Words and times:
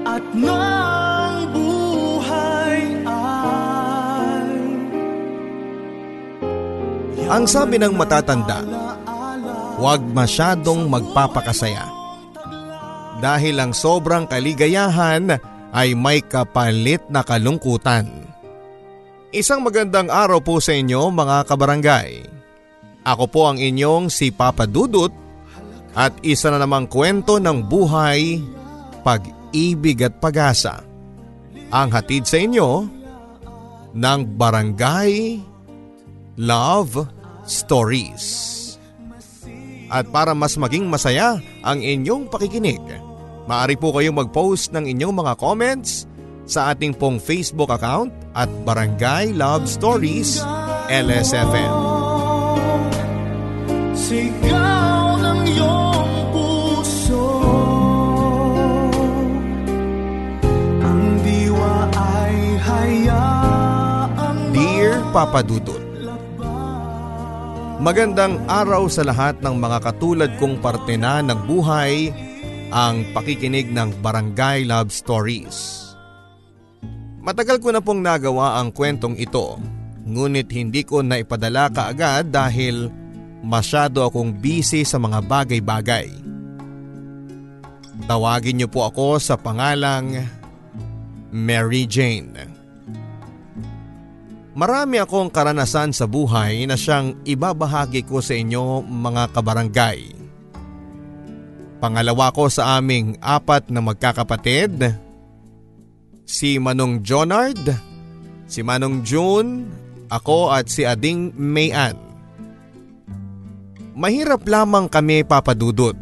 at 0.03 0.25
ng 0.35 1.35
buhay 1.55 2.79
ay 3.09 4.45
Ang 7.33 7.45
sabi 7.49 7.81
ng 7.81 7.97
matatanda, 7.97 8.61
huwag 9.81 10.05
masyadong 10.13 10.85
magpapakasaya. 10.93 11.89
Dahil 13.23 13.63
ang 13.63 13.73
sobrang 13.73 14.27
kaligayahan 14.27 15.39
ay 15.73 15.95
may 15.97 16.21
kapalit 16.21 17.07
na 17.09 17.25
kalungkutan. 17.25 18.32
Isang 19.33 19.65
magandang 19.65 20.13
araw 20.13 20.45
po 20.45 20.61
sa 20.61 20.77
inyo 20.77 21.09
mga 21.09 21.49
kabarangay. 21.49 22.21
Ako 23.01 23.25
po 23.33 23.49
ang 23.49 23.57
inyong 23.57 24.13
si 24.13 24.29
Papa 24.29 24.69
Dudut 24.69 25.09
at 25.97 26.13
isa 26.21 26.53
na 26.53 26.61
namang 26.61 26.85
kwento 26.85 27.41
ng 27.41 27.65
buhay, 27.65 28.37
pag-ibig 29.01 30.05
at 30.05 30.21
pag-asa. 30.21 30.85
Ang 31.73 31.89
hatid 31.97 32.29
sa 32.29 32.45
inyo 32.45 32.85
ng 33.97 34.21
Barangay 34.37 35.41
Love 36.37 37.09
Stories. 37.49 38.29
At 39.89 40.13
para 40.13 40.37
mas 40.37 40.61
maging 40.61 40.93
masaya 40.93 41.41
ang 41.65 41.81
inyong 41.81 42.29
pakikinig, 42.29 42.85
maaari 43.49 43.81
po 43.81 43.97
kayong 43.97 44.29
mag-post 44.29 44.77
ng 44.77 44.93
inyong 44.93 45.25
mga 45.25 45.41
comments 45.41 46.05
sa 46.53 46.77
ating 46.77 46.93
pong 46.93 47.17
Facebook 47.17 47.73
account 47.73 48.13
at 48.37 48.53
Barangay 48.69 49.33
Love 49.33 49.65
Stories 49.65 50.45
LSFM. 50.93 51.73
Sigaw 53.97 55.17
ng 55.17 55.41
iyong 55.49 56.13
puso 56.37 57.25
Ang 60.85 61.03
diwa 61.25 61.89
ay 61.97 62.37
hayaang 62.61 64.41
Dear 64.53 65.01
Papa 65.17 65.41
Dudut, 65.41 65.81
Magandang 67.83 68.39
araw 68.47 68.87
sa 68.93 69.03
lahat 69.03 69.41
ng 69.41 69.57
mga 69.59 69.79
katulad 69.83 70.31
kong 70.39 70.63
parte 70.63 70.95
na 70.95 71.19
ng 71.19 71.51
buhay 71.51 72.15
ang 72.71 73.03
pakikinig 73.11 73.75
ng 73.75 73.99
Barangay 73.99 74.63
Love 74.63 74.95
Stories. 74.95 75.92
Matagal 77.23 77.63
ko 77.63 77.71
na 77.71 77.79
pong 77.79 78.03
nagawa 78.03 78.59
ang 78.59 78.75
kwentong 78.75 79.15
ito, 79.15 79.55
ngunit 80.03 80.51
hindi 80.51 80.83
ko 80.83 81.07
na 81.07 81.23
ipadala 81.23 81.71
kaagad 81.71 82.35
dahil 82.35 82.91
masyado 83.47 84.03
akong 84.03 84.35
busy 84.35 84.83
sa 84.83 84.99
mga 84.99 85.23
bagay-bagay. 85.23 86.11
Tawagin 88.11 88.59
niyo 88.59 88.67
po 88.67 88.91
ako 88.91 89.23
sa 89.23 89.39
pangalang 89.39 90.19
Mary 91.31 91.87
Jane. 91.87 92.51
Marami 94.53 94.99
akong 94.99 95.31
karanasan 95.31 95.95
sa 95.95 96.05
buhay 96.11 96.67
na 96.67 96.75
siyang 96.75 97.17
ibabahagi 97.23 98.03
ko 98.05 98.19
sa 98.19 98.35
inyo 98.35 98.83
mga 98.83 99.31
kabarangay. 99.31 100.13
Pangalawa 101.79 102.35
ko 102.35 102.51
sa 102.51 102.77
aming 102.79 103.17
apat 103.23 103.71
na 103.73 103.81
magkakapatid, 103.81 105.02
si 106.27 106.59
Manong 106.59 107.03
Jonard, 107.03 107.59
si 108.47 108.63
Manong 108.65 109.03
June, 109.03 109.67
ako 110.13 110.53
at 110.53 110.69
si 110.69 110.85
Ading 110.85 111.33
Mayan. 111.37 111.97
Mahirap 113.93 114.45
lamang 114.49 114.89
kami 114.89 115.25
papadudot. 115.25 115.97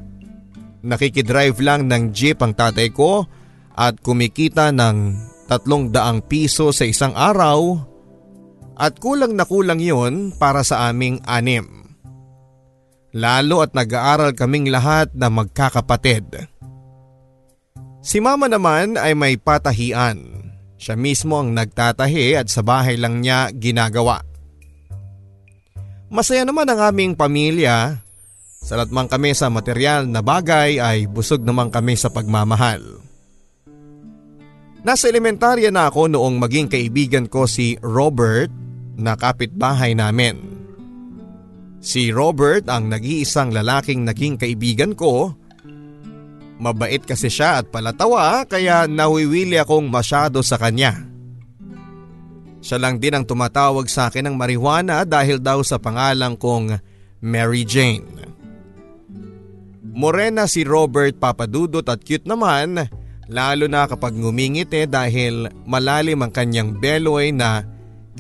Nakikidrive 0.81 1.59
lang 1.61 1.91
ng 1.91 2.15
jeep 2.15 2.41
ang 2.41 2.55
tatay 2.57 2.89
ko 2.91 3.27
at 3.75 3.99
kumikita 4.01 4.73
ng 4.73 5.15
tatlong 5.51 5.91
daang 5.91 6.23
piso 6.25 6.71
sa 6.71 6.87
isang 6.87 7.13
araw 7.13 7.77
at 8.81 8.97
kulang 8.97 9.37
na 9.37 9.45
kulang 9.45 9.83
yon 9.83 10.33
para 10.39 10.65
sa 10.65 10.89
aming 10.89 11.21
anim. 11.29 11.67
Lalo 13.11 13.61
at 13.61 13.75
nag-aaral 13.75 14.39
kaming 14.39 14.71
lahat 14.71 15.11
na 15.13 15.27
magkakapatid. 15.27 16.47
Si 18.01 18.17
mama 18.19 18.49
naman 18.49 18.97
ay 18.97 19.13
may 19.13 19.37
patahian. 19.37 20.25
Siya 20.81 20.97
mismo 20.97 21.37
ang 21.37 21.53
nagtatahi 21.53 22.41
at 22.41 22.49
sa 22.49 22.65
bahay 22.65 22.97
lang 22.97 23.21
niya 23.21 23.53
ginagawa. 23.53 24.25
Masaya 26.09 26.49
naman 26.49 26.65
ang 26.67 26.81
aming 26.81 27.13
pamilya. 27.13 28.01
Salat 28.65 28.89
man 28.89 29.07
kami 29.07 29.37
sa 29.37 29.53
material 29.53 30.09
na 30.09 30.25
bagay 30.25 30.81
ay 30.81 31.05
busog 31.05 31.45
naman 31.45 31.69
kami 31.69 31.95
sa 31.95 32.09
pagmamahal. 32.09 32.81
Nasa 34.81 35.13
elementarya 35.13 35.69
na 35.69 35.93
ako 35.93 36.09
noong 36.09 36.41
maging 36.41 36.69
kaibigan 36.73 37.29
ko 37.29 37.45
si 37.45 37.77
Robert 37.85 38.49
na 38.97 39.13
kapitbahay 39.17 39.93
namin. 39.93 40.41
Si 41.81 42.13
Robert 42.13 42.69
ang 42.69 42.89
nag-iisang 42.89 43.53
lalaking 43.53 44.05
naging 44.05 44.41
kaibigan 44.41 44.93
ko. 44.97 45.37
Mabait 46.61 47.01
kasi 47.01 47.33
siya 47.33 47.65
at 47.65 47.73
palatawa 47.73 48.45
kaya 48.45 48.85
nawiwili 48.85 49.57
akong 49.57 49.89
masyado 49.89 50.45
sa 50.45 50.61
kanya. 50.61 51.09
Siya 52.61 52.77
lang 52.77 53.01
din 53.01 53.17
ang 53.17 53.25
tumatawag 53.25 53.89
sa 53.89 54.13
akin 54.13 54.29
ng 54.29 54.37
marijuana 54.37 55.09
dahil 55.09 55.41
daw 55.41 55.65
sa 55.65 55.81
pangalang 55.81 56.37
kong 56.37 56.77
Mary 57.25 57.65
Jane. 57.65 58.05
Morena 59.91 60.45
si 60.45 60.61
Robert 60.63 61.17
papadudot 61.17 61.83
at 61.89 62.05
cute 62.05 62.29
naman 62.29 62.85
lalo 63.33 63.65
na 63.65 63.89
kapag 63.89 64.13
ngumingit 64.13 64.69
eh 64.77 64.85
dahil 64.85 65.49
malalim 65.65 66.21
ang 66.21 66.33
kanyang 66.35 66.77
beloy 66.77 67.33
na 67.33 67.65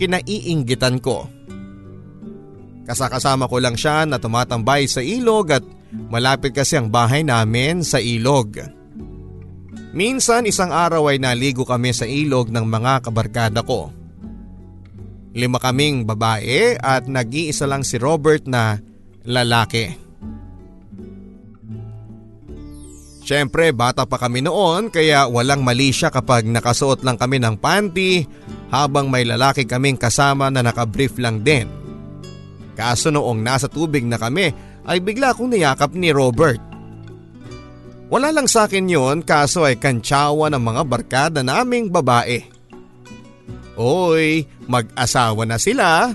kinaiinggitan 0.00 0.96
ko. 1.04 1.28
Kasakasama 2.88 3.46
ko 3.52 3.60
lang 3.60 3.76
siya 3.76 4.08
na 4.08 4.16
tumatambay 4.16 4.88
sa 4.88 5.04
ilog 5.04 5.52
at 5.52 5.64
malapit 5.92 6.54
kasi 6.54 6.78
ang 6.78 6.90
bahay 6.90 7.26
namin 7.26 7.82
sa 7.82 7.98
ilog. 7.98 8.58
Minsan 9.90 10.46
isang 10.46 10.70
araw 10.70 11.10
ay 11.10 11.18
naligo 11.18 11.66
kami 11.66 11.90
sa 11.90 12.06
ilog 12.06 12.50
ng 12.54 12.62
mga 12.62 13.10
kabarkada 13.10 13.60
ko. 13.66 13.90
Lima 15.34 15.58
kaming 15.62 16.06
babae 16.06 16.78
at 16.78 17.06
nag-iisa 17.06 17.66
lang 17.66 17.82
si 17.82 17.98
Robert 17.98 18.46
na 18.46 18.78
lalaki. 19.26 20.10
Siyempre 23.30 23.70
bata 23.70 24.10
pa 24.10 24.18
kami 24.18 24.42
noon 24.42 24.90
kaya 24.90 25.30
walang 25.30 25.62
mali 25.62 25.94
siya 25.94 26.10
kapag 26.10 26.50
nakasuot 26.50 27.06
lang 27.06 27.14
kami 27.14 27.38
ng 27.38 27.62
panty 27.62 28.26
habang 28.74 29.06
may 29.06 29.22
lalaki 29.22 29.66
kaming 29.70 29.94
kasama 29.94 30.50
na 30.50 30.66
nakabrief 30.66 31.14
lang 31.14 31.46
din. 31.46 31.70
Kaso 32.74 33.14
noong 33.14 33.38
nasa 33.38 33.70
tubig 33.70 34.02
na 34.02 34.18
kami 34.18 34.50
ay 34.88 34.98
bigla 35.00 35.32
akong 35.32 35.52
niyakap 35.52 35.92
ni 35.92 36.12
Robert. 36.12 36.60
Wala 38.10 38.34
lang 38.34 38.50
sa 38.50 38.66
akin 38.66 38.90
yon 38.90 39.22
kaso 39.22 39.62
ay 39.62 39.78
kantsawa 39.78 40.50
ng 40.50 40.62
mga 40.62 40.82
barkada 40.82 41.40
naming 41.46 41.86
babae. 41.86 42.42
Oy, 43.78 44.44
mag-asawa 44.66 45.46
na 45.46 45.56
sila. 45.56 46.10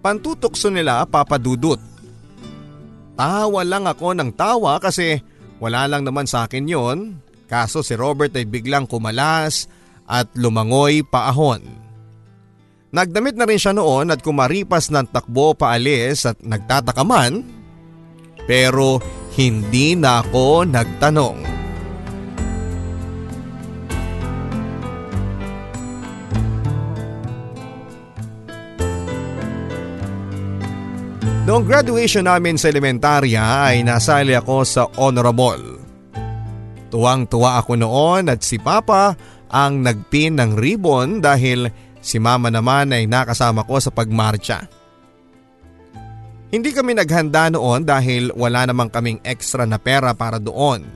Pantutokso 0.00 0.72
nila 0.72 1.04
papadudot. 1.04 1.78
Tawa 3.14 3.62
lang 3.62 3.84
ako 3.86 4.16
ng 4.16 4.30
tawa 4.34 4.80
kasi 4.82 5.20
wala 5.62 5.86
lang 5.86 6.02
naman 6.02 6.26
sa 6.26 6.48
akin 6.48 6.66
yon. 6.66 6.98
Kaso 7.46 7.84
si 7.84 7.94
Robert 7.94 8.32
ay 8.34 8.48
biglang 8.48 8.88
kumalas 8.88 9.68
at 10.08 10.26
lumangoy 10.34 11.04
paahon. 11.04 11.84
Nagdamit 12.94 13.34
na 13.34 13.46
rin 13.46 13.58
siya 13.58 13.74
noon 13.74 14.14
at 14.14 14.22
kumaripas 14.22 14.88
ng 14.88 15.10
takbo 15.10 15.52
paalis 15.54 16.30
at 16.30 16.38
nagtataka 16.38 17.02
man. 17.02 17.42
Pero 18.44 19.00
hindi 19.34 19.96
na 19.98 20.22
ako 20.22 20.68
nagtanong. 20.68 21.54
Noong 31.44 31.60
graduation 31.68 32.24
namin 32.24 32.56
sa 32.56 32.72
elementarya 32.72 33.68
ay 33.68 33.84
nasali 33.84 34.32
ako 34.32 34.64
sa 34.64 34.88
honorable. 34.96 35.76
Tuwang-tuwa 36.88 37.60
ako 37.60 37.84
noon 37.84 38.32
at 38.32 38.40
si 38.40 38.56
Papa 38.56 39.12
ang 39.52 39.84
nagpin 39.84 40.40
ng 40.40 40.56
ribbon 40.56 41.20
dahil 41.20 41.68
si 42.00 42.16
Mama 42.16 42.48
naman 42.48 42.96
ay 42.96 43.04
nakasama 43.04 43.60
ko 43.68 43.76
sa 43.76 43.92
pagmarcha. 43.92 44.83
Hindi 46.54 46.70
kami 46.70 46.94
naghanda 46.94 47.50
noon 47.50 47.82
dahil 47.82 48.30
wala 48.30 48.62
namang 48.70 48.86
kaming 48.86 49.18
extra 49.26 49.66
na 49.66 49.74
pera 49.74 50.14
para 50.14 50.38
doon. 50.38 50.86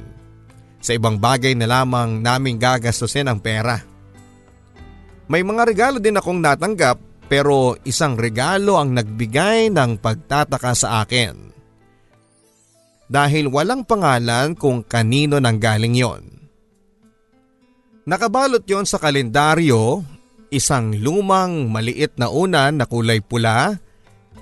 Sa 0.78 0.94
ibang 0.94 1.19
bagay 1.19 1.58
na 1.58 1.66
lamang 1.66 2.22
naming 2.22 2.62
gagastusin 2.62 3.26
ang 3.26 3.43
pera. 3.43 3.82
May 5.26 5.43
mga 5.43 5.66
regalo 5.66 5.99
din 5.99 6.14
akong 6.14 6.38
natanggap 6.38 7.26
pero 7.26 7.75
isang 7.82 8.14
regalo 8.14 8.78
ang 8.78 8.94
nagbigay 8.94 9.75
ng 9.75 9.99
pagtataka 9.99 10.78
sa 10.78 11.02
akin. 11.02 11.50
Dahil 13.11 13.50
walang 13.50 13.82
pangalan 13.82 14.54
kung 14.54 14.87
kanino 14.87 15.43
nang 15.43 15.58
galing 15.58 15.99
yon. 15.99 16.22
Nakabalot 18.06 18.62
yon 18.62 18.87
sa 18.87 19.02
kalendaryo, 19.02 20.06
isang 20.54 20.94
lumang 20.94 21.66
maliit 21.66 22.14
na 22.14 22.31
unan 22.31 22.78
na 22.78 22.87
kulay 22.87 23.19
pula 23.19 23.88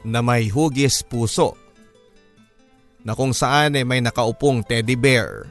na 0.07 0.23
may 0.23 0.47
hugis 0.47 1.03
puso. 1.03 1.59
Na 3.03 3.19
kung 3.19 3.35
saan 3.35 3.75
ay 3.75 3.83
may 3.83 3.99
nakaupong 3.99 4.63
teddy 4.63 4.95
bear. 4.95 5.51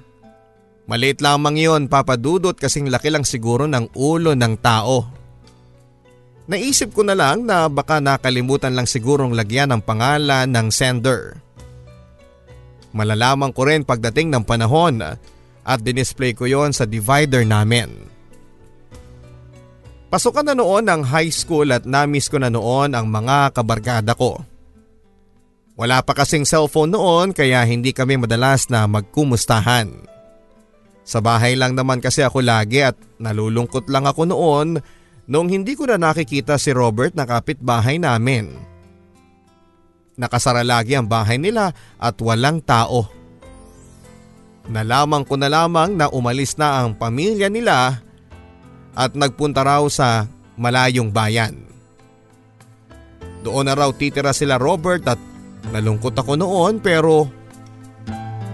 Maliit 0.88 1.20
lamang 1.20 1.60
yon 1.60 1.84
papadudot 1.92 2.56
kasing 2.56 2.88
laki 2.88 3.12
lang 3.12 3.28
siguro 3.28 3.68
ng 3.68 3.92
ulo 3.98 4.32
ng 4.32 4.56
tao. 4.64 5.04
Naisip 6.46 6.94
ko 6.94 7.02
na 7.02 7.18
lang 7.18 7.44
na 7.44 7.66
baka 7.66 7.98
nakalimutan 7.98 8.78
lang 8.78 8.86
sigurong 8.86 9.34
lagyan 9.34 9.74
ng 9.74 9.82
pangalan 9.82 10.46
ng 10.46 10.68
sender. 10.70 11.42
Malalaman 12.96 13.52
ko 13.52 13.66
rin 13.66 13.82
pagdating 13.84 14.30
ng 14.32 14.44
panahon 14.46 15.04
at 15.66 15.80
dinisplay 15.82 16.38
ko 16.38 16.46
yon 16.46 16.70
sa 16.70 16.86
divider 16.86 17.42
namin. 17.44 18.15
Pasukan 20.10 20.46
na 20.48 20.54
noon 20.56 20.86
ng 20.86 21.02
high 21.06 21.34
school 21.34 21.70
at 21.74 21.84
namiss 21.84 22.32
ko 22.32 22.40
na 22.40 22.50
noon 22.50 22.94
ang 22.94 23.10
mga 23.10 23.52
kabarkada 23.52 24.14
ko. 24.14 24.40
Wala 25.76 26.00
pa 26.06 26.16
kasing 26.16 26.48
cellphone 26.48 26.96
noon 26.96 27.36
kaya 27.36 27.66
hindi 27.68 27.92
kami 27.92 28.16
madalas 28.16 28.72
na 28.72 28.88
magkumustahan. 28.88 29.92
Sa 31.06 31.20
bahay 31.20 31.54
lang 31.60 31.76
naman 31.76 32.00
kasi 32.00 32.24
ako 32.24 32.42
lagi 32.42 32.82
at 32.82 32.96
nalulungkot 33.20 33.92
lang 33.92 34.08
ako 34.08 34.26
noon 34.26 34.80
Noong 35.26 35.50
hindi 35.50 35.74
ko 35.74 35.90
na 35.90 35.98
nakikita 35.98 36.62
si 36.62 36.70
Robert 36.70 37.18
na 37.18 37.26
kapitbahay 37.26 37.98
namin. 37.98 38.54
Nakasara 40.16 40.62
lagi 40.62 40.94
ang 40.94 41.10
bahay 41.10 41.42
nila 41.42 41.74
at 41.98 42.16
walang 42.22 42.62
tao. 42.62 43.10
Nalaman 44.70 45.26
ko 45.26 45.36
na 45.38 45.50
lamang 45.50 45.98
na 45.98 46.10
umalis 46.10 46.58
na 46.58 46.82
ang 46.82 46.94
pamilya 46.94 47.50
nila 47.50 48.05
at 48.96 49.12
nagpunta 49.14 49.62
raw 49.62 49.84
sa 49.92 50.26
malayong 50.56 51.12
bayan. 51.12 51.60
Doon 53.44 53.70
na 53.70 53.78
raw 53.78 53.92
titira 53.94 54.34
sila 54.34 54.58
Robert 54.58 55.06
at 55.06 55.20
nalungkot 55.70 56.18
ako 56.18 56.34
noon 56.40 56.82
pero 56.82 57.30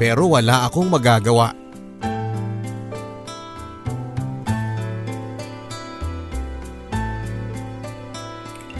pero 0.02 0.34
wala 0.34 0.68
akong 0.68 0.90
magagawa. 0.90 1.54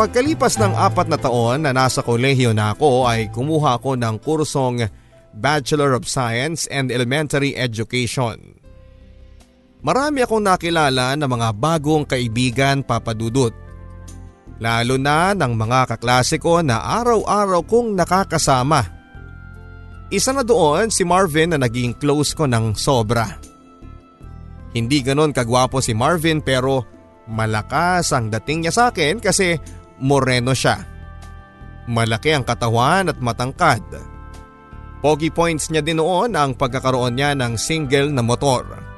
Pagkalipas 0.02 0.58
ng 0.58 0.74
apat 0.74 1.14
na 1.14 1.22
taon 1.22 1.62
na 1.62 1.78
nasa 1.78 2.02
kolehiyo 2.02 2.58
na 2.58 2.74
ako 2.74 3.06
ay 3.06 3.30
kumuha 3.30 3.78
ako 3.78 3.94
ng 4.02 4.18
kursong 4.18 4.90
Bachelor 5.38 5.94
of 5.94 6.10
Science 6.10 6.66
and 6.74 6.90
Elementary 6.90 7.54
Education. 7.54 8.51
Marami 9.82 10.22
akong 10.22 10.46
nakilala 10.46 11.18
ng 11.18 11.26
mga 11.26 11.50
bagong 11.58 12.06
kaibigan 12.06 12.86
papadudot. 12.86 13.50
Lalo 14.62 14.94
na 15.02 15.34
ng 15.34 15.58
mga 15.58 15.98
kaklase 15.98 16.38
ko 16.38 16.62
na 16.62 16.86
araw-araw 17.02 17.66
kong 17.66 17.98
nakakasama. 17.98 18.86
Isa 20.14 20.38
na 20.38 20.46
doon 20.46 20.94
si 20.94 21.02
Marvin 21.02 21.58
na 21.58 21.58
naging 21.58 21.98
close 21.98 22.38
ko 22.38 22.46
ng 22.46 22.78
sobra. 22.78 23.42
Hindi 24.78 25.02
ganon 25.02 25.34
kagwapo 25.34 25.82
si 25.82 25.98
Marvin 25.98 26.46
pero 26.46 26.86
malakas 27.26 28.14
ang 28.14 28.30
dating 28.30 28.70
niya 28.70 28.74
sa 28.78 28.84
akin 28.94 29.18
kasi 29.18 29.58
moreno 29.98 30.54
siya. 30.54 30.78
Malaki 31.90 32.38
ang 32.38 32.46
katawan 32.46 33.10
at 33.10 33.18
matangkad. 33.18 33.82
Pogi 35.02 35.34
points 35.34 35.74
niya 35.74 35.82
din 35.82 35.98
noon 35.98 36.38
ang 36.38 36.54
pagkakaroon 36.54 37.18
niya 37.18 37.34
ng 37.34 37.58
single 37.58 38.14
na 38.14 38.22
motor. 38.22 38.91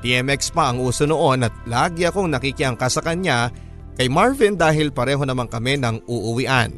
TMX 0.00 0.52
pa 0.56 0.72
ang 0.72 0.80
uso 0.80 1.04
noon 1.04 1.44
at 1.44 1.54
lagi 1.68 2.08
akong 2.08 2.32
nakikiangka 2.32 2.88
sa 2.88 3.04
kanya 3.04 3.52
kay 4.00 4.08
Marvin 4.08 4.56
dahil 4.56 4.88
pareho 4.88 5.20
naman 5.24 5.48
kami 5.48 5.76
ng 5.76 6.04
uuwian. 6.08 6.72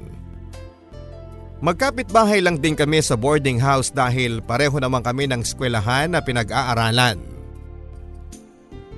Magkapit 1.62 2.10
bahay 2.10 2.42
lang 2.42 2.58
din 2.58 2.74
kami 2.74 2.98
sa 2.98 3.14
boarding 3.14 3.62
house 3.62 3.94
dahil 3.94 4.42
pareho 4.42 4.74
naman 4.82 5.06
kami 5.06 5.30
ng 5.30 5.46
eskwelahan 5.46 6.10
na 6.10 6.18
pinag-aaralan. 6.18 7.22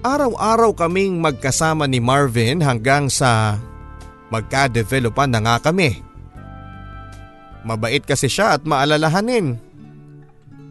Araw-araw 0.00 0.72
kaming 0.72 1.20
magkasama 1.20 1.84
ni 1.84 2.00
Marvin 2.00 2.64
hanggang 2.64 3.12
sa 3.12 3.60
Magka-developan 4.34 5.30
na 5.30 5.40
nga 5.46 5.56
kami. 5.70 6.02
Mabait 7.64 8.02
kasi 8.04 8.28
siya 8.28 8.58
at 8.58 8.66
maalalahanin. 8.66 9.56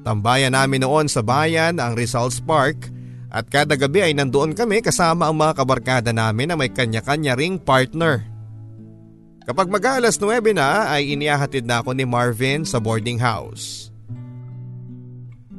Tambayan 0.04 0.52
namin 0.52 0.84
noon 0.84 1.08
sa 1.08 1.24
bayan 1.24 1.80
ang 1.80 1.96
Results 1.96 2.44
Park 2.44 2.93
at 3.34 3.50
kada 3.50 3.74
gabi 3.74 4.06
ay 4.06 4.14
nandoon 4.14 4.54
kami 4.54 4.86
kasama 4.86 5.26
ang 5.26 5.34
mga 5.34 5.58
kabarkada 5.58 6.12
namin 6.14 6.54
na 6.54 6.56
may 6.56 6.70
kanya-kanya 6.70 7.34
ring 7.34 7.58
partner. 7.58 8.22
Kapag 9.44 9.74
mag-alas 9.74 10.22
9 10.22 10.54
na 10.54 10.94
ay 10.94 11.18
iniahatid 11.18 11.66
na 11.66 11.82
ako 11.82 11.98
ni 11.98 12.06
Marvin 12.06 12.62
sa 12.62 12.78
boarding 12.78 13.18
house. 13.18 13.90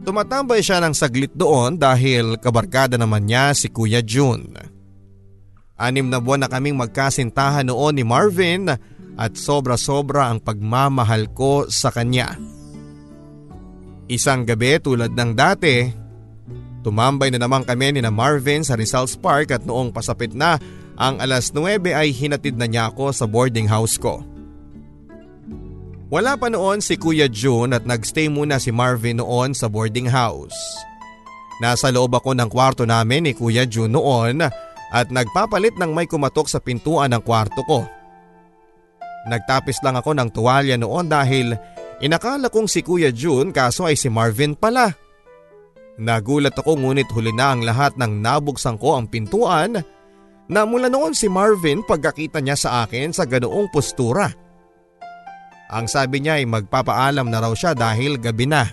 Tumatambay 0.07 0.63
siya 0.63 0.79
ng 0.85 0.95
saglit 0.95 1.35
doon 1.35 1.75
dahil 1.75 2.39
kabarkada 2.39 2.95
naman 2.95 3.27
niya 3.27 3.53
si 3.59 3.69
Kuya 3.69 4.01
June. 4.07 4.55
Anim 5.75 6.07
na 6.07 6.23
buwan 6.23 6.47
na 6.47 6.49
kaming 6.49 6.79
magkasintahan 6.79 7.67
noon 7.67 7.99
ni 7.99 8.05
Marvin 8.07 8.71
at 9.19 9.33
sobra-sobra 9.35 10.31
ang 10.31 10.39
pagmamahal 10.39 11.35
ko 11.35 11.67
sa 11.67 11.91
kanya. 11.91 12.39
Isang 14.07 14.45
gabi 14.45 14.77
tulad 14.79 15.17
ng 15.17 15.33
dati, 15.33 16.04
tumambay 16.85 17.33
na 17.33 17.41
naman 17.41 17.65
kami 17.65 17.97
ni 17.97 18.01
na 18.05 18.13
Marvin 18.13 18.61
sa 18.61 18.77
Rizal's 18.77 19.17
Park 19.17 19.49
at 19.57 19.65
noong 19.65 19.89
pasapit 19.89 20.37
na 20.37 20.61
ang 21.01 21.17
alas 21.19 21.51
9 21.51 21.81
ay 21.89 22.13
hinatid 22.13 22.61
na 22.61 22.69
niya 22.69 22.93
ako 22.93 23.11
sa 23.11 23.25
boarding 23.25 23.67
house 23.67 23.97
ko. 23.97 24.21
Wala 26.13 26.39
pa 26.39 26.47
noon 26.53 26.79
si 26.79 26.95
Kuya 26.95 27.27
June 27.27 27.75
at 27.75 27.89
nagstay 27.89 28.31
muna 28.31 28.63
si 28.63 28.71
Marvin 28.71 29.19
noon 29.19 29.57
sa 29.57 29.67
boarding 29.67 30.07
house. 30.07 30.55
Nasa 31.59 31.91
loob 31.91 32.15
ako 32.15 32.37
ng 32.39 32.47
kwarto 32.47 32.87
namin 32.87 33.27
ni 33.27 33.33
Kuya 33.35 33.67
June 33.67 33.91
noon 33.91 34.45
at 34.95 35.07
nagpapalit 35.11 35.75
ng 35.75 35.91
may 35.91 36.07
kumatok 36.07 36.47
sa 36.47 36.63
pintuan 36.63 37.11
ng 37.11 37.23
kwarto 37.25 37.67
ko. 37.67 37.83
Nagtapis 39.27 39.81
lang 39.83 39.99
ako 39.99 40.15
ng 40.15 40.29
tuwalya 40.31 40.79
noon 40.79 41.11
dahil 41.11 41.59
inakala 41.99 42.47
kong 42.47 42.71
si 42.71 42.87
Kuya 42.87 43.11
June 43.11 43.51
kaso 43.51 43.89
ay 43.89 43.99
si 43.99 44.07
Marvin 44.07 44.55
pala. 44.55 45.04
Nagulat 45.95 46.59
ako 46.59 46.75
ngunit 46.75 47.07
huli 47.15 47.31
na 47.31 47.55
ang 47.55 47.63
lahat 47.63 47.95
ng 47.95 48.19
nabuksan 48.19 48.83
ko 48.83 48.99
ang 48.99 49.07
pintuan 49.07 49.79
na 50.51 50.61
mula 50.67 50.91
noon 50.91 51.15
si 51.15 51.31
Marvin 51.31 51.87
pagkakita 51.87 52.43
niya 52.43 52.59
sa 52.59 52.71
akin 52.83 53.15
sa 53.15 53.23
ganoong 53.23 53.71
postura. 53.71 54.27
Ang 55.71 55.87
sabi 55.87 56.21
niya 56.21 56.43
ay 56.43 56.47
magpapaalam 56.51 57.31
na 57.31 57.39
raw 57.41 57.55
siya 57.55 57.73
dahil 57.73 58.19
gabi 58.19 58.47
na. 58.51 58.69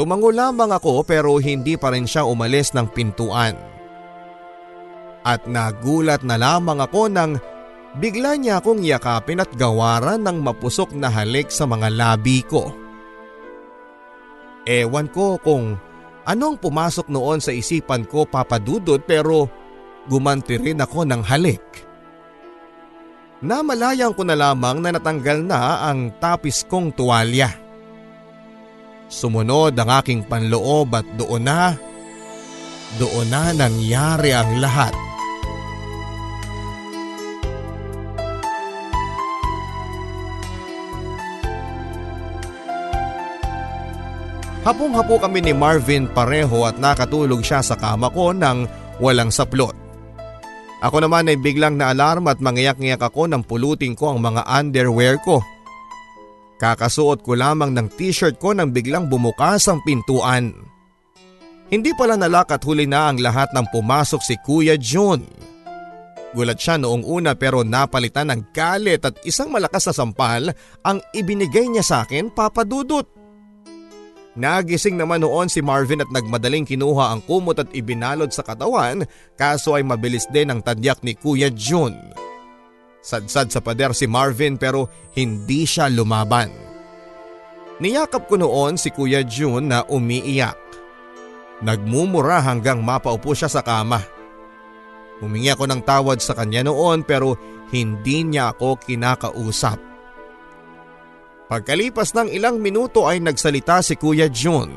Tumango 0.00 0.32
lamang 0.32 0.72
ako 0.72 1.04
pero 1.04 1.36
hindi 1.36 1.76
pa 1.76 1.92
rin 1.92 2.08
siya 2.08 2.24
umalis 2.24 2.72
ng 2.72 2.88
pintuan. 2.96 3.52
At 5.20 5.44
nagulat 5.44 6.24
na 6.24 6.40
lamang 6.40 6.80
ako 6.80 7.12
nang 7.12 7.36
bigla 8.00 8.40
niya 8.40 8.64
akong 8.64 8.80
yakapin 8.80 9.44
at 9.44 9.52
gawaran 9.60 10.24
ng 10.24 10.40
mapusok 10.40 10.96
na 10.96 11.12
halik 11.12 11.52
sa 11.52 11.68
mga 11.68 11.92
labi 11.92 12.40
ko. 12.48 12.72
Ewan 14.68 15.08
ko 15.08 15.40
kung 15.40 15.76
anong 16.28 16.60
pumasok 16.60 17.08
noon 17.08 17.40
sa 17.40 17.52
isipan 17.54 18.04
ko 18.04 18.28
papadudod 18.28 19.00
pero 19.04 19.48
gumanti 20.06 20.60
rin 20.60 20.84
ako 20.84 21.08
ng 21.08 21.22
halik. 21.24 21.64
Namalayang 23.40 24.12
ko 24.12 24.20
na 24.20 24.36
lamang 24.36 24.84
na 24.84 24.92
natanggal 24.92 25.40
na 25.40 25.88
ang 25.88 26.12
tapis 26.20 26.60
kong 26.68 26.92
tuwalya. 26.92 27.48
Sumunod 29.08 29.72
ang 29.80 29.90
aking 30.04 30.28
panloob 30.28 30.92
at 30.92 31.08
doon 31.16 31.48
na, 31.48 31.74
doon 33.00 33.26
na 33.32 33.50
nangyari 33.56 34.36
ang 34.36 34.60
lahat. 34.60 35.09
Hapong-hapo 44.60 45.16
kami 45.16 45.40
ni 45.40 45.56
Marvin 45.56 46.04
pareho 46.04 46.68
at 46.68 46.76
nakatulog 46.76 47.40
siya 47.40 47.64
sa 47.64 47.80
kama 47.80 48.12
ko 48.12 48.36
nang 48.36 48.68
walang 49.00 49.32
saplot. 49.32 49.72
Ako 50.84 51.00
naman 51.00 51.32
ay 51.32 51.40
biglang 51.40 51.80
naalarm 51.80 52.28
at 52.28 52.44
mangiyak-ngiyak 52.44 53.00
ako 53.00 53.24
nang 53.24 53.40
pulutin 53.40 53.96
ko 53.96 54.12
ang 54.12 54.20
mga 54.20 54.44
underwear 54.44 55.16
ko. 55.20 55.40
Kakasuot 56.60 57.24
ko 57.24 57.32
lamang 57.36 57.72
ng 57.72 57.88
t-shirt 57.96 58.36
ko 58.36 58.52
nang 58.52 58.68
biglang 58.68 59.08
bumukas 59.08 59.64
ang 59.64 59.80
pintuan. 59.80 60.52
Hindi 61.72 61.96
pala 61.96 62.20
nalakat 62.20 62.60
huli 62.68 62.84
na 62.84 63.08
ang 63.08 63.16
lahat 63.16 63.56
ng 63.56 63.64
pumasok 63.72 64.20
si 64.20 64.36
Kuya 64.44 64.76
June. 64.76 65.24
Gulat 66.36 66.60
siya 66.60 66.76
noong 66.76 67.08
una 67.08 67.32
pero 67.32 67.64
napalitan 67.64 68.28
ng 68.28 68.52
galit 68.52 69.08
at 69.08 69.16
isang 69.24 69.48
malakas 69.48 69.88
na 69.88 69.94
sampal 69.96 70.52
ang 70.84 71.00
ibinigay 71.16 71.64
niya 71.64 71.80
sa 71.80 71.96
akin 72.04 72.28
papadudot. 72.28 73.19
Nagising 74.38 74.94
naman 74.94 75.26
noon 75.26 75.50
si 75.50 75.58
Marvin 75.58 76.06
at 76.06 76.10
nagmadaling 76.14 76.62
kinuha 76.62 77.10
ang 77.10 77.20
kumot 77.26 77.58
at 77.58 77.66
ibinalod 77.74 78.30
sa 78.30 78.46
katawan 78.46 79.02
kaso 79.34 79.74
ay 79.74 79.82
mabilis 79.82 80.30
din 80.30 80.54
ang 80.54 80.62
tadyak 80.62 81.02
ni 81.02 81.18
Kuya 81.18 81.50
June. 81.50 81.98
Sadsad 83.02 83.50
sa 83.50 83.58
pader 83.58 83.90
si 83.90 84.06
Marvin 84.06 84.54
pero 84.54 84.86
hindi 85.18 85.66
siya 85.66 85.90
lumaban. 85.90 86.52
Niyakap 87.82 88.30
ko 88.30 88.38
noon 88.38 88.78
si 88.78 88.94
Kuya 88.94 89.26
June 89.26 89.66
na 89.66 89.82
umiiyak. 89.88 90.58
Nagmumura 91.64 92.38
hanggang 92.38 92.84
mapaupo 92.86 93.34
siya 93.34 93.50
sa 93.50 93.66
kama. 93.66 93.98
Humingi 95.20 95.52
ako 95.52 95.64
ng 95.68 95.82
tawad 95.84 96.22
sa 96.22 96.38
kanya 96.38 96.64
noon 96.64 97.02
pero 97.02 97.34
hindi 97.74 98.22
niya 98.24 98.54
ako 98.54 98.78
kinakausap. 98.78 99.89
Pagkalipas 101.50 102.14
ng 102.14 102.30
ilang 102.30 102.62
minuto 102.62 103.10
ay 103.10 103.18
nagsalita 103.18 103.82
si 103.82 103.98
Kuya 103.98 104.30
June. 104.30 104.70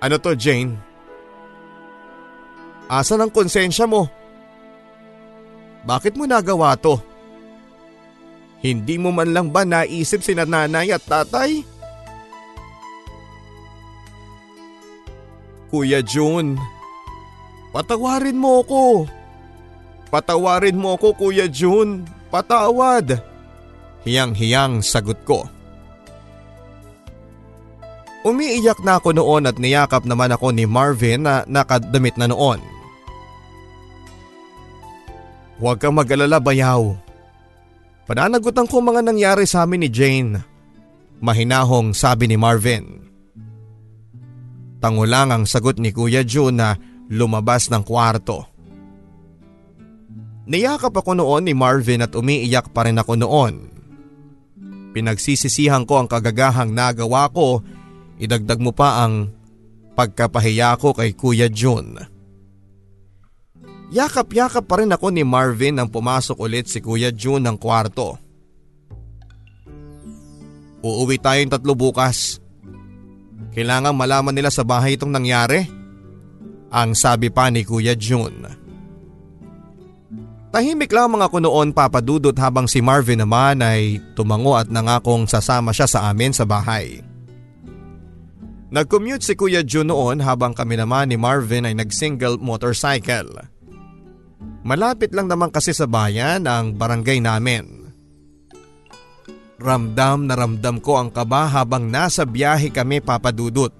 Ano 0.00 0.16
to 0.16 0.32
Jane? 0.32 0.80
Asa 2.88 3.20
ng 3.20 3.28
konsensya 3.28 3.84
mo? 3.84 4.08
Bakit 5.84 6.16
mo 6.16 6.24
nagawa 6.24 6.72
to? 6.80 6.96
Hindi 8.64 8.96
mo 8.96 9.12
man 9.12 9.28
lang 9.28 9.52
ba 9.52 9.68
naisip 9.68 10.24
si 10.24 10.32
nanay 10.32 10.88
at 10.88 11.04
tatay? 11.04 11.60
Kuya 15.68 16.00
June, 16.00 16.56
patawarin 17.76 18.40
mo 18.40 18.64
ako. 18.64 19.04
Patawarin 20.08 20.80
mo 20.80 20.96
ako 20.96 21.28
Kuya 21.28 21.44
June, 21.44 22.08
patawad. 22.32 23.29
Hiyang-hiyang 24.04 24.80
sagot 24.80 25.20
ko. 25.28 25.44
Umiiyak 28.20 28.84
na 28.84 29.00
ako 29.00 29.16
noon 29.16 29.48
at 29.48 29.56
niyakap 29.56 30.04
naman 30.04 30.32
ako 30.32 30.52
ni 30.52 30.68
Marvin 30.68 31.24
na 31.24 31.44
nakadamit 31.48 32.20
na 32.20 32.28
noon. 32.28 32.60
Huwag 35.60 35.80
kang 35.80 35.96
mag-alala 35.96 36.40
bayaw. 36.40 36.96
Pananagutan 38.08 38.68
ko 38.68 38.80
mga 38.80 39.04
nangyari 39.04 39.44
sa 39.44 39.64
amin 39.64 39.84
ni 39.84 39.88
Jane. 39.92 40.40
Mahinahong 41.20 41.92
sabi 41.92 42.28
ni 42.28 42.36
Marvin. 42.40 43.04
Tango 44.80 45.04
lang 45.04 45.28
ang 45.28 45.44
sagot 45.44 45.76
ni 45.76 45.92
Kuya 45.92 46.24
June 46.24 46.56
na 46.56 46.76
lumabas 47.12 47.68
ng 47.68 47.84
kwarto. 47.84 48.48
Niyakap 50.48 50.96
ako 50.96 51.20
noon 51.20 51.44
ni 51.44 51.52
Marvin 51.52 52.00
at 52.00 52.16
umiiyak 52.16 52.72
pa 52.72 52.88
rin 52.88 52.96
ako 52.96 53.20
noon. 53.20 53.79
Pinagsisisihan 54.90 55.86
ko 55.86 56.02
ang 56.02 56.08
kagagahang 56.10 56.74
nagawa 56.74 57.30
ko, 57.30 57.62
idagdag 58.18 58.58
mo 58.58 58.74
pa 58.74 59.06
ang 59.06 59.30
pagkapahiya 59.94 60.74
ko 60.80 60.90
kay 60.90 61.14
Kuya 61.14 61.46
June. 61.46 61.98
Yakap-yakap 63.90 64.70
pa 64.70 64.82
rin 64.82 64.94
ako 64.94 65.10
ni 65.10 65.26
Marvin 65.26 65.78
nang 65.78 65.90
pumasok 65.90 66.38
ulit 66.38 66.70
si 66.70 66.78
Kuya 66.78 67.10
June 67.10 67.42
ng 67.42 67.58
kwarto. 67.58 68.18
Uuwi 70.80 71.18
tayong 71.18 71.50
tatlo 71.50 71.74
bukas. 71.74 72.38
Kailangang 73.50 73.98
malaman 73.98 74.32
nila 74.32 74.48
sa 74.48 74.62
bahay 74.62 74.94
itong 74.94 75.10
nangyari. 75.10 75.66
Ang 76.70 76.94
sabi 76.94 77.34
pa 77.34 77.50
ni 77.50 77.66
Kuya 77.66 77.98
June. 77.98 78.59
Tahimik 80.50 80.90
lamang 80.90 81.22
ako 81.22 81.38
noon 81.38 81.70
papadudot 81.70 82.34
habang 82.34 82.66
si 82.66 82.82
Marvin 82.82 83.22
naman 83.22 83.62
ay 83.62 84.02
tumango 84.18 84.58
at 84.58 84.66
nangakong 84.66 85.30
sasama 85.30 85.70
siya 85.70 85.86
sa 85.86 86.10
amin 86.10 86.34
sa 86.34 86.42
bahay. 86.42 87.06
Nag-commute 88.70 89.22
si 89.22 89.38
Kuya 89.38 89.62
June 89.62 89.94
noon 89.94 90.18
habang 90.18 90.50
kami 90.50 90.74
naman 90.74 91.10
ni 91.10 91.18
Marvin 91.18 91.70
ay 91.70 91.74
nag-single 91.78 92.42
motorcycle. 92.42 93.46
Malapit 94.66 95.14
lang 95.14 95.30
naman 95.30 95.54
kasi 95.54 95.70
sa 95.70 95.86
bayan 95.86 96.46
ang 96.50 96.74
barangay 96.74 97.22
namin. 97.22 97.94
Ramdam 99.62 100.26
na 100.26 100.34
ramdam 100.34 100.82
ko 100.82 100.98
ang 100.98 101.14
kaba 101.14 101.46
habang 101.46 101.86
nasa 101.86 102.26
biyahe 102.26 102.74
kami 102.74 102.98
papadudot. 102.98 103.70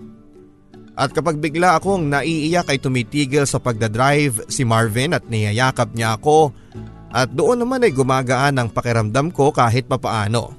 At 0.98 1.14
kapag 1.14 1.38
bigla 1.38 1.78
akong 1.78 2.10
naiiyak 2.10 2.68
ay 2.68 2.78
tumitigil 2.82 3.46
sa 3.46 3.62
pagdadrive 3.62 4.46
si 4.50 4.66
Marvin 4.66 5.16
at 5.16 5.24
niyayakap 5.30 5.94
niya 5.94 6.18
ako 6.18 6.52
at 7.10 7.30
doon 7.34 7.62
naman 7.62 7.82
ay 7.82 7.90
gumagaan 7.90 8.58
ang 8.58 8.68
pakiramdam 8.70 9.34
ko 9.34 9.50
kahit 9.50 9.90
papaano. 9.90 10.54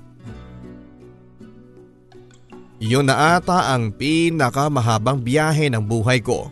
Yun 2.82 3.06
na 3.06 3.38
ata 3.38 3.72
ang 3.72 3.94
pinakamahabang 3.94 5.22
biyahe 5.22 5.70
ng 5.70 5.86
buhay 5.86 6.18
ko. 6.20 6.50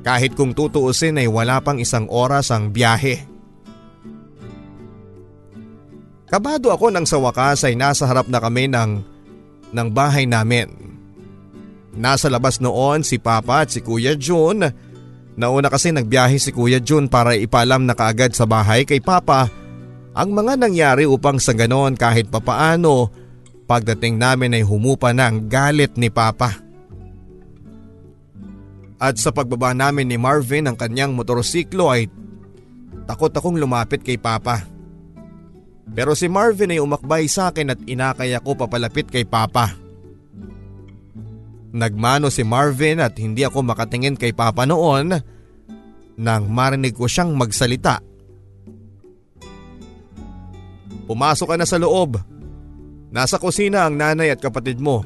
Kahit 0.00 0.32
kung 0.32 0.56
tutuusin 0.56 1.20
ay 1.20 1.28
wala 1.28 1.60
pang 1.60 1.76
isang 1.76 2.08
oras 2.08 2.48
ang 2.48 2.72
biyahe. 2.72 3.28
Kabado 6.26 6.72
ako 6.72 6.90
nang 6.90 7.04
sa 7.04 7.20
wakas 7.20 7.62
ay 7.68 7.78
nasa 7.78 8.08
harap 8.08 8.26
na 8.26 8.40
kami 8.40 8.66
ng, 8.72 9.04
ng 9.70 9.88
bahay 9.92 10.24
namin. 10.24 10.95
Nasa 11.96 12.28
labas 12.28 12.60
noon 12.60 13.00
si 13.02 13.16
Papa 13.16 13.64
at 13.64 13.72
si 13.72 13.80
Kuya 13.80 14.14
June. 14.14 14.68
Nauna 15.36 15.68
kasi 15.68 15.92
nagbiyahe 15.92 16.36
si 16.36 16.52
Kuya 16.52 16.80
June 16.80 17.08
para 17.08 17.36
ipalam 17.36 17.84
na 17.84 17.96
kaagad 17.96 18.36
sa 18.36 18.44
bahay 18.44 18.84
kay 18.84 19.00
Papa 19.00 19.48
ang 20.16 20.32
mga 20.32 20.56
nangyari 20.56 21.04
upang 21.04 21.36
sa 21.36 21.52
ganon 21.52 21.92
kahit 21.92 22.32
papaano 22.32 23.12
pagdating 23.68 24.16
namin 24.16 24.56
ay 24.56 24.64
humupa 24.64 25.12
na 25.12 25.28
ang 25.28 25.44
galit 25.44 25.92
ni 26.00 26.08
Papa. 26.08 26.56
At 28.96 29.20
sa 29.20 29.28
pagbaba 29.28 29.76
namin 29.76 30.08
ni 30.08 30.16
Marvin 30.16 30.72
ng 30.72 30.76
kanyang 30.80 31.12
motorsiklo 31.12 31.92
ay 31.92 32.08
takot 33.04 33.28
akong 33.28 33.60
lumapit 33.60 34.00
kay 34.00 34.16
Papa. 34.16 34.64
Pero 35.92 36.16
si 36.16 36.32
Marvin 36.32 36.72
ay 36.72 36.80
umakbay 36.80 37.28
sa 37.28 37.52
akin 37.52 37.76
at 37.76 37.80
inakay 37.84 38.32
ako 38.32 38.56
papalapit 38.56 39.12
kay 39.12 39.28
Papa. 39.28 39.76
Nagmano 41.76 42.32
si 42.32 42.40
Marvin 42.40 43.04
at 43.04 43.20
hindi 43.20 43.44
ako 43.44 43.60
makatingin 43.60 44.16
kay 44.16 44.32
Papa 44.32 44.64
noon 44.64 45.12
nang 46.16 46.48
marinig 46.48 46.96
ko 46.96 47.04
siyang 47.04 47.36
magsalita. 47.36 48.00
Pumasok 51.04 51.52
ka 51.52 51.56
na 51.60 51.68
sa 51.68 51.76
loob. 51.76 52.16
Nasa 53.12 53.36
kusina 53.36 53.84
ang 53.84 53.94
nanay 54.00 54.32
at 54.32 54.40
kapatid 54.40 54.80
mo. 54.80 55.04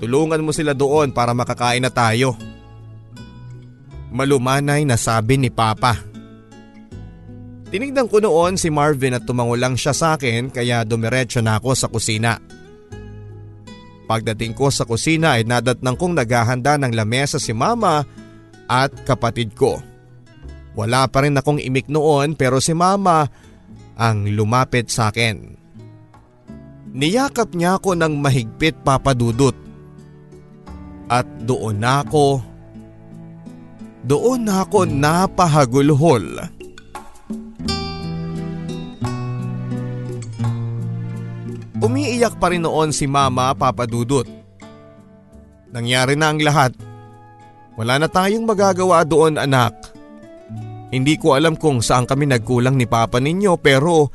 Tulungan 0.00 0.40
mo 0.40 0.50
sila 0.56 0.72
doon 0.72 1.12
para 1.12 1.36
makakain 1.36 1.84
na 1.84 1.92
tayo. 1.92 2.32
Malumanay 4.08 4.88
na 4.88 4.96
sabi 4.96 5.36
ni 5.36 5.52
Papa. 5.52 6.00
Tinignan 7.68 8.08
ko 8.08 8.24
noon 8.24 8.56
si 8.56 8.72
Marvin 8.72 9.20
at 9.20 9.28
tumango 9.28 9.60
lang 9.60 9.76
siya 9.76 9.92
sa 9.92 10.16
akin 10.16 10.48
kaya 10.48 10.88
dumiretso 10.88 11.44
na 11.44 11.60
ako 11.60 11.76
sa 11.76 11.92
kusina. 11.92 12.40
Pagdating 14.06 14.54
ko 14.54 14.70
sa 14.70 14.86
kusina 14.86 15.34
ay 15.34 15.42
nadatnang 15.42 15.98
kong 15.98 16.14
naghahanda 16.14 16.78
ng 16.78 16.94
lamesa 16.94 17.42
si 17.42 17.50
mama 17.50 18.06
at 18.70 18.94
kapatid 19.02 19.54
ko. 19.58 19.82
Wala 20.78 21.10
pa 21.10 21.26
rin 21.26 21.34
akong 21.34 21.58
imik 21.58 21.90
noon 21.90 22.38
pero 22.38 22.62
si 22.62 22.70
mama 22.70 23.26
ang 23.98 24.30
lumapit 24.30 24.86
sa 24.92 25.10
akin. 25.10 25.58
Niyakap 26.96 27.52
niya 27.52 27.82
ako 27.82 27.98
ng 27.98 28.14
mahigpit 28.22 28.80
papadudot. 28.86 29.56
At 31.06 31.26
doon 31.44 31.82
ako, 31.82 32.40
doon 34.06 34.46
ako 34.46 34.86
napahagulhol. 34.86 36.55
Umiiyak 41.86 42.42
pa 42.42 42.50
rin 42.50 42.66
noon 42.66 42.90
si 42.90 43.06
mama 43.06 43.54
papadudot. 43.54 44.26
Nangyari 45.70 46.18
na 46.18 46.34
ang 46.34 46.42
lahat. 46.42 46.74
Wala 47.78 48.02
na 48.02 48.10
tayong 48.10 48.42
magagawa 48.42 49.06
doon 49.06 49.38
anak. 49.38 49.70
Hindi 50.90 51.14
ko 51.14 51.38
alam 51.38 51.54
kung 51.54 51.78
saan 51.78 52.02
kami 52.02 52.26
nagkulang 52.26 52.74
ni 52.74 52.90
papa 52.90 53.22
ninyo 53.22 53.54
pero 53.62 54.10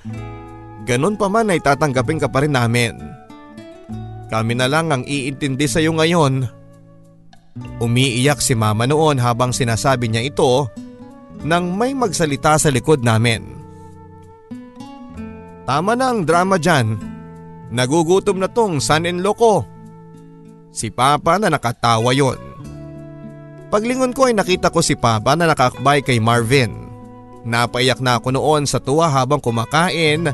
ganun 0.83 1.15
pa 1.15 1.31
man 1.31 1.47
ay 1.47 1.63
tatanggapin 1.63 2.19
ka 2.19 2.27
pa 2.27 2.43
rin 2.43 2.59
namin. 2.59 2.99
Kami 4.27 4.53
na 4.55 4.67
lang 4.67 4.91
ang 4.91 5.03
iintindi 5.07 5.67
sa 5.67 5.79
iyo 5.79 5.95
ngayon. 5.95 6.47
Umiiyak 7.79 8.39
si 8.39 8.55
mama 8.55 8.87
noon 8.87 9.19
habang 9.19 9.55
sinasabi 9.55 10.07
niya 10.11 10.27
ito 10.27 10.67
nang 11.43 11.75
may 11.75 11.95
magsalita 11.95 12.55
sa 12.55 12.67
likod 12.71 13.03
namin. 13.03 13.43
Tama 15.67 15.95
na 15.95 16.11
ang 16.11 16.23
drama 16.27 16.55
dyan. 16.59 17.10
Nagugutom 17.71 18.35
na 18.35 18.51
tong 18.51 18.83
son-in-law 18.83 19.31
ko. 19.31 19.63
Si 20.75 20.91
Papa 20.91 21.39
na 21.39 21.47
nakatawa 21.47 22.11
yon. 22.11 22.39
Paglingon 23.71 24.11
ko 24.11 24.27
ay 24.27 24.35
nakita 24.35 24.67
ko 24.67 24.83
si 24.83 24.99
Papa 24.99 25.39
na 25.39 25.47
nakakbay 25.47 26.03
kay 26.03 26.19
Marvin. 26.19 26.75
Napaiyak 27.47 28.03
na 28.03 28.19
ako 28.19 28.35
noon 28.35 28.67
sa 28.67 28.83
tuwa 28.83 29.07
habang 29.07 29.39
kumakain 29.39 30.27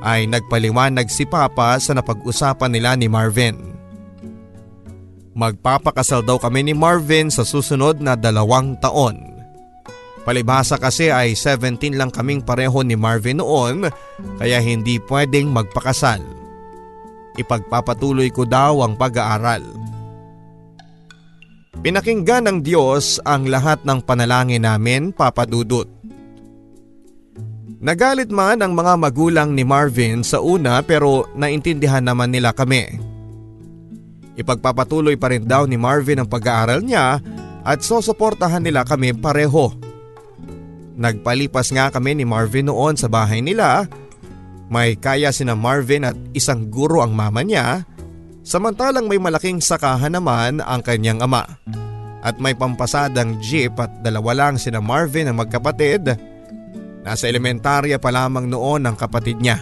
ay 0.00 0.24
nagpaliwanag 0.24 1.12
si 1.12 1.28
Papa 1.28 1.76
sa 1.76 1.92
napag-usapan 1.92 2.72
nila 2.72 2.96
ni 2.96 3.06
Marvin. 3.12 3.76
Magpapakasal 5.36 6.24
daw 6.24 6.40
kami 6.40 6.64
ni 6.64 6.74
Marvin 6.74 7.28
sa 7.28 7.44
susunod 7.44 8.00
na 8.00 8.16
dalawang 8.16 8.80
taon. 8.80 9.20
Palibhasa 10.24 10.76
kasi 10.80 11.12
ay 11.12 11.36
17 11.36 11.96
lang 11.96 12.08
kaming 12.08 12.40
pareho 12.44 12.80
ni 12.80 12.96
Marvin 12.96 13.40
noon 13.40 13.88
kaya 14.40 14.60
hindi 14.60 14.96
pwedeng 15.04 15.52
magpakasal. 15.52 16.39
Ipagpapatuloy 17.38 18.32
ko 18.34 18.48
daw 18.48 18.82
ang 18.82 18.98
pag-aaral. 18.98 19.62
Pinakinggan 21.80 22.44
ng 22.50 22.58
Diyos 22.60 23.22
ang 23.24 23.48
lahat 23.48 23.86
ng 23.86 24.04
panalangin 24.04 24.66
namin 24.66 25.14
papadudot. 25.14 25.88
Nagalit 27.80 28.28
man 28.28 28.60
ang 28.60 28.76
mga 28.76 29.00
magulang 29.00 29.56
ni 29.56 29.64
Marvin 29.64 30.20
sa 30.20 30.44
una 30.44 30.84
pero 30.84 31.24
naintindihan 31.32 32.04
naman 32.04 32.28
nila 32.28 32.52
kami. 32.52 33.00
Ipagpapatuloy 34.36 35.16
pa 35.16 35.32
rin 35.32 35.48
daw 35.48 35.64
ni 35.64 35.80
Marvin 35.80 36.20
ang 36.20 36.28
pag-aaral 36.28 36.84
niya 36.84 37.24
at 37.64 37.80
sosuportahan 37.80 38.60
nila 38.60 38.84
kami 38.84 39.16
pareho. 39.16 39.72
Nagpalipas 41.00 41.72
nga 41.72 41.88
kami 41.88 42.20
ni 42.20 42.28
Marvin 42.28 42.68
noon 42.68 43.00
sa 43.00 43.08
bahay 43.08 43.40
nila. 43.40 43.88
May 44.70 44.94
kaya 44.94 45.34
sina 45.34 45.58
Marvin 45.58 46.06
at 46.06 46.14
isang 46.30 46.70
guro 46.70 47.02
ang 47.02 47.10
mama 47.10 47.42
niya 47.42 47.82
Samantalang 48.40 49.04
may 49.04 49.20
malaking 49.20 49.60
sakahan 49.60 50.16
naman 50.16 50.64
ang 50.64 50.80
kanyang 50.80 51.20
ama. 51.20 51.44
At 52.20 52.36
may 52.36 52.52
pampasadang 52.52 53.40
jeep 53.40 53.76
at 53.80 54.04
dalawa 54.04 54.36
lang 54.36 54.60
sina 54.60 54.80
Marvin 54.80 55.28
ang 55.28 55.40
magkapatid. 55.40 56.04
Nasa 57.06 57.24
elementarya 57.28 57.96
pa 57.96 58.12
lamang 58.12 58.48
noon 58.48 58.84
ang 58.84 58.96
kapatid 58.96 59.40
niya. 59.40 59.60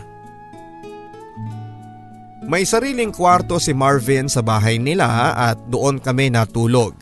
May 2.49 2.65
sariling 2.65 3.13
kwarto 3.13 3.61
si 3.61 3.77
Marvin 3.77 4.27
sa 4.27 4.41
bahay 4.41 4.81
nila 4.81 5.37
at 5.37 5.59
doon 5.69 6.01
kami 6.01 6.33
natulog. 6.33 6.97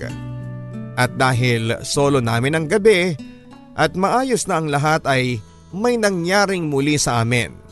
At 0.97 1.15
dahil 1.15 1.87
solo 1.87 2.19
namin 2.19 2.57
ang 2.57 2.67
gabi 2.67 3.15
at 3.79 3.95
maayos 3.95 4.49
na 4.49 4.59
ang 4.59 4.67
lahat 4.73 5.07
ay 5.07 5.39
may 5.71 6.01
nangyaring 6.01 6.67
muli 6.67 6.99
sa 6.99 7.23
amin. 7.23 7.66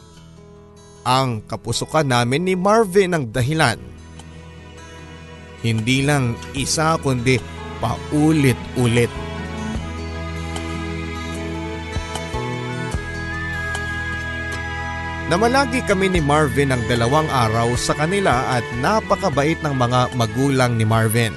Ang 1.05 1.45
kapusukan 1.45 2.09
namin 2.09 2.49
ni 2.49 2.55
Marvin 2.57 3.13
ang 3.13 3.29
dahilan 3.29 3.95
hindi 5.65 6.05
lang 6.05 6.37
isa 6.53 7.01
kundi 7.01 7.41
paulit-ulit. 7.81 9.09
Namalagi 15.33 15.81
kami 15.89 16.13
ni 16.13 16.21
Marvin 16.21 16.69
ng 16.69 16.85
dalawang 16.85 17.25
araw 17.33 17.73
sa 17.81 17.97
kanila 17.97 18.61
at 18.61 18.65
napakabait 18.85 19.57
ng 19.65 19.73
mga 19.73 20.13
magulang 20.21 20.77
ni 20.77 20.85
Marvin. 20.85 21.33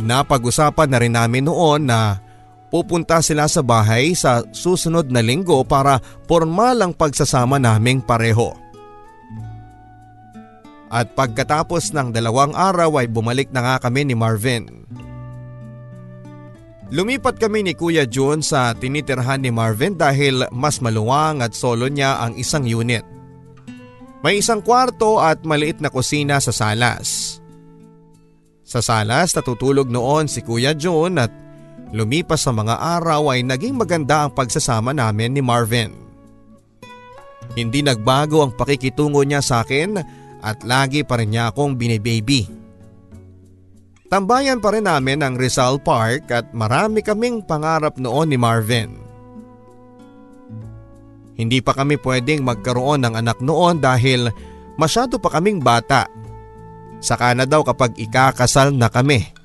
Napag-usapan 0.00 0.88
na 0.88 0.98
rin 1.04 1.12
namin 1.12 1.44
noon 1.44 1.84
na 1.84 2.16
pupunta 2.72 3.20
sila 3.20 3.44
sa 3.52 3.60
bahay 3.60 4.16
sa 4.16 4.40
susunod 4.48 5.12
na 5.12 5.20
linggo 5.20 5.60
para 5.60 6.00
formal 6.24 6.80
ang 6.80 6.96
pagsasama 6.96 7.60
naming 7.60 8.00
pareho. 8.00 8.56
At 10.88 11.12
pagkatapos 11.12 11.92
ng 11.92 12.16
dalawang 12.16 12.56
araw 12.56 13.04
ay 13.04 13.12
bumalik 13.12 13.52
na 13.52 13.60
nga 13.60 13.76
kami 13.88 14.08
ni 14.08 14.16
Marvin. 14.16 14.88
Lumipat 16.92 17.40
kami 17.40 17.64
ni 17.64 17.72
Kuya 17.72 18.04
June 18.04 18.44
sa 18.44 18.76
tinitirhan 18.76 19.40
ni 19.40 19.48
Marvin 19.48 19.96
dahil 19.96 20.44
mas 20.52 20.84
maluwang 20.84 21.40
at 21.40 21.56
solo 21.56 21.88
niya 21.88 22.20
ang 22.20 22.36
isang 22.36 22.68
unit. 22.68 23.04
May 24.20 24.44
isang 24.44 24.60
kwarto 24.60 25.16
at 25.16 25.40
maliit 25.48 25.80
na 25.80 25.88
kusina 25.88 26.36
sa 26.44 26.52
salas. 26.52 27.40
Sa 28.60 28.84
salas 28.84 29.32
natutulog 29.32 29.88
noon 29.88 30.28
si 30.28 30.44
Kuya 30.44 30.76
June 30.76 31.16
at 31.16 31.32
lumipas 31.92 32.42
sa 32.42 32.50
mga 32.50 32.80
araw 33.00 33.36
ay 33.36 33.44
naging 33.44 33.76
maganda 33.76 34.26
ang 34.26 34.32
pagsasama 34.32 34.96
namin 34.96 35.36
ni 35.36 35.44
Marvin. 35.44 35.92
Hindi 37.52 37.84
nagbago 37.84 38.40
ang 38.40 38.56
pakikitungo 38.56 39.20
niya 39.22 39.44
sa 39.44 39.60
akin 39.60 40.00
at 40.40 40.64
lagi 40.64 41.04
pa 41.04 41.20
rin 41.20 41.36
niya 41.36 41.52
akong 41.52 41.76
binibaby. 41.76 42.48
Tambayan 44.08 44.60
pa 44.60 44.72
rin 44.72 44.84
namin 44.84 45.24
ang 45.24 45.34
Rizal 45.36 45.80
Park 45.80 46.28
at 46.32 46.52
marami 46.52 47.00
kaming 47.00 47.44
pangarap 47.44 47.96
noon 47.96 48.28
ni 48.28 48.36
Marvin. 48.36 48.90
Hindi 51.32 51.64
pa 51.64 51.72
kami 51.72 51.96
pwedeng 51.96 52.44
magkaroon 52.44 53.08
ng 53.08 53.14
anak 53.16 53.40
noon 53.40 53.80
dahil 53.80 54.28
masyado 54.76 55.16
pa 55.16 55.32
kaming 55.32 55.64
bata. 55.64 56.08
Saka 57.00 57.32
na 57.32 57.48
daw 57.48 57.64
kapag 57.64 57.96
ikakasal 57.96 58.68
na 58.72 58.92
kami. 58.92 59.41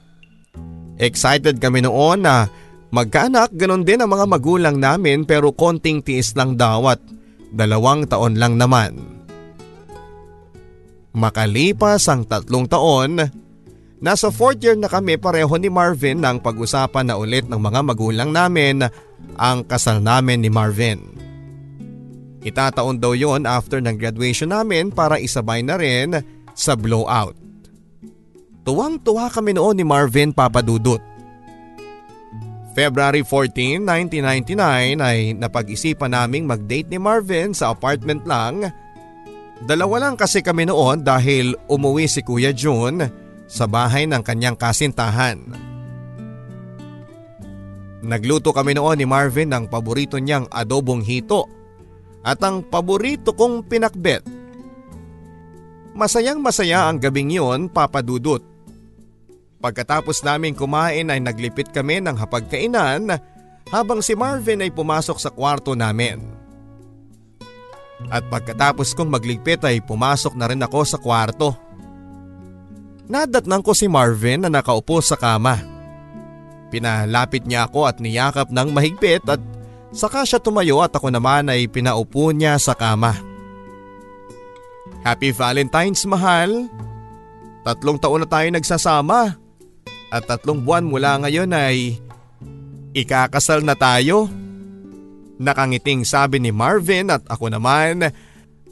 Excited 0.98 1.62
kami 1.62 1.86
noon 1.86 2.26
na 2.26 2.50
magkaanak 2.90 3.54
ganon 3.54 3.86
din 3.86 4.02
ang 4.02 4.10
mga 4.10 4.26
magulang 4.26 4.78
namin 4.82 5.24
pero 5.24 5.54
konting 5.54 6.02
tiis 6.02 6.34
lang 6.34 6.58
daw 6.58 6.90
at 6.90 7.02
dalawang 7.54 8.10
taon 8.10 8.36
lang 8.36 8.58
naman. 8.58 9.18
Makalipas 11.18 12.06
ang 12.10 12.30
tatlong 12.30 12.70
taon, 12.70 13.18
nasa 13.98 14.30
fourth 14.30 14.62
year 14.62 14.78
na 14.78 14.86
kami 14.86 15.18
pareho 15.18 15.50
ni 15.58 15.70
Marvin 15.70 16.22
nang 16.22 16.38
pag-usapan 16.38 17.10
na 17.10 17.18
ulit 17.18 17.50
ng 17.50 17.58
mga 17.58 17.82
magulang 17.82 18.30
namin 18.30 18.86
ang 19.38 19.66
kasal 19.66 19.98
namin 19.98 20.46
ni 20.46 20.50
Marvin. 20.54 21.02
Itataon 22.46 23.02
daw 23.02 23.18
yon 23.18 23.50
after 23.50 23.82
ng 23.82 23.98
graduation 23.98 24.54
namin 24.54 24.94
para 24.94 25.18
isabay 25.18 25.66
na 25.66 25.76
rin 25.82 26.22
sa 26.54 26.78
blowout. 26.78 27.47
Tuwang-tuwa 28.68 29.32
kami 29.32 29.56
noon 29.56 29.80
ni 29.80 29.88
Marvin 29.88 30.36
papadudot. 30.36 31.00
February 32.76 33.24
14, 33.24 33.80
1999 33.80 35.00
ay 35.00 35.32
napag-isipan 35.40 36.12
naming 36.12 36.44
mag-date 36.44 36.92
ni 36.92 37.00
Marvin 37.00 37.56
sa 37.56 37.72
apartment 37.72 38.28
lang. 38.28 38.68
Dalawa 39.64 40.04
lang 40.12 40.20
kasi 40.20 40.44
kami 40.44 40.68
noon 40.68 41.00
dahil 41.00 41.56
umuwi 41.72 42.12
si 42.12 42.20
Kuya 42.28 42.52
June 42.52 43.08
sa 43.48 43.72
bahay 43.72 44.04
ng 44.04 44.20
kanyang 44.20 44.60
kasintahan. 44.60 45.40
Nagluto 48.04 48.52
kami 48.52 48.76
noon 48.76 49.00
ni 49.00 49.08
Marvin 49.08 49.48
ng 49.48 49.72
paborito 49.72 50.20
niyang 50.20 50.44
adobong 50.52 51.08
hito 51.08 51.48
at 52.20 52.44
ang 52.44 52.68
paborito 52.68 53.32
kong 53.32 53.64
pinakbet. 53.64 54.28
Masayang 55.96 56.44
masaya 56.44 56.92
ang 56.92 57.00
gabing 57.00 57.32
yun, 57.32 57.72
Papa 57.72 58.04
Dudut. 58.04 58.57
Pagkatapos 59.58 60.22
namin 60.22 60.54
kumain 60.54 61.10
ay 61.10 61.18
naglipit 61.18 61.74
kami 61.74 61.98
ng 61.98 62.14
hapagkainan 62.14 63.10
habang 63.74 64.06
si 64.06 64.14
Marvin 64.14 64.62
ay 64.62 64.70
pumasok 64.70 65.18
sa 65.18 65.34
kwarto 65.34 65.74
namin. 65.74 66.22
At 68.14 68.30
pagkatapos 68.30 68.94
kong 68.94 69.10
magligpit 69.10 69.66
ay 69.66 69.82
pumasok 69.82 70.38
na 70.38 70.46
rin 70.46 70.62
ako 70.62 70.80
sa 70.86 71.02
kwarto. 71.02 71.58
Nadatnang 73.10 73.66
ko 73.66 73.74
si 73.74 73.90
Marvin 73.90 74.46
na 74.46 74.50
nakaupo 74.54 75.02
sa 75.02 75.18
kama. 75.18 75.58
Pinalapit 76.70 77.48
niya 77.48 77.66
ako 77.66 77.90
at 77.90 77.98
niyakap 77.98 78.54
ng 78.54 78.70
mahigpit 78.76 79.24
at 79.26 79.42
saka 79.90 80.28
siya 80.28 80.38
tumayo 80.38 80.84
at 80.84 80.94
ako 80.94 81.10
naman 81.10 81.50
ay 81.50 81.66
pinaupo 81.66 82.30
niya 82.30 82.60
sa 82.62 82.78
kama. 82.78 83.16
Happy 85.02 85.32
Valentine's 85.32 86.04
mahal! 86.04 86.68
Tatlong 87.64 88.00
taon 88.00 88.24
na 88.24 88.28
tayo 88.28 88.48
nagsasama. 88.52 89.47
At 90.08 90.24
tatlong 90.24 90.64
buwan 90.64 90.88
mula 90.88 91.20
ngayon 91.20 91.52
ay 91.52 92.00
ikakasal 92.96 93.64
na 93.64 93.76
tayo. 93.76 94.32
Nakangiting 95.38 96.08
sabi 96.08 96.42
ni 96.42 96.50
Marvin 96.50 97.14
at 97.14 97.22
ako 97.30 97.52
naman 97.54 98.10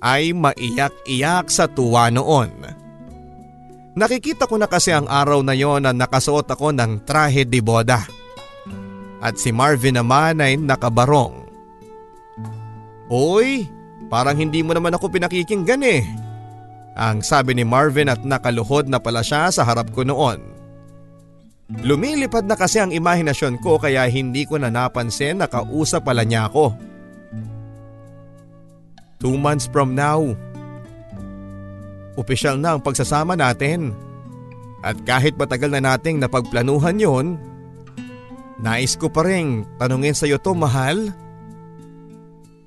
ay 0.01 0.33
maiyak-iyak 0.33 1.51
sa 1.51 1.69
tuwa 1.69 2.09
noon. 2.09 2.49
Nakikita 3.95 4.47
ko 4.49 4.59
na 4.59 4.67
kasi 4.67 4.91
ang 4.91 5.07
araw 5.07 5.39
na 5.39 5.55
yon 5.55 5.87
na 5.87 5.95
nakasuot 5.95 6.51
ako 6.51 6.75
ng 6.75 7.07
trahe 7.07 7.47
de 7.47 7.63
boda. 7.63 8.03
At 9.23 9.39
si 9.39 9.55
Marvin 9.55 9.95
naman 9.95 10.43
ay 10.43 10.59
nakabarong. 10.59 11.47
Oy, 13.07 13.69
parang 14.11 14.35
hindi 14.35 14.65
mo 14.65 14.75
naman 14.75 14.91
ako 14.97 15.07
pinakikinggan 15.13 15.83
eh. 15.85 16.03
Ang 16.95 17.23
sabi 17.23 17.55
ni 17.55 17.63
Marvin 17.63 18.11
at 18.11 18.23
nakaluhod 18.23 18.87
na 18.87 18.99
pala 18.99 19.23
siya 19.23 19.51
sa 19.51 19.63
harap 19.63 19.91
ko 19.95 20.03
noon. 20.03 20.54
Lumilipad 21.65 22.45
na 22.45 22.53
kasi 22.53 22.77
ang 22.77 22.93
imahinasyon 22.93 23.57
ko 23.57 23.81
kaya 23.81 24.05
hindi 24.05 24.45
ko 24.45 24.61
na 24.61 24.69
napansin 24.69 25.41
na 25.41 25.49
kausap 25.49 26.05
pala 26.05 26.21
niya 26.21 26.45
ako. 26.45 26.77
Two 29.17 29.33
months 29.33 29.65
from 29.65 29.97
now, 29.97 30.21
opisyal 32.13 32.61
na 32.61 32.77
ang 32.77 32.81
pagsasama 32.85 33.33
natin. 33.33 33.97
At 34.85 35.01
kahit 35.01 35.33
matagal 35.33 35.73
na 35.73 35.81
nating 35.81 36.21
napagplanuhan 36.21 37.01
yon, 37.01 37.41
nais 38.61 38.93
ko 38.93 39.09
pa 39.09 39.25
rin 39.25 39.65
tanungin 39.81 40.13
sa 40.13 40.29
iyo 40.29 40.37
to 40.37 40.53
mahal. 40.53 41.09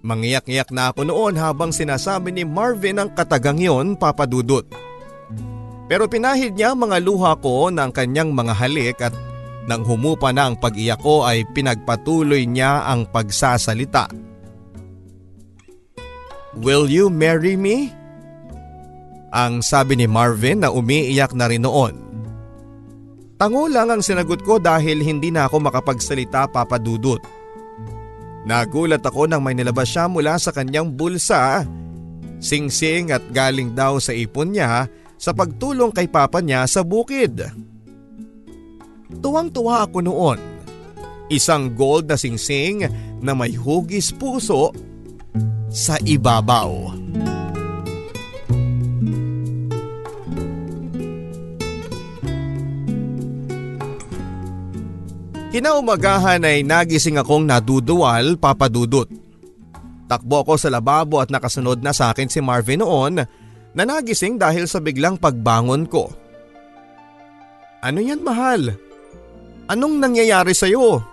Mangiyak-iyak 0.03 0.75
na 0.75 0.91
ako 0.91 1.07
noon 1.07 1.39
habang 1.39 1.71
sinasabi 1.71 2.35
ni 2.35 2.43
Marvin 2.43 2.99
ang 2.99 3.15
katagang 3.15 3.63
yon 3.63 3.95
papadudot. 3.95 4.67
Pero 5.89 6.05
pinahid 6.05 6.53
niya 6.53 6.77
mga 6.77 7.01
luha 7.01 7.33
ko 7.41 7.73
ng 7.73 7.91
kanyang 7.97 8.37
mga 8.37 8.53
halik 8.53 9.01
at 9.01 9.15
nang 9.69 9.85
humupa 9.85 10.33
na 10.33 10.49
ang 10.49 10.57
pag-iyak 10.57 11.01
ko 11.01 11.25
ay 11.25 11.49
pinagpatuloy 11.57 12.45
niya 12.45 12.85
ang 12.85 13.09
pagsasalita. 13.09 14.09
Will 16.61 16.89
you 16.89 17.09
marry 17.09 17.57
me? 17.57 17.93
Ang 19.33 19.61
sabi 19.61 19.97
ni 19.97 20.09
Marvin 20.09 20.65
na 20.65 20.73
umiiyak 20.73 21.37
na 21.37 21.49
rin 21.49 21.65
noon. 21.65 21.97
Tango 23.37 23.69
lang 23.69 23.93
ang 23.93 24.01
sinagot 24.01 24.41
ko 24.43 24.57
dahil 24.57 25.05
hindi 25.05 25.29
na 25.29 25.47
ako 25.47 25.69
makapagsalita 25.69 26.49
papadudot. 26.49 27.21
Nagulat 28.49 29.05
ako 29.05 29.29
nang 29.29 29.45
may 29.45 29.53
nilabas 29.53 29.93
siya 29.93 30.09
mula 30.09 30.41
sa 30.41 30.51
kanyang 30.51 30.97
bulsa. 30.97 31.63
Sing-sing 32.41 33.13
at 33.13 33.23
galing 33.31 33.77
daw 33.77 34.01
sa 34.01 34.17
ipon 34.17 34.57
niya 34.57 34.89
sa 35.19 35.35
pagtulong 35.35 35.91
kay 35.91 36.07
papa 36.07 36.39
niya 36.39 36.65
sa 36.71 36.87
bukid. 36.87 37.43
Tuwang-tuwa 39.19 39.85
ako 39.85 39.99
noon. 40.07 40.39
Isang 41.29 41.75
gold 41.75 42.09
na 42.09 42.17
singsing 42.17 42.87
na 43.21 43.35
may 43.37 43.53
hugis 43.53 44.15
puso 44.15 44.73
sa 45.69 46.01
ibabaw. 46.01 46.97
Kinaumagahan 55.49 56.45
ay 56.45 56.63
nagising 56.63 57.19
akong 57.19 57.43
naduduwal 57.43 58.39
papadudot. 58.39 59.11
Takbo 60.09 60.45
ako 60.45 60.55
sa 60.61 60.73
lababo 60.73 61.21
at 61.21 61.29
nakasunod 61.29 61.81
na 61.83 61.93
sa 61.93 62.13
akin 62.13 62.31
si 62.31 62.41
Marvin 62.41 62.81
noon 62.81 63.21
na 63.77 63.83
nagising 63.85 64.41
dahil 64.41 64.65
sa 64.65 64.81
biglang 64.81 65.21
pagbangon 65.21 65.85
ko. 65.89 66.09
Ano 67.85 68.03
yan 68.03 68.25
mahal? 68.25 68.75
Anong 69.69 70.01
nangyayari 70.01 70.57
sa 70.57 70.67
iyo? 70.67 71.05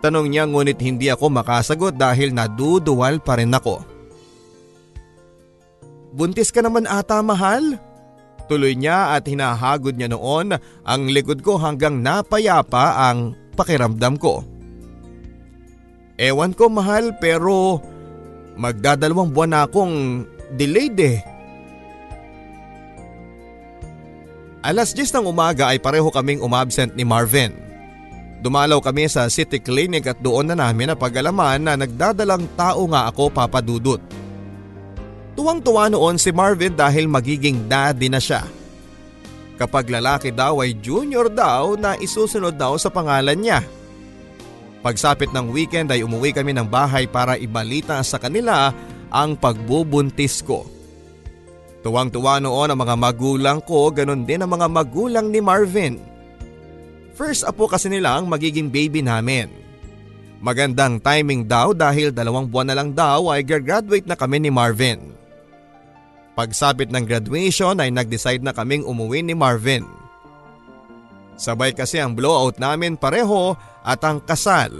Tanong 0.00 0.32
niya 0.32 0.48
ngunit 0.48 0.80
hindi 0.80 1.12
ako 1.12 1.28
makasagot 1.28 1.96
dahil 1.96 2.32
naduduwal 2.32 3.20
pa 3.20 3.36
rin 3.36 3.52
ako. 3.52 3.84
Buntis 6.10 6.50
ka 6.50 6.64
naman 6.64 6.88
ata 6.88 7.20
mahal? 7.20 7.76
Tuloy 8.50 8.74
niya 8.74 9.14
at 9.14 9.30
hinahagod 9.30 9.94
niya 9.94 10.10
noon 10.10 10.58
ang 10.82 11.02
likod 11.06 11.44
ko 11.44 11.54
hanggang 11.60 12.02
napayapa 12.02 13.10
ang 13.10 13.38
pakiramdam 13.54 14.18
ko. 14.18 14.42
Ewan 16.18 16.52
ko 16.52 16.66
mahal 16.68 17.16
pero 17.16 17.78
magdadalawang 18.58 19.30
buwan 19.32 19.50
na 19.54 19.60
akong 19.64 20.26
delayed 20.58 20.98
eh. 20.98 21.29
Alas 24.60 24.92
10 24.92 25.16
ng 25.16 25.24
umaga 25.24 25.72
ay 25.72 25.80
pareho 25.80 26.12
kaming 26.12 26.44
umabsent 26.44 26.92
ni 26.92 27.00
Marvin. 27.00 27.56
Dumalaw 28.44 28.84
kami 28.84 29.08
sa 29.08 29.24
city 29.32 29.56
clinic 29.56 30.04
at 30.04 30.20
doon 30.20 30.52
na 30.52 30.56
namin 30.56 30.92
napag-alaman 30.92 31.60
na 31.60 31.80
nagdadalang 31.80 32.44
tao 32.60 32.84
nga 32.92 33.08
ako 33.08 33.32
papadudot. 33.32 34.00
Tuwang-tuwa 35.32 35.88
noon 35.88 36.20
si 36.20 36.28
Marvin 36.28 36.76
dahil 36.76 37.08
magiging 37.08 37.72
daddy 37.72 38.12
na 38.12 38.20
siya. 38.20 38.44
Kapag 39.56 39.88
lalaki 39.88 40.28
daw 40.28 40.60
ay 40.60 40.76
junior 40.76 41.32
daw 41.32 41.80
na 41.80 41.96
isusunod 41.96 42.52
daw 42.52 42.76
sa 42.76 42.92
pangalan 42.92 43.40
niya. 43.40 43.64
Pagsapit 44.84 45.32
ng 45.32 45.52
weekend 45.52 45.88
ay 45.88 46.04
umuwi 46.04 46.36
kami 46.36 46.52
ng 46.52 46.68
bahay 46.68 47.08
para 47.08 47.40
ibalita 47.40 47.96
sa 48.04 48.20
kanila 48.20 48.72
ang 49.08 49.36
pagbubuntis 49.36 50.44
ko. 50.44 50.79
Tuwang-tuwa 51.80 52.44
noon 52.44 52.68
ang 52.68 52.78
mga 52.80 52.96
magulang 52.96 53.58
ko, 53.64 53.88
ganun 53.88 54.28
din 54.28 54.44
ang 54.44 54.52
mga 54.52 54.68
magulang 54.68 55.32
ni 55.32 55.40
Marvin. 55.40 55.96
First 57.16 57.44
apo 57.48 57.68
kasi 57.68 57.88
nila 57.88 58.20
ang 58.20 58.28
magiging 58.28 58.68
baby 58.68 59.00
namin. 59.00 59.48
Magandang 60.40 61.00
timing 61.00 61.44
daw 61.44 61.72
dahil 61.72 62.12
dalawang 62.12 62.48
buwan 62.48 62.72
na 62.72 62.76
lang 62.76 62.92
daw 62.92 63.28
ay 63.32 63.44
graduate 63.44 64.08
na 64.08 64.16
kami 64.16 64.40
ni 64.40 64.48
Marvin. 64.52 65.12
Pagsapit 66.36 66.88
ng 66.88 67.04
graduation 67.04 67.76
ay 67.76 67.92
nag-decide 67.92 68.40
na 68.40 68.56
kaming 68.56 68.84
umuwi 68.84 69.20
ni 69.20 69.36
Marvin. 69.36 69.84
Sabay 71.36 71.72
kasi 71.72 72.00
ang 72.00 72.12
blowout 72.12 72.60
namin 72.60 72.96
pareho 72.96 73.56
at 73.84 74.00
ang 74.04 74.20
kasal. 74.20 74.72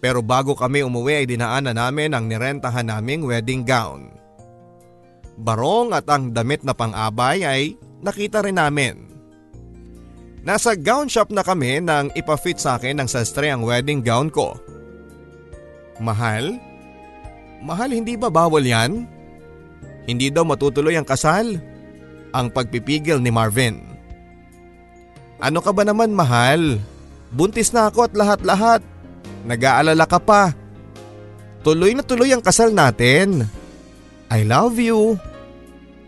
Pero 0.00 0.24
bago 0.24 0.56
kami 0.56 0.84
umuwi 0.84 1.24
ay 1.24 1.26
dinaanan 1.28 1.76
namin 1.76 2.16
ang 2.16 2.24
nirentahan 2.28 2.88
naming 2.88 3.24
wedding 3.24 3.64
gown 3.64 4.18
barong 5.38 5.94
at 5.94 6.10
ang 6.10 6.34
damit 6.34 6.66
na 6.66 6.74
pang-abay 6.74 7.46
ay 7.46 7.62
nakita 8.02 8.42
rin 8.42 8.58
namin. 8.58 9.06
Nasa 10.42 10.74
gown 10.74 11.06
shop 11.06 11.30
na 11.30 11.46
kami 11.46 11.82
nang 11.82 12.10
ipafit 12.14 12.58
sa 12.58 12.78
akin 12.78 13.02
ng 13.02 13.08
sastre 13.10 13.50
ang 13.52 13.62
wedding 13.62 14.02
gown 14.02 14.32
ko. 14.32 14.58
Mahal? 15.98 16.58
Mahal 17.62 17.90
hindi 17.90 18.14
ba 18.14 18.30
bawal 18.30 18.62
yan? 18.62 19.06
Hindi 20.08 20.30
daw 20.30 20.46
matutuloy 20.46 20.96
ang 20.96 21.04
kasal? 21.04 21.58
Ang 22.32 22.46
pagpipigil 22.54 23.20
ni 23.20 23.28
Marvin. 23.28 23.82
Ano 25.38 25.60
ka 25.62 25.70
ba 25.70 25.84
naman 25.84 26.14
mahal? 26.14 26.80
Buntis 27.30 27.70
na 27.76 27.92
ako 27.92 28.08
at 28.08 28.14
lahat-lahat. 28.16 28.80
Nag-aalala 29.44 30.06
ka 30.08 30.18
pa. 30.18 30.54
Tuloy 31.62 31.92
na 31.92 32.02
tuloy 32.02 32.32
ang 32.32 32.40
kasal 32.40 32.72
natin. 32.72 33.44
I 34.32 34.48
love 34.48 34.80
you. 34.80 35.20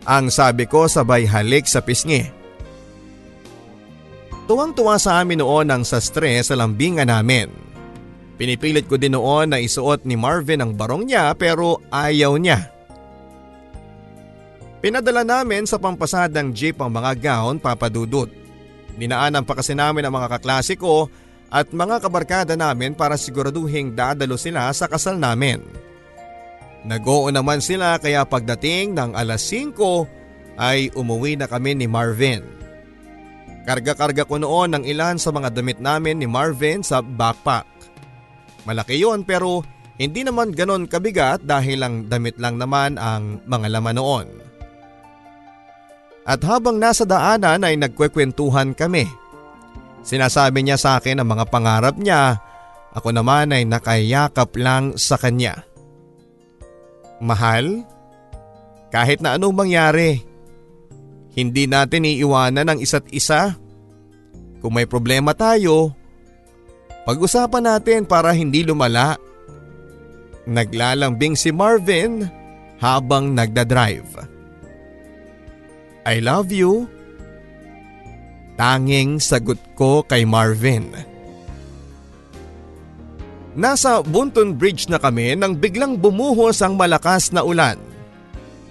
Ang 0.08 0.32
sabi 0.32 0.64
ko 0.64 0.88
sabay 0.88 1.28
halik 1.28 1.68
sa 1.68 1.84
pisngi. 1.84 2.24
Tuwang-tuwa 4.48 4.96
sa 4.96 5.20
amin 5.20 5.44
noon 5.44 5.68
ang 5.70 5.84
sa 5.86 6.00
stress 6.00 6.50
sa 6.50 6.58
lambingan 6.58 7.06
namin. 7.06 7.52
Pinipilit 8.40 8.88
ko 8.88 8.96
din 8.96 9.12
noon 9.12 9.52
na 9.52 9.60
isuot 9.60 10.08
ni 10.08 10.16
Marvin 10.16 10.64
ang 10.64 10.72
barong 10.72 11.04
niya 11.04 11.36
pero 11.36 11.84
ayaw 11.92 12.40
niya. 12.40 12.72
Pinadala 14.80 15.28
namin 15.28 15.68
sa 15.68 15.76
pampasadang 15.76 16.56
jeep 16.56 16.80
ang 16.80 16.88
mga 16.88 17.20
gown 17.20 17.60
papadudot. 17.60 18.32
Dinaanan 18.96 19.44
pa 19.44 19.52
kasi 19.52 19.76
namin 19.76 20.08
ang 20.08 20.16
mga 20.16 20.40
kaklase 20.40 20.80
ko 20.80 21.12
at 21.52 21.68
mga 21.68 22.00
kabarkada 22.00 22.54
namin 22.56 22.96
para 22.96 23.20
siguraduhing 23.20 23.92
dadalo 23.92 24.40
sila 24.40 24.72
sa 24.72 24.88
kasal 24.88 25.20
namin. 25.20 25.60
Nag-oo 26.84 27.28
naman 27.28 27.60
sila 27.60 28.00
kaya 28.00 28.24
pagdating 28.24 28.96
ng 28.96 29.12
alas 29.12 29.44
5 29.52 29.76
ay 30.56 30.88
umuwi 30.96 31.36
na 31.36 31.44
kami 31.44 31.76
ni 31.76 31.84
Marvin. 31.84 32.40
Karga-karga 33.68 34.24
ko 34.24 34.40
noon 34.40 34.72
ng 34.76 34.84
ilan 34.88 35.20
sa 35.20 35.28
mga 35.28 35.52
damit 35.52 35.78
namin 35.78 36.16
ni 36.16 36.26
Marvin 36.26 36.80
sa 36.80 37.04
backpack. 37.04 37.68
Malaki 38.64 38.96
yon 38.96 39.24
pero 39.28 39.60
hindi 40.00 40.24
naman 40.24 40.56
ganon 40.56 40.88
kabigat 40.88 41.44
dahil 41.44 41.84
lang 41.84 41.94
damit 42.08 42.40
lang 42.40 42.56
naman 42.56 42.96
ang 42.96 43.44
mga 43.44 43.66
laman 43.68 44.00
noon. 44.00 44.26
At 46.24 46.40
habang 46.44 46.80
nasa 46.80 47.04
daanan 47.04 47.64
ay 47.64 47.76
nagkwekwentuhan 47.76 48.72
kami. 48.72 49.08
Sinasabi 50.00 50.64
niya 50.64 50.80
sa 50.80 50.96
akin 50.96 51.20
ang 51.20 51.28
mga 51.28 51.44
pangarap 51.52 51.96
niya, 52.00 52.40
ako 52.96 53.12
naman 53.12 53.52
ay 53.52 53.68
nakayakap 53.68 54.56
lang 54.56 54.96
sa 54.96 55.20
kanya. 55.20 55.69
Mahal, 57.20 57.84
kahit 58.88 59.20
na 59.20 59.36
anong 59.36 59.54
mangyari, 59.54 60.24
hindi 61.36 61.68
natin 61.68 62.08
iiwanan 62.08 62.74
ang 62.74 62.78
isa't 62.80 63.06
isa. 63.14 63.54
Kung 64.58 64.76
may 64.76 64.88
problema 64.88 65.36
tayo, 65.36 65.94
pag-usapan 67.04 67.64
natin 67.64 68.00
para 68.08 68.34
hindi 68.34 68.64
lumala. 68.64 69.16
Naglalambing 70.48 71.36
si 71.36 71.52
Marvin 71.52 72.26
habang 72.80 73.36
nagdadrive. 73.36 74.26
I 76.08 76.18
love 76.24 76.48
you. 76.50 76.88
Tanging 78.56 79.20
sagot 79.20 79.60
ko 79.76 80.04
kay 80.04 80.24
Marvin. 80.24 81.09
Nasa 83.58 83.98
Bunton 84.06 84.54
Bridge 84.54 84.86
na 84.86 85.02
kami 85.02 85.34
nang 85.34 85.58
biglang 85.58 85.98
bumuhos 85.98 86.62
ang 86.62 86.78
malakas 86.78 87.34
na 87.34 87.42
ulan. 87.42 87.74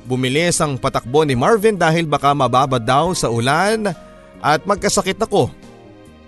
Bumilis 0.08 0.58
ang 0.64 0.80
patakbo 0.80 1.28
ni 1.28 1.36
Marvin 1.36 1.76
dahil 1.76 2.08
baka 2.08 2.32
mababad 2.32 2.82
daw 2.82 3.12
sa 3.12 3.28
ulan 3.28 3.92
at 4.40 4.64
magkasakit 4.64 5.20
ako. 5.20 5.52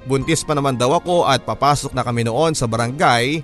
Buntis 0.05 0.43
pa 0.43 0.51
naman 0.53 0.75
daw 0.75 0.99
ako 0.99 1.25
at 1.25 1.47
papasok 1.47 1.95
na 1.95 2.03
kami 2.03 2.27
noon 2.27 2.51
sa 2.51 2.67
barangay. 2.67 3.41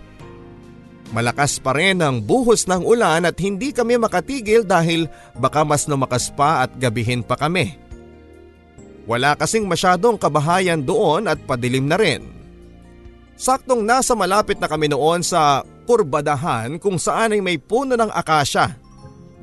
Malakas 1.15 1.58
pa 1.63 1.72
rin 1.72 2.04
ang 2.04 2.20
buhos 2.20 2.67
ng 2.67 2.84
ulan 2.84 3.24
at 3.24 3.39
hindi 3.39 3.72
kami 3.72 3.96
makatigil 3.96 4.67
dahil 4.67 5.08
baka 5.39 5.63
mas 5.63 5.88
lumakas 5.88 6.28
pa 6.36 6.67
at 6.67 6.76
gabihin 6.76 7.24
pa 7.24 7.39
kami. 7.39 7.80
Wala 9.08 9.39
kasing 9.39 9.63
masyadong 9.63 10.20
kabahayan 10.20 10.84
doon 10.84 11.32
at 11.32 11.39
padilim 11.48 11.88
na 11.88 11.96
rin. 11.96 12.37
Saktong 13.38 13.86
nasa 13.86 14.17
malapit 14.17 14.58
na 14.58 14.65
kami 14.65 14.89
noon 14.89 15.21
sa 15.21 15.62
kurbadahan 15.86 16.82
kung 16.82 16.97
saan 16.97 17.38
ay 17.38 17.41
may 17.41 17.62
puno 17.62 17.93
ng 17.93 18.10
akasya. 18.10 18.73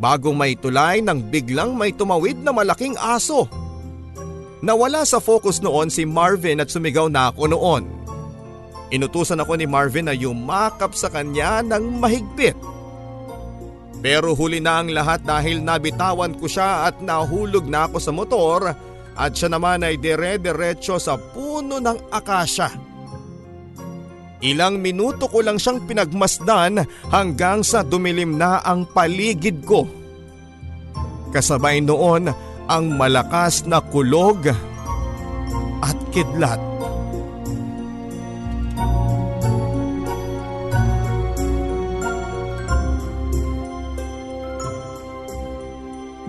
Bago 0.03 0.35
may 0.35 0.59
tulay 0.59 0.99
nang 0.99 1.23
biglang 1.23 1.79
may 1.79 1.95
tumawid 1.95 2.43
na 2.43 2.51
malaking 2.51 2.99
aso. 2.99 3.47
Nawala 4.67 5.07
sa 5.07 5.23
focus 5.23 5.63
noon 5.63 5.95
si 5.95 6.03
Marvin 6.03 6.59
at 6.59 6.75
sumigaw 6.75 7.07
na 7.07 7.31
ako 7.31 7.55
noon. 7.55 7.87
Inutusan 8.91 9.39
ako 9.39 9.63
ni 9.63 9.71
Marvin 9.71 10.11
na 10.11 10.15
yumakap 10.15 10.91
sa 10.99 11.07
kanya 11.07 11.63
ng 11.63 12.03
mahigpit. 12.03 12.59
Pero 14.03 14.35
huli 14.35 14.59
na 14.59 14.83
ang 14.83 14.91
lahat 14.91 15.23
dahil 15.23 15.63
nabitawan 15.63 16.35
ko 16.35 16.51
siya 16.51 16.91
at 16.91 16.99
nahulog 16.99 17.71
na 17.71 17.87
ako 17.87 17.97
sa 18.03 18.11
motor 18.11 18.75
at 19.15 19.31
siya 19.39 19.55
naman 19.55 19.87
ay 19.87 20.03
dire-diretso 20.03 20.99
sa 20.99 21.15
puno 21.15 21.79
ng 21.79 22.11
akasya. 22.11 22.94
Ilang 24.43 24.83
minuto 24.83 25.31
ko 25.31 25.45
lang 25.45 25.61
siyang 25.61 25.85
pinagmasdan 25.87 26.83
hanggang 27.13 27.63
sa 27.63 27.87
dumilim 27.87 28.35
na 28.35 28.59
ang 28.65 28.89
paligid 28.89 29.63
ko. 29.63 29.87
Kasabay 31.31 31.83
noon 31.83 32.31
ang 32.67 32.85
malakas 32.97 33.67
na 33.69 33.79
kulog 33.83 34.49
at 35.85 35.99
kidlat. 36.11 36.61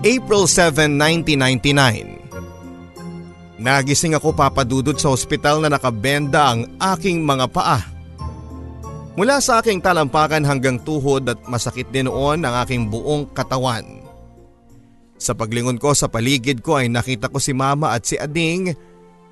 April 0.06 0.46
7, 0.46 0.94
1999 0.94 2.16
Nagising 3.58 4.14
ako 4.14 4.36
papadudod 4.36 4.94
sa 4.94 5.10
ospital 5.10 5.58
na 5.58 5.72
nakabenda 5.72 6.54
ang 6.54 6.70
aking 6.78 7.26
mga 7.26 7.50
paa. 7.50 7.95
Mula 9.16 9.40
sa 9.40 9.64
aking 9.64 9.80
talampakan 9.80 10.44
hanggang 10.44 10.76
tuhod 10.76 11.24
at 11.24 11.40
masakit 11.48 11.88
din 11.88 12.04
noon 12.04 12.44
ang 12.44 12.54
aking 12.60 12.92
buong 12.92 13.24
katawan. 13.32 14.04
Sa 15.16 15.32
paglingon 15.32 15.80
ko 15.80 15.96
sa 15.96 16.04
paligid 16.12 16.60
ko 16.60 16.76
ay 16.76 16.92
nakita 16.92 17.32
ko 17.32 17.40
si 17.40 17.56
mama 17.56 17.96
at 17.96 18.04
si 18.04 18.20
Ading, 18.20 18.76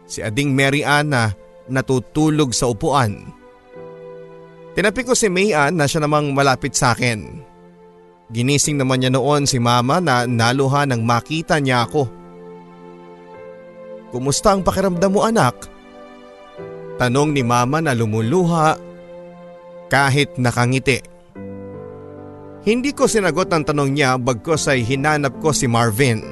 si 0.08 0.24
Ading 0.24 0.56
Mary 0.56 0.80
Ann 0.80 1.12
na 1.12 1.36
natutulog 1.68 2.56
sa 2.56 2.72
upuan. 2.72 3.28
Tinapi 4.72 5.04
ko 5.04 5.12
si 5.12 5.28
May 5.28 5.52
Ann 5.52 5.76
na 5.76 5.84
siya 5.84 6.02
namang 6.02 6.32
malapit 6.32 6.72
sa 6.72 6.96
akin. 6.96 7.44
Ginising 8.32 8.80
naman 8.80 9.04
niya 9.04 9.12
noon 9.12 9.44
si 9.44 9.60
mama 9.60 10.00
na 10.00 10.24
naluha 10.24 10.88
nang 10.88 11.04
makita 11.04 11.60
niya 11.60 11.84
ako. 11.84 12.08
Kumusta 14.10 14.56
ang 14.56 14.64
pakiramdam 14.64 15.12
mo 15.12 15.28
anak? 15.28 15.68
Tanong 16.96 17.36
ni 17.36 17.44
mama 17.44 17.84
na 17.84 17.92
lumuluha 17.92 18.93
kahit 19.88 20.36
nakangiti. 20.40 21.00
Hindi 22.64 22.96
ko 22.96 23.04
sinagot 23.04 23.52
ang 23.52 23.68
tanong 23.68 23.92
niya 23.92 24.16
bagkos 24.16 24.72
ay 24.72 24.80
hinanap 24.80 25.36
ko 25.44 25.52
si 25.52 25.68
Marvin. 25.68 26.24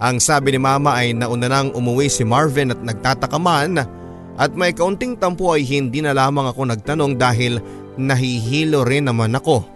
Ang 0.00 0.22
sabi 0.22 0.56
ni 0.56 0.60
mama 0.62 0.96
ay 0.96 1.12
nauna 1.12 1.52
nang 1.52 1.74
umuwi 1.74 2.08
si 2.08 2.24
Marvin 2.24 2.72
at 2.72 2.80
nagtataka 2.80 3.36
man 3.36 3.76
at 4.38 4.50
may 4.54 4.72
kaunting 4.72 5.18
tampo 5.18 5.52
ay 5.52 5.66
hindi 5.66 6.00
na 6.00 6.14
lamang 6.16 6.48
ako 6.48 6.70
nagtanong 6.70 7.18
dahil 7.18 7.60
nahihilo 7.98 8.86
rin 8.86 9.10
naman 9.10 9.36
ako. 9.36 9.66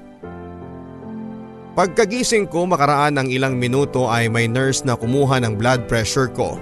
Pagkagising 1.73 2.53
ko 2.53 2.69
makaraan 2.69 3.17
ng 3.19 3.29
ilang 3.33 3.57
minuto 3.57 4.07
ay 4.09 4.29
may 4.29 4.47
nurse 4.47 4.85
na 4.85 4.95
kumuha 4.95 5.41
ng 5.43 5.59
blood 5.59 5.89
pressure 5.89 6.31
ko. 6.31 6.57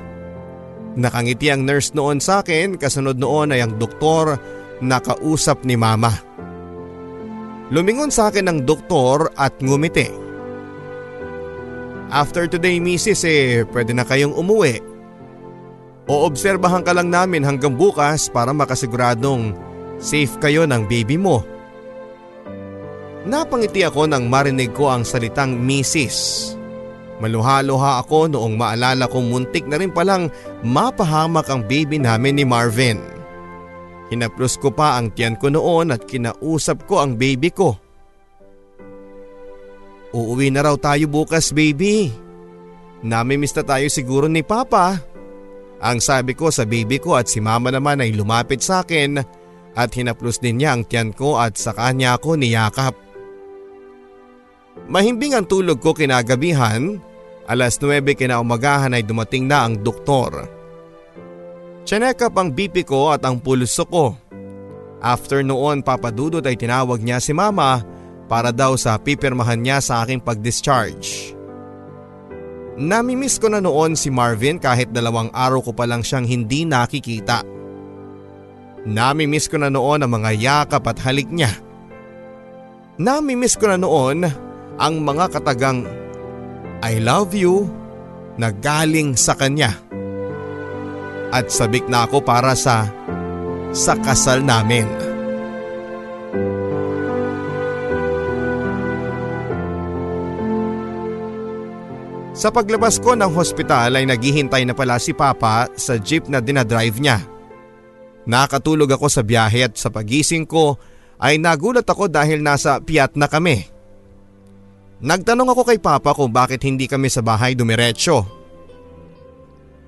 Nakangiti 0.99 1.51
ang 1.51 1.63
nurse 1.63 1.95
noon 1.95 2.19
sa 2.19 2.43
akin 2.43 2.75
kasunod 2.75 3.19
noon 3.19 3.55
ay 3.55 3.63
ang 3.63 3.79
doktor 3.79 4.39
nakausap 4.83 5.63
ni 5.65 5.77
mama. 5.79 6.13
Lumingon 7.71 8.11
sa 8.11 8.29
akin 8.29 8.51
ng 8.51 8.59
doktor 8.67 9.31
at 9.39 9.55
ngumiti. 9.63 10.11
After 12.11 12.51
today 12.51 12.83
misis 12.83 13.23
eh 13.23 13.63
pwede 13.71 13.95
na 13.95 14.03
kayong 14.03 14.35
umuwi. 14.35 14.83
Oobserbahan 16.11 16.83
ka 16.83 16.91
lang 16.91 17.07
namin 17.07 17.47
hanggang 17.47 17.79
bukas 17.79 18.27
para 18.27 18.51
makasiguradong 18.51 19.55
safe 20.03 20.35
kayo 20.43 20.67
ng 20.67 20.91
baby 20.91 21.15
mo. 21.15 21.47
Napangiti 23.23 23.87
ako 23.87 24.11
nang 24.11 24.27
marinig 24.27 24.75
ko 24.75 24.91
ang 24.91 25.07
salitang 25.07 25.55
misis. 25.55 26.51
Maluha-luha 27.23 28.01
ako 28.03 28.33
noong 28.33 28.57
maalala 28.57 29.05
kong 29.07 29.29
muntik 29.29 29.69
na 29.69 29.77
rin 29.77 29.93
palang 29.93 30.33
mapahamak 30.65 31.47
ang 31.47 31.63
baby 31.69 32.01
namin 32.01 32.41
ni 32.41 32.49
Marvin. 32.49 33.20
Hinaplos 34.11 34.59
ko 34.59 34.75
pa 34.75 34.99
ang 34.99 35.15
tiyan 35.15 35.39
ko 35.39 35.55
noon 35.55 35.95
at 35.95 36.03
kinausap 36.03 36.85
ko 36.91 36.99
ang 36.99 37.15
baby 37.15 37.55
ko. 37.55 37.79
Uuwi 40.11 40.51
na 40.51 40.67
raw 40.67 40.75
tayo 40.75 41.07
bukas 41.07 41.55
baby. 41.55 42.11
Namimiss 43.07 43.55
na 43.55 43.63
tayo 43.63 43.87
siguro 43.87 44.27
ni 44.27 44.43
Papa. 44.43 44.99
Ang 45.81 46.03
sabi 46.03 46.35
ko 46.35 46.51
sa 46.51 46.67
baby 46.67 46.99
ko 46.99 47.15
at 47.15 47.31
si 47.31 47.39
Mama 47.39 47.71
naman 47.71 48.03
ay 48.03 48.13
lumapit 48.13 48.61
sa 48.61 48.83
akin 48.83 49.23
at 49.79 49.91
hinaplos 49.95 50.43
din 50.43 50.59
niya 50.61 50.75
ang 50.75 50.83
tiyan 50.85 51.15
ko 51.15 51.39
at 51.39 51.55
sa 51.55 51.71
kanya 51.71 52.19
ako 52.19 52.35
niyakap. 52.35 52.93
Mahimbing 54.91 55.39
ang 55.39 55.47
tulog 55.47 55.79
ko 55.79 55.95
kinagabihan, 55.95 56.99
alas 57.47 57.79
9 57.79 58.03
kinaumagahan 58.19 58.99
ay 58.99 59.07
dumating 59.07 59.47
na 59.47 59.71
ang 59.71 59.79
doktor. 59.81 60.60
Chinek 61.89 62.21
up 62.23 62.37
ang 62.37 62.53
BP 62.53 62.85
ko 62.87 63.11
at 63.11 63.25
ang 63.25 63.41
pulso 63.41 63.89
ko. 63.89 64.15
After 65.01 65.41
noon 65.41 65.81
papadudot 65.81 66.45
ay 66.45 66.61
tinawag 66.61 67.01
niya 67.01 67.19
si 67.19 67.33
mama 67.33 67.81
para 68.29 68.53
daw 68.53 68.77
sa 68.77 69.01
pipirmahan 69.01 69.59
niya 69.59 69.81
sa 69.81 70.05
aking 70.05 70.21
pag-discharge. 70.21 71.35
Namimiss 72.81 73.37
ko 73.43 73.51
na 73.51 73.61
noon 73.61 73.99
si 73.99 74.09
Marvin 74.09 74.57
kahit 74.57 74.95
dalawang 74.95 75.29
araw 75.35 75.61
ko 75.61 75.73
pa 75.75 75.85
lang 75.85 76.01
siyang 76.01 76.25
hindi 76.25 76.65
nakikita. 76.65 77.43
Namimiss 78.89 79.51
ko 79.51 79.61
na 79.61 79.69
noon 79.69 80.01
ang 80.01 80.13
mga 80.17 80.31
yakap 80.37 80.85
at 80.89 80.97
halik 81.05 81.29
niya. 81.29 81.53
Namimiss 82.97 83.57
ko 83.61 83.69
na 83.69 83.77
noon 83.77 84.25
ang 84.81 84.95
mga 85.05 85.37
katagang 85.37 85.85
I 86.81 86.97
love 87.03 87.37
you 87.37 87.69
na 88.41 88.49
galing 88.49 89.13
sa 89.13 89.37
kanya. 89.37 89.77
At 91.31 91.51
sabik 91.51 91.87
na 91.87 92.11
ako 92.11 92.27
para 92.27 92.59
sa 92.59 92.91
sa 93.71 93.95
kasal 93.95 94.43
namin. 94.43 95.11
Sa 102.41 102.49
paglabas 102.49 102.97
ko 102.97 103.13
ng 103.13 103.31
hospital 103.37 104.01
ay 104.01 104.09
naghihintay 104.09 104.65
na 104.65 104.73
pala 104.73 104.97
si 104.97 105.13
Papa 105.13 105.69
sa 105.77 106.01
jeep 106.01 106.25
na 106.25 106.41
dinadrive 106.41 106.97
niya. 106.97 107.21
Nakatulog 108.25 108.89
ako 108.97 109.13
sa 109.13 109.21
biyahe 109.21 109.69
at 109.69 109.77
sa 109.77 109.93
pagising 109.93 110.49
ko 110.49 110.81
ay 111.21 111.37
nagulat 111.37 111.85
ako 111.85 112.09
dahil 112.09 112.41
nasa 112.41 112.81
piyat 112.81 113.13
na 113.13 113.29
kami. 113.29 113.69
Nagtanong 115.05 115.53
ako 115.53 115.63
kay 115.69 115.77
Papa 115.77 116.17
kung 116.17 116.33
bakit 116.33 116.65
hindi 116.65 116.89
kami 116.89 117.13
sa 117.13 117.21
bahay 117.21 117.53
dumiretso. 117.53 118.40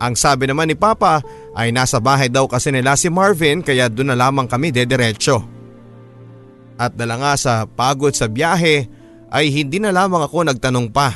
Ang 0.00 0.14
sabi 0.16 0.48
naman 0.48 0.70
ni 0.70 0.76
Papa 0.76 1.20
ay 1.56 1.74
nasa 1.74 2.00
bahay 2.00 2.32
daw 2.32 2.48
kasi 2.48 2.72
nila 2.72 2.96
si 2.96 3.12
Marvin 3.12 3.60
kaya 3.60 3.88
doon 3.90 4.14
na 4.14 4.18
lamang 4.18 4.48
kami 4.48 4.72
dediretso. 4.72 5.44
At 6.80 6.96
dala 6.96 7.20
nga 7.20 7.32
sa 7.38 7.52
pagod 7.68 8.10
sa 8.16 8.26
biyahe 8.26 8.88
ay 9.32 9.44
hindi 9.52 9.78
na 9.78 9.94
lamang 9.94 10.24
ako 10.26 10.48
nagtanong 10.48 10.88
pa. 10.90 11.14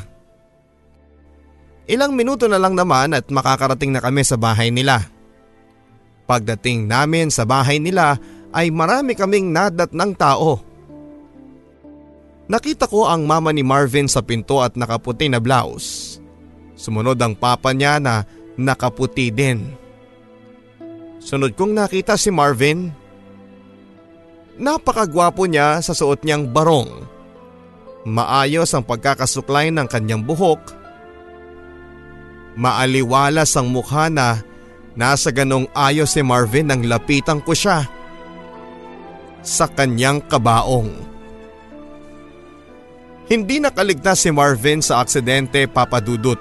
Ilang 1.87 2.19
minuto 2.19 2.51
na 2.51 2.59
lang 2.59 2.75
naman 2.75 3.15
at 3.15 3.31
makakarating 3.31 3.95
na 3.95 4.03
kami 4.03 4.27
sa 4.27 4.35
bahay 4.35 4.75
nila. 4.75 5.07
Pagdating 6.27 6.91
namin 6.91 7.31
sa 7.31 7.47
bahay 7.47 7.79
nila 7.79 8.19
ay 8.51 8.75
marami 8.75 9.15
kaming 9.15 9.55
nadat 9.55 9.95
ng 9.95 10.13
tao. 10.19 10.59
Nakita 12.47 12.87
ko 12.87 13.07
ang 13.11 13.27
mama 13.27 13.51
ni 13.51 13.63
Marvin 13.67 14.07
sa 14.07 14.23
pinto 14.23 14.63
at 14.63 14.75
nakaputi 14.79 15.27
na 15.27 15.43
blouse. 15.43 16.19
Sumunod 16.79 17.19
ang 17.19 17.35
papa 17.35 17.75
niya 17.75 17.99
na 17.99 18.23
nakaputi 18.57 19.33
din. 19.33 19.73
Sunod 21.23 21.57
kong 21.57 21.77
nakita 21.77 22.17
si 22.17 22.33
Marvin. 22.33 22.93
Napakagwapo 24.57 25.45
niya 25.45 25.81
sa 25.85 25.93
suot 25.93 26.25
niyang 26.25 26.49
barong. 26.49 27.05
Maayos 28.09 28.73
ang 28.73 28.87
pagkakasuklay 28.87 29.69
ng 29.69 29.85
kanyang 29.91 30.23
buhok 30.25 30.87
Maaliwalas 32.57 33.53
ang 33.61 33.69
mukha 33.69 34.09
na 34.09 34.41
nasa 34.97 35.29
ganong 35.29 35.69
ayos 35.77 36.17
si 36.17 36.25
Marvin 36.25 36.73
nang 36.73 36.81
lapitan 36.89 37.45
ko 37.45 37.53
siya 37.53 37.85
sa 39.45 39.69
kanyang 39.69 40.25
kabaong. 40.25 40.89
Hindi 43.29 43.61
nakaligtas 43.61 44.25
si 44.25 44.33
Marvin 44.33 44.81
sa 44.81 45.05
aksidente 45.05 45.69
papadudot. 45.69 46.41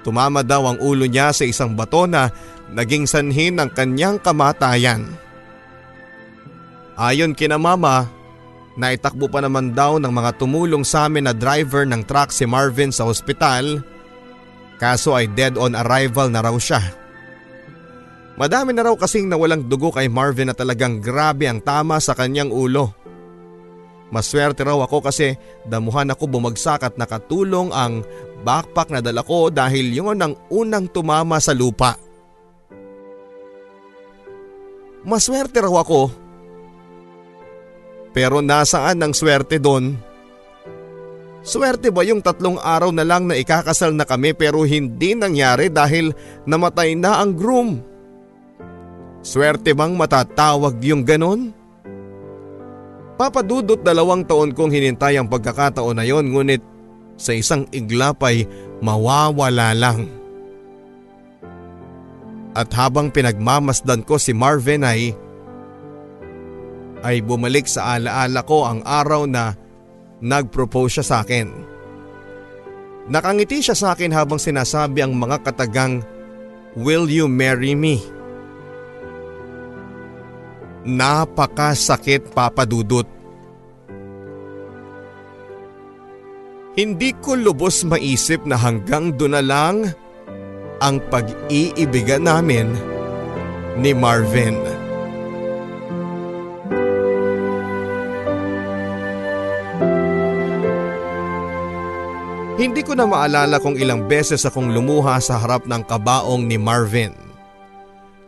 Tumama 0.00 0.40
daw 0.40 0.64
ang 0.64 0.78
ulo 0.80 1.04
niya 1.04 1.32
sa 1.32 1.44
isang 1.44 1.76
bato 1.76 2.08
na 2.08 2.32
naging 2.72 3.04
sanhin 3.04 3.60
ng 3.60 3.68
kanyang 3.72 4.16
kamatayan. 4.16 5.04
Ayon 6.96 7.36
kina 7.36 7.56
mama, 7.56 8.08
naitakbo 8.76 9.28
pa 9.28 9.44
naman 9.44 9.76
daw 9.76 10.00
ng 10.00 10.12
mga 10.12 10.40
tumulong 10.40 10.84
sa 10.84 11.08
amin 11.08 11.28
na 11.28 11.34
driver 11.36 11.84
ng 11.84 12.04
truck 12.04 12.32
si 12.32 12.48
Marvin 12.48 12.92
sa 12.92 13.04
ospital 13.08 13.84
Kaso 14.80 15.12
ay 15.12 15.28
dead 15.28 15.60
on 15.60 15.76
arrival 15.76 16.32
na 16.32 16.40
raw 16.40 16.56
siya. 16.56 16.80
Madami 18.40 18.72
na 18.72 18.88
raw 18.88 18.96
kasing 18.96 19.28
nawalang 19.28 19.68
dugo 19.68 19.92
kay 19.92 20.08
Marvin 20.08 20.48
na 20.48 20.56
talagang 20.56 21.04
grabe 21.04 21.44
ang 21.44 21.60
tama 21.60 22.00
sa 22.00 22.16
kanyang 22.16 22.48
ulo. 22.48 22.96
Maswerte 24.08 24.64
raw 24.64 24.80
ako 24.80 25.04
kasi 25.04 25.36
damuhan 25.68 26.08
ako 26.08 26.24
bumagsak 26.32 26.80
at 26.80 26.96
nakatulong 26.96 27.68
ang 27.76 28.00
backpack 28.40 28.88
na 28.92 29.00
dala 29.04 29.20
ko 29.20 29.52
dahil 29.52 29.92
yun 29.92 30.18
ang 30.20 30.34
unang 30.48 30.88
tumama 30.88 31.36
sa 31.38 31.52
lupa. 31.52 31.96
Maswerte 35.04 35.64
raw 35.64 35.80
ako. 35.80 36.12
Pero 38.10 38.42
nasaan 38.44 39.00
ang 39.00 39.12
swerte 39.14 39.56
doon? 39.62 39.96
Swerte 41.40 41.88
ba 41.88 42.04
yung 42.04 42.20
tatlong 42.20 42.60
araw 42.60 42.92
na 42.92 43.00
lang 43.00 43.24
na 43.24 43.38
ikakasal 43.38 43.96
na 43.96 44.04
kami 44.04 44.36
pero 44.36 44.60
hindi 44.60 45.16
nangyari 45.16 45.72
dahil 45.72 46.12
namatay 46.44 47.00
na 47.00 47.24
ang 47.24 47.32
groom? 47.32 47.80
Swerte 49.24 49.72
bang 49.72 49.96
matatawag 49.96 50.76
yung 50.84 51.00
ganon? 51.04 51.56
Papadudot 53.16 53.80
dalawang 53.80 54.24
taon 54.24 54.52
kong 54.52 54.72
hinintay 54.72 55.16
ang 55.16 55.28
pagkakataon 55.28 55.96
na 55.96 56.04
yon 56.08 56.28
ngunit 56.28 56.60
sa 57.20 57.36
isang 57.36 57.68
iglap 57.76 58.24
ay 58.24 58.48
mawawala 58.80 59.76
lang. 59.76 60.08
At 62.56 62.72
habang 62.72 63.12
pinagmamasdan 63.12 64.08
ko 64.08 64.16
si 64.16 64.32
Marvin 64.32 64.82
ay 64.82 65.12
ay 67.04 67.20
bumalik 67.20 67.68
sa 67.68 67.96
alaala 67.96 68.40
ko 68.44 68.64
ang 68.64 68.80
araw 68.84 69.28
na 69.28 69.52
nag-propose 70.20 71.00
siya 71.00 71.04
sa 71.04 71.16
akin. 71.24 71.48
Nakangiti 73.08 73.64
siya 73.64 73.76
sa 73.76 73.96
akin 73.96 74.12
habang 74.12 74.40
sinasabi 74.40 75.00
ang 75.00 75.16
mga 75.16 75.40
katagang, 75.44 76.04
Will 76.78 77.10
you 77.10 77.26
marry 77.26 77.74
me? 77.74 77.98
Napakasakit 80.86 82.30
papadudot. 82.30 83.19
Hindi 86.80 87.12
ko 87.20 87.36
lubos 87.36 87.84
maisip 87.84 88.48
na 88.48 88.56
hanggang 88.56 89.12
doon 89.12 89.36
na 89.36 89.44
lang 89.44 89.92
ang 90.80 90.96
pag-iibigan 91.12 92.24
namin 92.24 92.72
ni 93.76 93.92
Marvin. 93.92 94.56
Hindi 102.56 102.80
ko 102.80 102.96
na 102.96 103.04
maalala 103.04 103.60
kung 103.60 103.76
ilang 103.76 104.08
beses 104.08 104.48
akong 104.48 104.72
lumuha 104.72 105.20
sa 105.20 105.36
harap 105.36 105.68
ng 105.68 105.84
kabaong 105.84 106.48
ni 106.48 106.56
Marvin. 106.56 107.12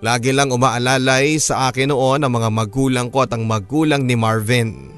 Lagi 0.05 0.29
lang 0.29 0.53
umaalalay 0.53 1.41
sa 1.41 1.73
akin 1.73 1.89
noon 1.89 2.21
ang 2.21 2.33
mga 2.37 2.53
magulang 2.53 3.09
ko 3.09 3.25
at 3.25 3.33
ang 3.33 3.49
magulang 3.49 4.05
ni 4.05 4.13
Marvin. 4.13 4.92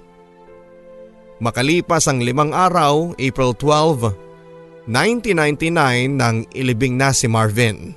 Makalipas 1.45 2.09
ang 2.09 2.25
limang 2.25 2.57
araw, 2.57 3.13
April 3.21 3.53
12, 3.53 4.89
1999 4.89 6.17
nang 6.17 6.49
ilibing 6.57 6.97
na 6.97 7.13
si 7.13 7.29
Marvin. 7.29 7.93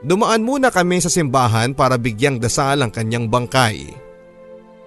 Dumaan 0.00 0.40
muna 0.40 0.72
kami 0.72 1.04
sa 1.04 1.12
simbahan 1.12 1.76
para 1.76 2.00
bigyang 2.00 2.40
dasal 2.40 2.80
ang 2.80 2.88
kanyang 2.88 3.28
bangkay. 3.28 3.92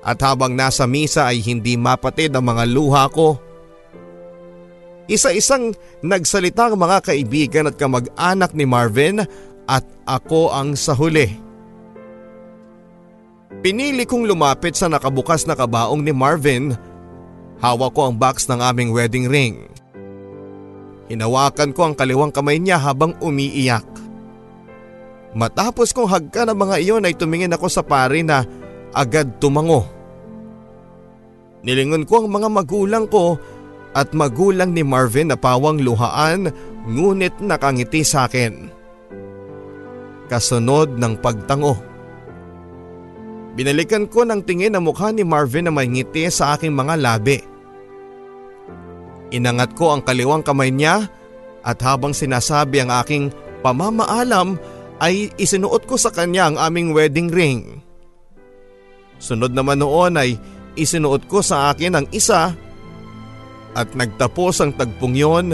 At 0.02 0.18
habang 0.26 0.58
nasa 0.58 0.90
misa 0.90 1.30
ay 1.30 1.46
hindi 1.46 1.78
mapatid 1.78 2.34
ang 2.34 2.50
mga 2.50 2.66
luha 2.66 3.06
ko 3.14 3.38
isa-isang 5.10 5.74
nagsalita 6.06 6.70
ang 6.70 6.78
mga 6.78 7.02
kaibigan 7.02 7.66
at 7.66 7.76
kamag-anak 7.76 8.54
ni 8.54 8.64
Marvin 8.70 9.26
at 9.66 9.84
ako 10.06 10.54
ang 10.54 10.78
sa 10.78 10.94
huli. 10.94 11.34
Pinili 13.66 14.06
kong 14.06 14.30
lumapit 14.30 14.78
sa 14.78 14.88
nakabukas 14.88 15.50
na 15.50 15.58
kabaong 15.58 16.06
ni 16.06 16.14
Marvin. 16.14 16.78
Hawak 17.60 17.92
ko 17.92 18.08
ang 18.08 18.16
box 18.16 18.48
ng 18.48 18.64
aming 18.64 18.96
wedding 18.96 19.28
ring. 19.28 19.68
Hinawakan 21.12 21.76
ko 21.76 21.92
ang 21.92 21.96
kaliwang 21.98 22.32
kamay 22.32 22.56
niya 22.56 22.80
habang 22.80 23.18
umiiyak. 23.20 23.84
Matapos 25.36 25.92
kong 25.92 26.08
hagka 26.08 26.48
ng 26.48 26.56
mga 26.56 26.76
iyon 26.80 27.06
ay 27.06 27.14
tumingin 27.14 27.54
ako 27.54 27.68
sa 27.68 27.84
pari 27.84 28.24
na 28.24 28.48
agad 28.96 29.42
tumango. 29.44 29.86
Nilingon 31.66 32.08
ko 32.08 32.24
ang 32.24 32.32
mga 32.32 32.48
magulang 32.48 33.06
ko 33.12 33.36
at 33.92 34.16
magulang 34.16 34.72
ni 34.72 34.86
Marvin 34.86 35.34
na 35.34 35.38
pawang 35.38 35.82
luhaan 35.84 36.48
ngunit 36.88 37.44
nakangiti 37.44 38.06
sa 38.06 38.30
akin. 38.30 38.72
Kasunod 40.32 40.96
ng 40.96 41.14
pagtango. 41.20 41.76
Binalikan 43.58 44.06
ko 44.08 44.24
ng 44.24 44.46
tingin 44.46 44.78
ang 44.78 44.86
mukha 44.86 45.10
ni 45.10 45.26
Marvin 45.26 45.68
na 45.68 45.74
may 45.74 45.90
ngiti 45.90 46.30
sa 46.30 46.56
aking 46.56 46.72
mga 46.72 46.96
labi. 47.02 47.49
Inangat 49.30 49.78
ko 49.78 49.94
ang 49.94 50.02
kaliwang 50.02 50.42
kamay 50.42 50.74
niya 50.74 51.06
at 51.62 51.78
habang 51.86 52.16
sinasabi 52.16 52.82
ang 52.82 52.90
aking 52.90 53.30
pamamaalam 53.62 54.58
ay 55.00 55.32
isinuot 55.38 55.86
ko 55.86 55.96
sa 55.96 56.10
kanya 56.10 56.50
ang 56.50 56.58
aming 56.58 56.92
wedding 56.92 57.30
ring. 57.30 57.80
Sunod 59.20 59.52
naman 59.52 59.84
noon 59.84 60.16
ay 60.16 60.40
isinuot 60.80 61.28
ko 61.28 61.44
sa 61.44 61.72
akin 61.72 62.00
ang 62.00 62.08
isa 62.16 62.56
at 63.76 63.88
nagtapos 63.94 64.64
ang 64.64 64.72
tagpong 64.74 65.16
yon 65.16 65.48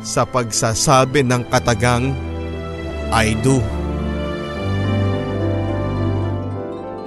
sa 0.00 0.24
pagsasabi 0.24 1.26
ng 1.26 1.42
katagang 1.50 2.14
I 3.10 3.34
do. 3.42 3.79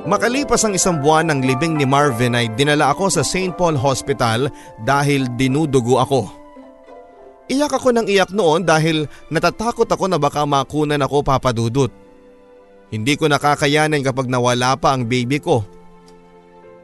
Makalipas 0.04 0.68
ang 0.68 0.76
isang 0.76 1.00
buwan 1.00 1.32
ng 1.32 1.48
libing 1.48 1.80
ni 1.80 1.88
Marvin 1.88 2.36
ay 2.36 2.52
dinala 2.60 2.92
ako 2.92 3.08
sa 3.08 3.24
St. 3.24 3.56
Paul 3.56 3.80
Hospital 3.80 4.52
dahil 4.84 5.32
dinudugo 5.40 5.96
ako. 5.96 6.28
Iyak 7.48 7.80
ako 7.80 7.96
ng 7.96 8.08
iyak 8.12 8.36
noon 8.36 8.68
dahil 8.68 9.08
natatakot 9.32 9.88
ako 9.88 10.12
na 10.12 10.20
baka 10.20 10.44
makunan 10.44 11.00
ako 11.00 11.24
papadudot. 11.24 11.92
Hindi 12.92 13.16
ko 13.16 13.32
nakakayanan 13.32 14.04
kapag 14.04 14.28
nawala 14.28 14.76
pa 14.76 14.92
ang 14.92 15.08
baby 15.08 15.40
ko. 15.40 15.64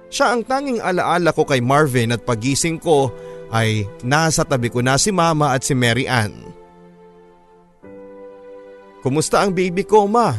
Siya 0.08 0.32
ang 0.32 0.48
tanging 0.48 0.80
alaala 0.80 1.36
ko 1.36 1.44
kay 1.44 1.60
Marvin 1.60 2.16
at 2.16 2.24
pagising 2.24 2.80
ko 2.80 3.12
ay 3.52 3.84
nasa 4.02 4.48
tabi 4.48 4.72
ko 4.72 4.80
na 4.80 4.96
si 4.96 5.12
Mama 5.12 5.52
at 5.52 5.62
si 5.68 5.76
Mary 5.76 6.08
Ann. 6.08 6.34
Kumusta 9.04 9.44
ang 9.44 9.52
baby 9.52 9.84
ko 9.84 10.08
ma? 10.08 10.34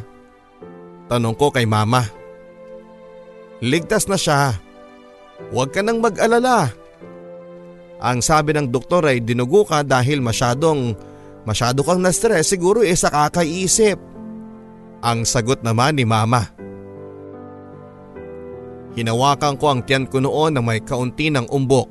Tanong 1.12 1.36
ko 1.36 1.52
kay 1.52 1.68
Mama. 1.68 2.19
Ligtas 3.60 4.08
na 4.08 4.16
siya. 4.16 4.56
Huwag 5.52 5.72
ka 5.72 5.84
nang 5.84 6.00
mag-alala. 6.00 6.72
Ang 8.00 8.24
sabi 8.24 8.56
ng 8.56 8.72
doktor 8.72 9.04
ay 9.04 9.20
dinugo 9.20 9.68
ka 9.68 9.84
dahil 9.84 10.24
masyadong, 10.24 10.96
masyado 11.44 11.84
kang 11.84 12.00
na-stress 12.00 12.48
siguro 12.48 12.80
eh 12.80 12.96
sa 12.96 13.12
kakaisip. 13.12 14.00
Ang 15.04 15.28
sagot 15.28 15.60
naman 15.60 16.00
ni 16.00 16.08
mama. 16.08 16.48
Hinawakan 18.96 19.54
ko 19.60 19.70
ang 19.70 19.80
tiyan 19.84 20.08
ko 20.08 20.24
noon 20.24 20.56
na 20.56 20.64
may 20.64 20.80
kaunti 20.80 21.28
ng 21.28 21.46
umbok. 21.52 21.88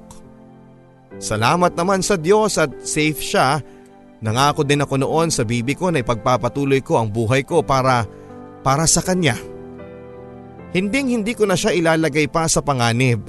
Salamat 1.21 1.77
naman 1.77 2.01
sa 2.01 2.17
Diyos 2.17 2.57
at 2.57 2.73
safe 2.81 3.21
siya. 3.21 3.61
Nangako 4.19 4.65
din 4.67 4.83
ako 4.83 4.99
noon 4.99 5.29
sa 5.31 5.47
bibi 5.47 5.77
ko 5.77 5.93
na 5.93 6.01
ipagpapatuloy 6.03 6.81
ko 6.83 6.99
ang 6.99 7.07
buhay 7.07 7.45
ko 7.45 7.63
para 7.63 8.03
para 8.65 8.83
sa 8.83 8.99
kanya. 8.99 9.37
Hinding 10.69 11.09
hindi 11.09 11.33
ko 11.33 11.49
na 11.49 11.57
siya 11.57 11.73
ilalagay 11.73 12.29
pa 12.29 12.45
sa 12.45 12.61
panganib. 12.61 13.25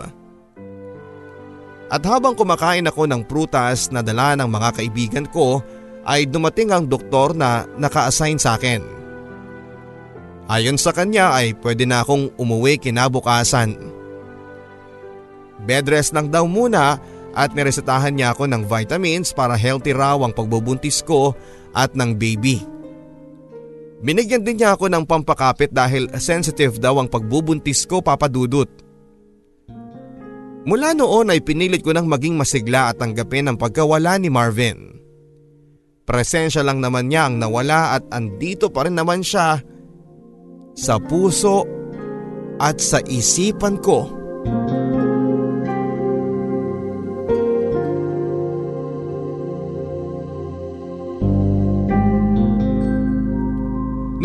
At 1.91 2.03
habang 2.07 2.39
kumakain 2.39 2.87
ako 2.87 3.09
ng 3.09 3.27
prutas 3.27 3.91
na 3.91 4.05
dala 4.05 4.39
ng 4.39 4.47
mga 4.47 4.71
kaibigan 4.79 5.27
ko 5.27 5.65
ay 6.07 6.29
dumating 6.29 6.71
ang 6.71 6.87
doktor 6.87 7.35
na 7.35 7.67
naka-assign 7.81 8.39
sa 8.39 8.55
akin. 8.61 8.85
Ayon 10.51 10.79
sa 10.79 10.95
kanya 10.95 11.35
ay 11.35 11.55
pwede 11.63 11.87
na 11.87 12.03
akong 12.03 12.31
umuwi 12.39 12.79
kinabukasan. 12.79 13.75
Bedrest 15.63 16.15
lang 16.15 16.31
daw 16.31 16.47
muna 16.47 16.99
at 17.35 17.55
niresetahan 17.55 18.15
niya 18.19 18.35
ako 18.35 18.51
ng 18.51 18.67
vitamins 18.67 19.31
para 19.31 19.55
healthy 19.55 19.95
raw 19.95 20.19
ang 20.19 20.35
pagbubuntis 20.35 21.03
ko 21.07 21.35
at 21.71 21.95
ng 21.95 22.19
baby. 22.19 22.80
Binigyan 24.01 24.41
din 24.41 24.61
niya 24.61 24.77
ako 24.77 24.89
ng 24.89 25.05
pampakapit 25.05 25.77
dahil 25.77 26.09
sensitive 26.17 26.81
daw 26.81 26.97
ang 26.97 27.09
pagbubuntis 27.09 27.85
ko 27.85 28.01
papadudot. 28.01 28.69
Mula 30.65 30.93
noon 30.93 31.33
ay 31.33 31.41
pinilit 31.41 31.81
ko 31.81 31.93
nang 31.93 32.09
maging 32.09 32.37
masigla 32.37 32.93
at 32.93 33.01
tanggapin 33.01 33.49
ang 33.49 33.57
pagkawala 33.57 34.17
ni 34.21 34.29
Marvin. 34.29 35.01
Presensya 36.05 36.65
lang 36.65 36.81
naman 36.85 37.09
niya 37.09 37.29
ang 37.29 37.41
nawala 37.41 37.97
at 37.97 38.05
andito 38.13 38.69
pa 38.73 38.85
rin 38.85 38.97
naman 38.97 39.25
siya 39.25 39.61
sa 40.77 40.97
puso 41.01 41.65
at 42.61 42.77
sa 42.81 43.01
isipan 43.05 43.81
ko. 43.81 44.20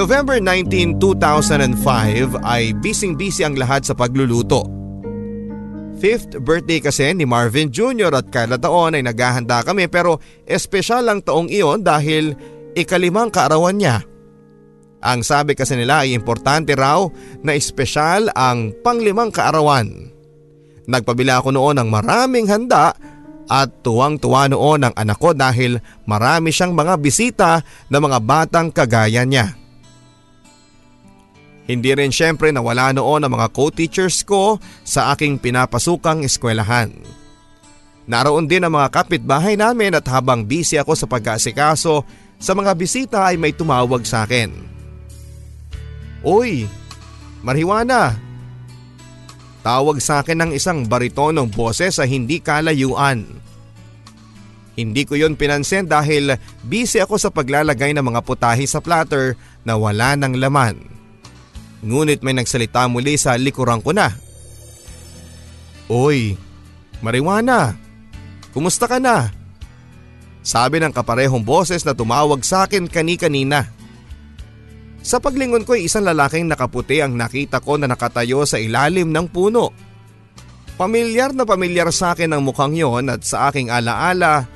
November 0.05 0.37
19, 0.37 1.01
2005 1.01 2.37
ay 2.45 2.77
bising-busy 2.77 3.41
ang 3.41 3.57
lahat 3.57 3.89
sa 3.89 3.97
pagluluto. 3.97 4.61
Fifth 5.97 6.37
birthday 6.45 6.77
kasi 6.77 7.09
ni 7.17 7.25
Marvin 7.25 7.73
Jr. 7.73 8.13
at 8.13 8.29
kada 8.29 8.61
taon 8.61 8.93
ay 8.93 9.01
naghahanda 9.01 9.65
kami 9.65 9.89
pero 9.89 10.21
espesyal 10.45 11.09
ang 11.09 11.25
taong 11.25 11.49
iyon 11.49 11.81
dahil 11.81 12.37
ikalimang 12.77 13.33
kaarawan 13.33 13.81
niya. 13.81 14.05
Ang 15.01 15.25
sabi 15.25 15.57
kasi 15.57 15.73
nila 15.73 16.05
ay 16.05 16.13
importante 16.13 16.77
raw 16.77 17.01
na 17.41 17.57
espesyal 17.57 18.29
ang 18.37 18.77
panglimang 18.85 19.33
kaarawan. 19.33 19.89
Nagpabila 20.85 21.41
ako 21.41 21.49
noon 21.49 21.81
ng 21.81 21.89
maraming 21.89 22.45
handa 22.45 22.93
at 23.49 23.69
tuwang-tuwa 23.81 24.53
noon 24.53 24.85
ang 24.85 24.93
anak 24.93 25.17
ko 25.17 25.33
dahil 25.33 25.81
marami 26.05 26.53
siyang 26.53 26.77
mga 26.77 26.93
bisita 27.01 27.65
na 27.89 27.97
mga 27.97 28.21
batang 28.21 28.69
kagaya 28.69 29.25
niya. 29.25 29.64
Hindi 31.65 31.97
rin 31.97 32.13
syempre 32.13 32.53
nawala 32.53 32.93
noon 32.93 33.25
ang 33.25 33.33
mga 33.33 33.49
co-teachers 33.49 34.21
ko 34.21 34.61
sa 34.85 35.13
aking 35.13 35.41
pinapasukang 35.41 36.21
eskwelahan. 36.21 36.93
Naroon 38.05 38.45
din 38.45 38.61
ang 38.61 38.77
mga 38.77 38.93
kapitbahay 38.93 39.57
namin 39.57 39.97
at 39.97 40.05
habang 40.05 40.45
busy 40.45 40.77
ako 40.77 40.93
sa 40.93 41.09
pag-aasikaso 41.09 42.05
sa 42.37 42.53
mga 42.53 42.71
bisita 42.77 43.25
ay 43.25 43.41
may 43.41 43.49
tumawag 43.49 44.05
sa 44.05 44.29
akin. 44.29 44.53
Uy, 46.21 46.69
Marijuana! 47.41 48.13
Tawag 49.65 49.97
sa 49.97 50.21
akin 50.21 50.45
ng 50.45 50.51
isang 50.53 50.85
baritonong 50.85 51.49
boses 51.49 51.97
sa 51.97 52.05
hindi 52.05 52.37
kalayuan. 52.37 53.25
Hindi 54.77 55.01
ko 55.09 55.17
yon 55.17 55.33
pinansin 55.33 55.89
dahil 55.89 56.37
busy 56.61 57.01
ako 57.01 57.17
sa 57.17 57.33
paglalagay 57.33 57.97
ng 57.97 58.05
mga 58.05 58.21
putahe 58.21 58.61
sa 58.69 58.77
platter 58.77 59.33
na 59.65 59.73
wala 59.73 60.13
ng 60.13 60.37
laman. 60.37 60.77
Ngunit 61.85 62.25
may 62.25 62.33
nagsalita 62.33 62.89
muli 62.89 63.13
sa 63.13 63.37
likuran 63.37 63.79
ko 63.79 63.93
na. 63.93 64.09
Oy, 65.85 66.33
Mariwana, 67.05 67.77
kumusta 68.49 68.89
ka 68.89 68.97
na? 68.97 69.29
Sabi 70.41 70.81
ng 70.81 70.89
kaparehong 70.89 71.45
boses 71.45 71.85
na 71.85 71.93
tumawag 71.93 72.41
sa 72.41 72.65
akin 72.65 72.89
kani-kanina. 72.89 73.69
Sa 75.05 75.21
paglingon 75.21 75.61
ko 75.61 75.77
ay 75.77 75.85
isang 75.85 76.01
lalaking 76.01 76.49
nakaputi 76.49 76.97
ang 77.05 77.13
nakita 77.13 77.61
ko 77.61 77.77
na 77.77 77.85
nakatayo 77.85 78.41
sa 78.49 78.57
ilalim 78.57 79.13
ng 79.13 79.29
puno. 79.29 79.69
Pamilyar 80.81 81.37
na 81.37 81.45
pamilyar 81.45 81.93
sa 81.93 82.17
akin 82.17 82.33
ang 82.33 82.41
mukhang 82.41 82.73
yon 82.73 83.13
at 83.13 83.21
sa 83.21 83.53
aking 83.53 83.69
alaala 83.69 84.49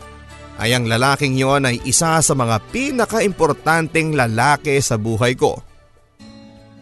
ay 0.58 0.74
ang 0.74 0.90
lalaking 0.90 1.38
yon 1.38 1.70
ay 1.70 1.78
isa 1.86 2.18
sa 2.20 2.34
mga 2.34 2.58
pinaka-importanting 2.74 4.18
lalaki 4.18 4.82
sa 4.82 4.98
buhay 4.98 5.38
ko. 5.38 5.69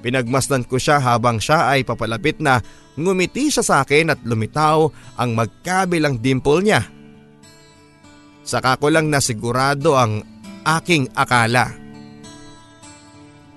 Pinagmasdan 0.07 0.63
ko 0.63 0.79
siya 0.79 1.03
habang 1.03 1.35
siya 1.35 1.67
ay 1.67 1.83
papalapit 1.83 2.39
na 2.39 2.63
ngumiti 2.95 3.51
siya 3.51 3.59
sa 3.59 3.75
akin 3.83 4.15
at 4.15 4.23
lumitaw 4.23 4.87
ang 5.19 5.35
magkabilang 5.35 6.23
dimple 6.23 6.63
niya. 6.63 6.87
Saka 8.47 8.79
ko 8.79 8.87
lang 8.87 9.11
nasigurado 9.11 9.99
ang 9.99 10.23
aking 10.63 11.11
akala. 11.11 11.75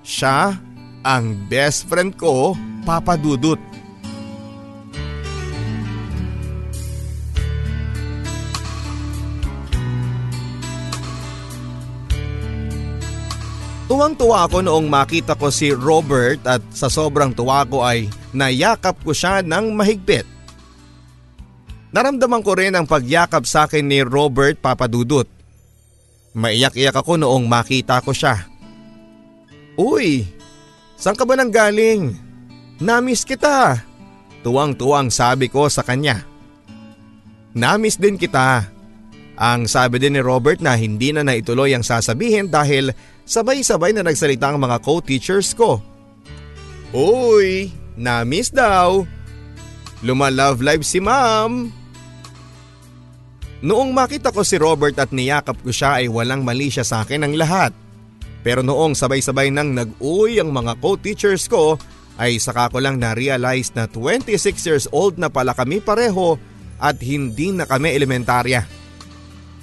Siya 0.03 0.59
ang 1.07 1.47
best 1.47 1.87
friend 1.87 2.19
ko, 2.19 2.51
Papa 2.83 3.15
Dudut. 3.15 3.70
Tuwang-tuwa 13.91 14.47
ako 14.47 14.63
noong 14.63 14.87
makita 14.87 15.35
ko 15.35 15.51
si 15.51 15.75
Robert 15.75 16.39
at 16.47 16.63
sa 16.71 16.87
sobrang 16.87 17.35
tuwa 17.35 17.67
ko 17.67 17.83
ay 17.83 18.07
nayakap 18.31 18.95
ko 19.03 19.11
siya 19.11 19.43
ng 19.43 19.75
mahigpit. 19.75 20.23
Naramdaman 21.91 22.39
ko 22.39 22.55
rin 22.55 22.71
ang 22.71 22.87
pagyakap 22.87 23.43
sa 23.43 23.67
akin 23.67 23.83
ni 23.83 23.99
Robert 23.99 24.55
Papadudut. 24.63 25.27
Maiyak-iyak 26.31 26.95
ako 26.95 27.19
noong 27.19 27.43
makita 27.51 27.99
ko 27.99 28.15
siya. 28.15 28.47
Uy, 29.75 30.23
saan 30.95 31.19
ka 31.19 31.27
ba 31.27 31.35
nang 31.35 31.51
galing? 31.51 32.15
Namiss 32.79 33.27
kita. 33.27 33.75
Tuwang-tuwang 34.39 35.11
sabi 35.11 35.51
ko 35.51 35.67
sa 35.67 35.83
kanya. 35.83 36.23
Namiss 37.51 37.99
din 37.99 38.15
kita. 38.15 38.71
Ang 39.35 39.67
sabi 39.67 39.99
din 39.99 40.15
ni 40.15 40.23
Robert 40.23 40.63
na 40.63 40.79
hindi 40.79 41.11
na 41.11 41.27
naituloy 41.27 41.75
ang 41.75 41.83
sasabihin 41.83 42.47
dahil 42.47 42.95
Sabay-sabay 43.31 43.95
na 43.95 44.03
nagsalita 44.03 44.51
ang 44.51 44.59
mga 44.59 44.83
co-teachers 44.83 45.55
ko. 45.55 45.79
Uy, 46.91 47.71
na-miss 47.95 48.51
daw. 48.51 49.07
Lumalove 50.03 50.59
live 50.59 50.83
si 50.83 50.99
ma'am. 50.99 51.71
Noong 53.63 53.95
makita 53.95 54.35
ko 54.35 54.43
si 54.43 54.59
Robert 54.59 54.99
at 54.99 55.15
niyakap 55.15 55.55
ko 55.63 55.71
siya 55.71 56.03
ay 56.03 56.11
walang 56.11 56.43
mali 56.43 56.67
siya 56.67 56.83
sa 56.83 57.07
akin 57.07 57.23
ang 57.23 57.31
lahat. 57.39 57.71
Pero 58.43 58.67
noong 58.67 58.99
sabay-sabay 58.99 59.47
nang 59.47 59.71
nag-uwi 59.71 60.43
ang 60.43 60.51
mga 60.51 60.75
co-teachers 60.83 61.47
ko 61.47 61.79
ay 62.19 62.35
saka 62.35 62.67
ko 62.67 62.83
lang 62.83 62.99
na-realize 62.99 63.71
na 63.79 63.87
26 63.87 64.67
years 64.67 64.85
old 64.91 65.15
na 65.15 65.31
pala 65.31 65.55
kami 65.55 65.79
pareho 65.79 66.35
at 66.83 66.99
hindi 66.99 67.55
na 67.55 67.63
kami 67.63 67.95
elementarya. 67.95 68.67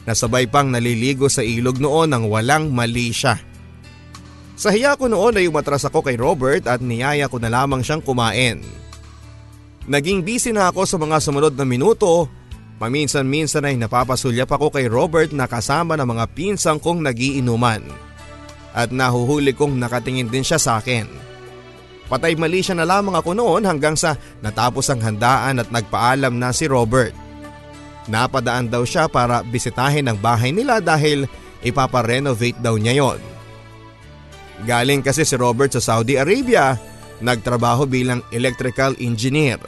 na 0.09 0.16
sabay 0.16 0.49
pang 0.49 0.73
naliligo 0.73 1.29
sa 1.29 1.45
ilog 1.45 1.77
noon 1.85 2.09
nang 2.09 2.33
walang 2.33 2.73
mali 2.73 3.12
siya. 3.12 3.47
Sa 4.59 4.74
hiya 4.74 4.98
ko 4.98 5.06
noon 5.06 5.38
ay 5.38 5.46
umatras 5.46 5.86
ako 5.86 6.02
kay 6.02 6.18
Robert 6.18 6.66
at 6.66 6.82
niyaya 6.82 7.30
ko 7.30 7.38
na 7.38 7.46
lamang 7.46 7.78
siyang 7.78 8.02
kumain. 8.02 8.59
Naging 9.86 10.26
busy 10.26 10.50
na 10.50 10.66
ako 10.74 10.82
sa 10.82 10.98
mga 10.98 11.22
sumunod 11.22 11.54
na 11.54 11.62
minuto. 11.62 12.26
Paminsan-minsan 12.82 13.62
ay 13.62 13.78
napapasulyap 13.78 14.50
ako 14.50 14.74
kay 14.74 14.90
Robert 14.90 15.30
na 15.30 15.46
kasama 15.46 15.94
ng 15.94 16.11
mga 16.11 16.24
pinsang 16.34 16.82
kong 16.82 17.06
nagiinuman. 17.06 17.86
At 18.74 18.90
nahuhuli 18.90 19.54
kong 19.54 19.78
nakatingin 19.78 20.26
din 20.26 20.42
siya 20.42 20.59
sa 20.59 20.82
akin. 20.82 21.06
Patay 22.11 22.34
mali 22.34 22.59
siya 22.59 22.82
na 22.82 22.86
lamang 22.86 23.14
ako 23.14 23.38
noon 23.38 23.62
hanggang 23.62 23.94
sa 23.94 24.18
natapos 24.42 24.90
ang 24.90 24.98
handaan 24.98 25.62
at 25.62 25.70
nagpaalam 25.70 26.34
na 26.34 26.50
si 26.50 26.66
Robert. 26.66 27.14
Napadaan 28.11 28.66
daw 28.66 28.82
siya 28.82 29.06
para 29.06 29.46
bisitahin 29.46 30.11
ang 30.11 30.18
bahay 30.18 30.50
nila 30.50 30.82
dahil 30.82 31.30
ipaparenovate 31.62 32.59
daw 32.59 32.74
niya 32.74 32.98
yon. 32.98 33.38
Galing 34.66 35.06
kasi 35.06 35.22
si 35.22 35.38
Robert 35.38 35.70
sa 35.76 35.82
Saudi 35.82 36.18
Arabia, 36.18 36.74
nagtrabaho 37.22 37.86
bilang 37.86 38.24
electrical 38.34 38.94
engineer. 38.98 39.59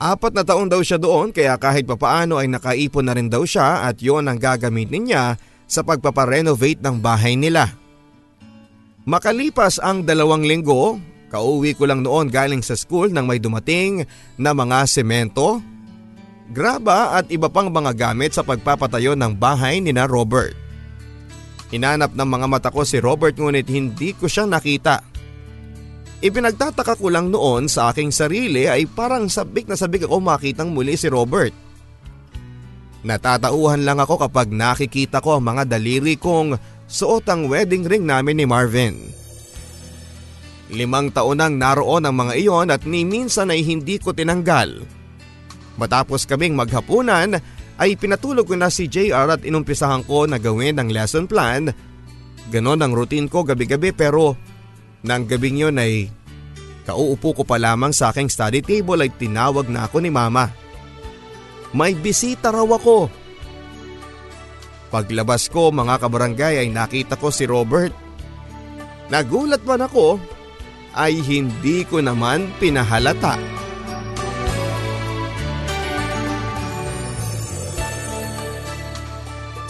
Apat 0.00 0.32
na 0.32 0.40
taon 0.40 0.72
daw 0.72 0.80
siya 0.80 0.96
doon 0.96 1.28
kaya 1.28 1.60
kahit 1.60 1.84
papaano 1.84 2.40
ay 2.40 2.48
nakaipon 2.48 3.04
na 3.04 3.12
rin 3.12 3.28
daw 3.28 3.44
siya 3.44 3.84
at 3.84 4.00
yon 4.00 4.32
ang 4.32 4.40
gagamitin 4.40 5.12
niya 5.12 5.36
sa 5.68 5.84
pagpaparenovate 5.84 6.80
ng 6.80 6.96
bahay 7.04 7.36
nila. 7.36 7.68
Makalipas 9.04 9.76
ang 9.76 10.00
dalawang 10.08 10.48
linggo, 10.48 10.96
kauwi 11.28 11.76
ko 11.76 11.84
lang 11.84 12.00
noon 12.00 12.32
galing 12.32 12.64
sa 12.64 12.72
school 12.80 13.12
nang 13.12 13.28
may 13.28 13.36
dumating 13.36 14.08
na 14.40 14.56
mga 14.56 14.88
semento, 14.88 15.60
graba 16.48 17.20
at 17.20 17.28
iba 17.28 17.52
pang 17.52 17.68
mga 17.68 17.92
gamit 17.92 18.32
sa 18.32 18.40
pagpapatayo 18.40 19.12
ng 19.20 19.36
bahay 19.36 19.84
ni 19.84 19.92
na 19.92 20.08
Robert. 20.08 20.69
Hinanap 21.70 22.18
ng 22.18 22.28
mga 22.28 22.46
mata 22.50 22.68
ko 22.74 22.82
si 22.82 22.98
Robert 22.98 23.38
ngunit 23.38 23.70
hindi 23.70 24.10
ko 24.14 24.26
siya 24.26 24.46
nakita. 24.46 25.06
Ipinagtataka 26.20 26.98
ko 26.98 27.08
lang 27.08 27.32
noon 27.32 27.70
sa 27.70 27.94
aking 27.94 28.12
sarili 28.12 28.66
ay 28.66 28.84
parang 28.90 29.30
sabik 29.30 29.70
na 29.70 29.78
sabik 29.78 30.04
ako 30.04 30.20
makitang 30.20 30.74
muli 30.74 30.98
si 30.98 31.06
Robert. 31.08 31.54
Natatauhan 33.00 33.80
lang 33.80 33.96
ako 33.96 34.28
kapag 34.28 34.52
nakikita 34.52 35.24
ko 35.24 35.40
ang 35.40 35.46
mga 35.46 35.64
daliri 35.64 36.20
kong 36.20 36.60
suot 36.84 37.24
ang 37.32 37.48
wedding 37.48 37.88
ring 37.88 38.04
namin 38.04 38.36
ni 38.36 38.44
Marvin. 38.44 39.00
Limang 40.70 41.08
taon 41.10 41.40
nang 41.40 41.56
naroon 41.56 42.04
ang 42.04 42.14
mga 42.14 42.34
iyon 42.36 42.68
at 42.68 42.84
ni 42.84 43.02
minsan 43.02 43.48
ay 43.48 43.64
hindi 43.64 43.96
ko 43.96 44.12
tinanggal. 44.12 44.84
Matapos 45.80 46.28
kaming 46.28 46.52
maghapunan 46.52 47.40
ay 47.80 47.96
pinatulog 47.96 48.44
ko 48.44 48.54
na 48.60 48.68
si 48.68 48.92
JR 48.92 49.32
at 49.32 49.40
inumpisahan 49.40 50.04
ko 50.04 50.28
na 50.28 50.36
gawin 50.36 50.76
ang 50.76 50.92
lesson 50.92 51.24
plan. 51.24 51.72
Ganon 52.52 52.84
ang 52.84 52.92
routine 52.92 53.24
ko 53.24 53.40
gabi-gabi 53.40 53.96
pero 53.96 54.36
nang 55.00 55.24
gabing 55.24 55.64
yun 55.64 55.80
ay 55.80 56.12
kauupo 56.84 57.32
ko 57.40 57.42
pa 57.48 57.56
lamang 57.56 57.96
sa 57.96 58.12
aking 58.12 58.28
study 58.28 58.60
table 58.60 59.00
ay 59.00 59.08
tinawag 59.16 59.72
na 59.72 59.88
ako 59.88 60.04
ni 60.04 60.12
mama. 60.12 60.52
May 61.72 61.96
bisita 61.96 62.52
raw 62.52 62.68
ako. 62.68 63.08
Paglabas 64.90 65.46
ko 65.48 65.72
mga 65.72 66.02
kabarangay 66.02 66.60
ay 66.60 66.68
nakita 66.68 67.16
ko 67.16 67.32
si 67.32 67.48
Robert. 67.48 67.94
Nagulat 69.08 69.62
man 69.64 69.86
ako 69.86 70.20
ay 70.98 71.16
hindi 71.22 71.86
ko 71.86 72.02
naman 72.02 72.50
pinahalata. 72.58 73.38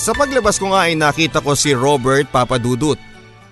Sa 0.01 0.17
paglabas 0.17 0.57
ko 0.57 0.73
nga 0.73 0.89
ay 0.89 0.97
nakita 0.97 1.45
ko 1.45 1.53
si 1.53 1.77
Robert 1.77 2.33
Papadudut. 2.33 2.97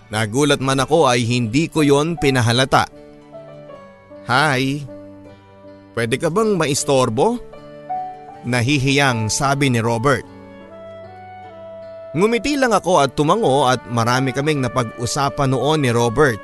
Nagulat 0.08 0.64
man 0.64 0.80
ako 0.80 1.04
ay 1.04 1.20
hindi 1.28 1.68
ko 1.68 1.84
yon 1.84 2.16
pinahalata. 2.16 2.88
Hi, 4.24 4.80
pwede 5.92 6.16
ka 6.16 6.32
bang 6.32 6.56
maistorbo? 6.56 7.36
Nahihiyang 8.48 9.28
sabi 9.28 9.68
ni 9.68 9.84
Robert. 9.84 10.24
Ngumiti 12.16 12.56
lang 12.56 12.72
ako 12.72 13.04
at 13.04 13.12
tumango 13.12 13.68
at 13.68 13.84
marami 13.92 14.32
kaming 14.32 14.64
napag-usapan 14.64 15.52
noon 15.52 15.84
ni 15.84 15.92
Robert. 15.92 16.40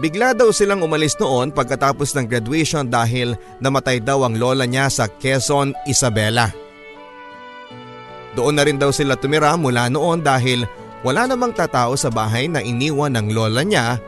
Bigla 0.00 0.32
daw 0.32 0.48
silang 0.48 0.80
umalis 0.80 1.12
noon 1.20 1.52
pagkatapos 1.52 2.16
ng 2.16 2.24
graduation 2.24 2.88
dahil 2.88 3.36
namatay 3.60 4.00
daw 4.00 4.24
ang 4.24 4.40
lola 4.40 4.64
niya 4.64 4.88
sa 4.88 5.12
Quezon, 5.12 5.76
Isabela. 5.84 6.67
Doon 8.38 8.54
na 8.54 8.62
rin 8.62 8.78
daw 8.78 8.94
sila 8.94 9.18
tumira 9.18 9.58
mula 9.58 9.90
noon 9.90 10.22
dahil 10.22 10.62
wala 11.02 11.26
namang 11.26 11.50
tatao 11.50 11.98
sa 11.98 12.06
bahay 12.06 12.46
na 12.46 12.62
iniwan 12.62 13.18
ng 13.18 13.34
lola 13.34 13.66
niya. 13.66 13.98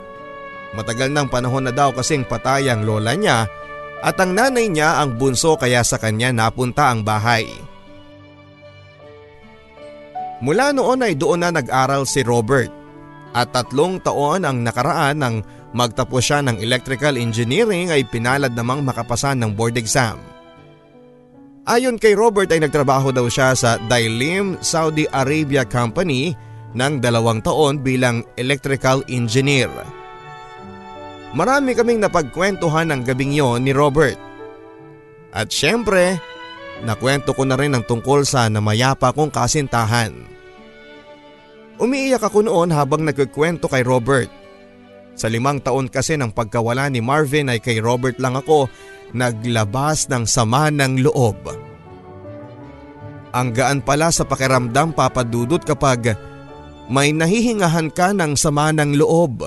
Matagal 0.79 1.11
ng 1.11 1.27
panahon 1.27 1.67
na 1.67 1.75
daw 1.75 1.91
kasing 1.91 2.23
patay 2.23 2.71
ang 2.71 2.87
lola 2.87 3.19
niya 3.19 3.51
at 4.07 4.15
ang 4.23 4.31
nanay 4.31 4.71
niya 4.71 5.03
ang 5.03 5.19
bunso 5.19 5.59
kaya 5.59 5.83
sa 5.83 5.99
kanya 5.99 6.31
napunta 6.31 6.95
ang 6.95 7.03
bahay. 7.03 7.51
Mula 10.39 10.71
noon 10.71 11.03
ay 11.03 11.19
doon 11.19 11.43
na 11.43 11.51
nag-aral 11.51 12.07
si 12.07 12.23
Robert 12.23 12.71
at 13.35 13.51
tatlong 13.51 13.99
taon 13.99 14.47
ang 14.47 14.63
nakaraan 14.63 15.19
nang 15.19 15.37
magtapos 15.75 16.23
siya 16.23 16.39
ng 16.47 16.63
electrical 16.63 17.19
engineering 17.19 17.91
ay 17.91 18.07
pinalad 18.07 18.55
namang 18.55 18.87
makapasan 18.87 19.43
ng 19.43 19.59
board 19.59 19.75
exam. 19.75 20.23
Ayon 21.71 22.03
kay 22.03 22.19
Robert 22.19 22.51
ay 22.51 22.59
nagtrabaho 22.67 23.15
daw 23.15 23.31
siya 23.31 23.55
sa 23.55 23.79
Dailim 23.87 24.59
Saudi 24.59 25.07
Arabia 25.07 25.63
Company 25.63 26.35
ng 26.75 26.99
dalawang 26.99 27.39
taon 27.47 27.79
bilang 27.79 28.27
electrical 28.35 29.07
engineer. 29.07 29.71
Marami 31.31 31.79
kaming 31.79 32.03
napagkwentuhan 32.03 32.91
ng 32.91 33.07
gabing 33.07 33.31
yon 33.31 33.63
ni 33.63 33.71
Robert. 33.71 34.19
At 35.31 35.55
syempre, 35.55 36.19
nakwento 36.83 37.39
ko 37.39 37.47
na 37.47 37.55
rin 37.55 37.79
ang 37.79 37.87
tungkol 37.87 38.27
sa 38.27 38.51
namayapa 38.51 39.15
kong 39.15 39.31
kasintahan. 39.31 40.11
Umiiyak 41.79 42.27
ako 42.27 42.51
noon 42.51 42.75
habang 42.75 43.07
nagkikwento 43.07 43.71
kay 43.71 43.87
Robert. 43.87 44.40
Sa 45.21 45.29
limang 45.29 45.61
taon 45.61 45.93
kasi 45.93 46.17
ng 46.17 46.33
pagkawala 46.33 46.89
ni 46.89 47.05
Marvin 47.05 47.53
ay 47.53 47.61
kay 47.61 47.77
Robert 47.77 48.17
lang 48.17 48.41
ako 48.41 48.73
naglabas 49.13 50.09
ng 50.09 50.25
sama 50.25 50.73
ng 50.73 51.05
loob. 51.05 51.37
Ang 53.37 53.53
gaan 53.53 53.85
pala 53.85 54.09
sa 54.09 54.25
pakiramdam 54.25 54.97
papadudot 54.97 55.61
kapag 55.61 56.17
may 56.89 57.13
nahihingahan 57.13 57.93
ka 57.93 58.17
ng 58.17 58.33
sama 58.33 58.73
ng 58.73 58.97
loob. 58.97 59.45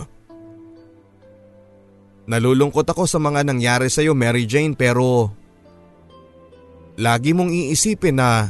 Nalulungkot 2.29 2.85
ako 2.85 3.09
sa 3.09 3.17
mga 3.17 3.41
nangyari 3.41 3.89
sa 3.89 4.05
iyo 4.05 4.13
Mary 4.13 4.45
Jane 4.45 4.77
pero 4.77 5.33
lagi 7.01 7.33
mong 7.33 7.49
iisipin 7.49 8.21
na 8.21 8.45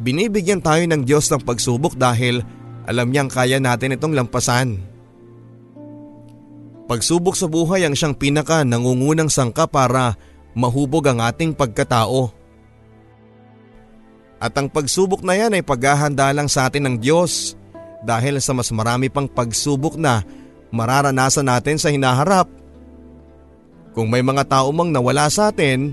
binibigyan 0.00 0.64
tayo 0.64 0.88
ng 0.88 1.04
Diyos 1.04 1.28
ng 1.28 1.44
pagsubok 1.44 2.00
dahil 2.00 2.40
alam 2.88 3.12
niyang 3.12 3.28
kaya 3.28 3.60
natin 3.60 3.92
itong 3.92 4.16
lampasan. 4.16 4.95
Pagsubok 6.86 7.34
sa 7.34 7.50
buhay 7.50 7.82
ang 7.82 7.98
siyang 7.98 8.14
pinaka 8.14 8.62
nangungunang 8.62 9.26
sangka 9.26 9.66
para 9.66 10.14
mahubog 10.54 11.02
ang 11.10 11.18
ating 11.18 11.50
pagkatao. 11.50 12.30
At 14.38 14.54
ang 14.54 14.70
pagsubok 14.70 15.26
na 15.26 15.34
yan 15.34 15.58
ay 15.58 15.66
paghahanda 15.66 16.30
lang 16.30 16.46
sa 16.46 16.70
atin 16.70 16.86
ng 16.86 16.96
Diyos 17.02 17.58
dahil 18.06 18.38
sa 18.38 18.54
mas 18.54 18.70
marami 18.70 19.10
pang 19.10 19.26
pagsubok 19.26 19.98
na 19.98 20.22
mararanasan 20.70 21.50
natin 21.50 21.74
sa 21.74 21.90
hinaharap. 21.90 22.46
Kung 23.90 24.06
may 24.06 24.22
mga 24.22 24.46
tao 24.46 24.70
mang 24.70 24.94
nawala 24.94 25.26
sa 25.26 25.50
atin, 25.50 25.90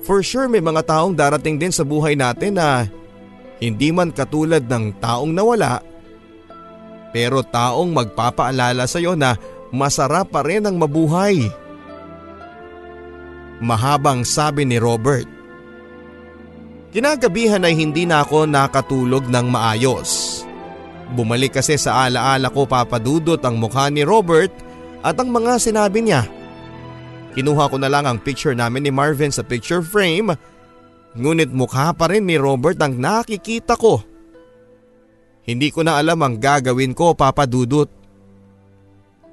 for 0.00 0.24
sure 0.24 0.48
may 0.48 0.62
mga 0.64 0.80
taong 0.88 1.12
darating 1.12 1.60
din 1.60 1.74
sa 1.74 1.84
buhay 1.84 2.16
natin 2.16 2.56
na 2.56 2.88
hindi 3.60 3.92
man 3.92 4.14
katulad 4.14 4.64
ng 4.64 4.96
taong 4.96 5.34
nawala 5.34 5.84
pero 7.12 7.44
taong 7.44 7.92
magpapaalala 7.92 8.88
sa 8.88 8.98
iyo 8.98 9.12
na 9.12 9.36
masarap 9.68 10.32
pa 10.32 10.40
rin 10.42 10.64
ang 10.64 10.80
mabuhay. 10.80 11.48
Mahabang 13.62 14.26
sabi 14.26 14.66
ni 14.66 14.80
Robert. 14.80 15.28
Kinagabihan 16.92 17.64
ay 17.64 17.72
hindi 17.78 18.04
na 18.04 18.20
ako 18.20 18.44
nakatulog 18.44 19.24
ng 19.30 19.46
maayos. 19.48 20.42
Bumalik 21.12 21.60
kasi 21.60 21.76
sa 21.76 22.08
alaala 22.08 22.48
ko 22.52 22.64
papadudot 22.64 23.40
ang 23.44 23.56
mukha 23.60 23.88
ni 23.92 24.04
Robert 24.04 24.52
at 25.04 25.16
ang 25.16 25.28
mga 25.28 25.60
sinabi 25.60 26.04
niya. 26.04 26.24
Kinuha 27.32 27.68
ko 27.72 27.76
na 27.80 27.88
lang 27.88 28.04
ang 28.04 28.20
picture 28.20 28.52
namin 28.52 28.84
ni 28.84 28.92
Marvin 28.92 29.32
sa 29.32 29.40
picture 29.40 29.80
frame 29.80 30.36
ngunit 31.16 31.52
mukha 31.52 31.92
pa 31.92 32.08
rin 32.08 32.24
ni 32.28 32.36
Robert 32.40 32.76
ang 32.80 32.96
nakikita 32.96 33.76
ko. 33.76 34.00
Hindi 35.42 35.74
ko 35.74 35.82
na 35.82 35.98
alam 35.98 36.22
ang 36.22 36.38
gagawin 36.38 36.94
ko 36.94 37.18
papadudot. 37.18 37.90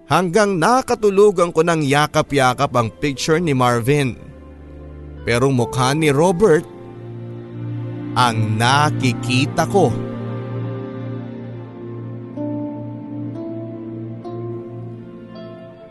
Hanggang 0.10 0.58
nakatulugan 0.58 1.54
ko 1.54 1.62
ng 1.62 1.86
yakap-yakap 1.86 2.74
ang 2.74 2.90
picture 2.98 3.38
ni 3.38 3.54
Marvin. 3.54 4.18
Pero 5.22 5.54
mukha 5.54 5.94
ni 5.94 6.10
Robert 6.10 6.66
ang 8.18 8.58
nakikita 8.58 9.70
ko. 9.70 9.94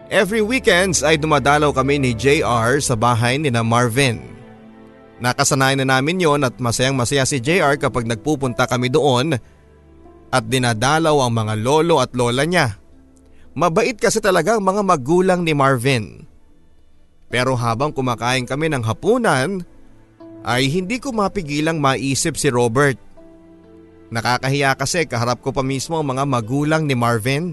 Every 0.09 0.43
weekends 0.43 1.07
ay 1.07 1.21
dumadalaw 1.21 1.71
kami 1.71 2.03
ni 2.03 2.11
JR 2.17 2.83
sa 2.83 2.99
bahay 2.99 3.39
ni 3.39 3.55
na 3.55 3.63
Marvin. 3.63 4.19
Nakasanayan 5.23 5.87
na 5.87 6.01
namin 6.01 6.19
yon 6.19 6.43
at 6.43 6.59
masayang 6.59 6.99
masaya 6.99 7.23
si 7.23 7.39
JR 7.39 7.79
kapag 7.79 8.09
nagpupunta 8.09 8.67
kami 8.67 8.91
doon 8.91 9.39
at 10.29 10.45
dinadalaw 10.45 11.25
ang 11.25 11.33
mga 11.33 11.55
lolo 11.61 12.01
at 12.01 12.13
lola 12.13 12.45
niya. 12.45 12.77
Mabait 13.57 13.97
kasi 13.97 14.21
talaga 14.23 14.55
ang 14.55 14.63
mga 14.63 14.83
magulang 14.85 15.41
ni 15.43 15.57
Marvin. 15.57 16.29
Pero 17.29 17.57
habang 17.57 17.93
kumakain 17.93 18.49
kami 18.49 18.73
ng 18.73 18.85
hapunan 18.85 19.61
ay 20.47 20.71
hindi 20.71 20.97
ko 21.03 21.13
mapigilang 21.13 21.81
maisip 21.83 22.39
si 22.39 22.49
Robert. 22.49 22.97
Nakakahiya 24.09 24.73
kasi 24.79 25.05
kaharap 25.05 25.45
ko 25.45 25.53
pa 25.53 25.61
mismo 25.61 26.01
ang 26.01 26.17
mga 26.17 26.25
magulang 26.25 26.89
ni 26.89 26.97
Marvin. 26.97 27.53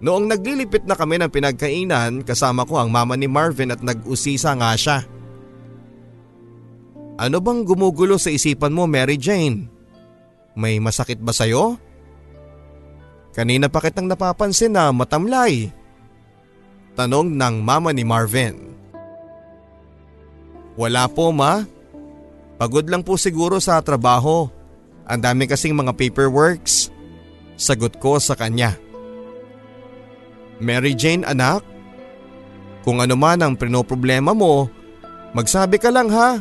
Noong 0.00 0.28
naglilipit 0.28 0.84
na 0.88 0.96
kami 0.96 1.20
ng 1.20 1.32
pinagkainan 1.32 2.24
kasama 2.24 2.64
ko 2.64 2.80
ang 2.80 2.88
mama 2.88 3.16
ni 3.16 3.28
Marvin 3.28 3.72
at 3.72 3.80
nag-usisa 3.80 4.56
nga 4.56 4.72
siya. 4.76 5.04
Ano 7.20 7.36
bang 7.44 7.68
gumugulo 7.68 8.16
sa 8.16 8.32
isipan 8.32 8.72
mo 8.72 8.88
Mary 8.88 9.20
Jane? 9.20 9.79
May 10.60 10.76
masakit 10.76 11.16
ba 11.16 11.32
sa'yo? 11.32 11.80
Kanina 13.32 13.72
pa 13.72 13.80
kitang 13.80 14.04
napapansin 14.04 14.76
na 14.76 14.92
matamlay. 14.92 15.72
Tanong 16.92 17.32
ng 17.32 17.56
mama 17.64 17.96
ni 17.96 18.04
Marvin. 18.04 18.76
Wala 20.76 21.08
po 21.08 21.32
ma. 21.32 21.64
Pagod 22.60 22.84
lang 22.92 23.00
po 23.00 23.16
siguro 23.16 23.56
sa 23.56 23.80
trabaho. 23.80 24.52
Ang 25.08 25.24
dami 25.24 25.48
kasing 25.48 25.72
mga 25.72 25.96
paperworks. 25.96 26.92
Sagot 27.56 27.96
ko 27.96 28.20
sa 28.20 28.36
kanya. 28.36 28.76
Mary 30.60 30.92
Jane 30.92 31.24
anak, 31.24 31.64
kung 32.84 33.00
ano 33.00 33.16
man 33.16 33.40
ang 33.40 33.56
pinoproblema 33.56 34.36
mo, 34.36 34.68
magsabi 35.32 35.80
ka 35.80 35.88
lang 35.88 36.12
ha. 36.12 36.36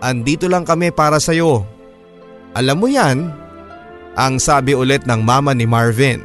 Andito 0.00 0.48
lang 0.48 0.64
kami 0.64 0.88
para 0.88 1.20
sa'yo. 1.20 1.75
Alam 2.56 2.76
mo 2.80 2.88
yan? 2.88 3.28
Ang 4.16 4.40
sabi 4.40 4.72
ulit 4.72 5.04
ng 5.04 5.20
mama 5.20 5.52
ni 5.52 5.68
Marvin. 5.68 6.24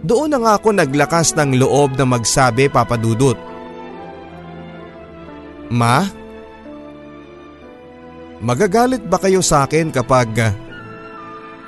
Doon 0.00 0.32
na 0.32 0.38
nga 0.40 0.52
ako 0.56 0.72
naglakas 0.72 1.36
ng 1.36 1.60
loob 1.60 2.00
na 2.00 2.08
magsabi 2.08 2.72
papadudot. 2.72 3.36
Ma? 5.68 6.08
Magagalit 8.40 9.04
ba 9.04 9.20
kayo 9.20 9.44
sa 9.44 9.68
akin 9.68 9.92
kapag 9.92 10.32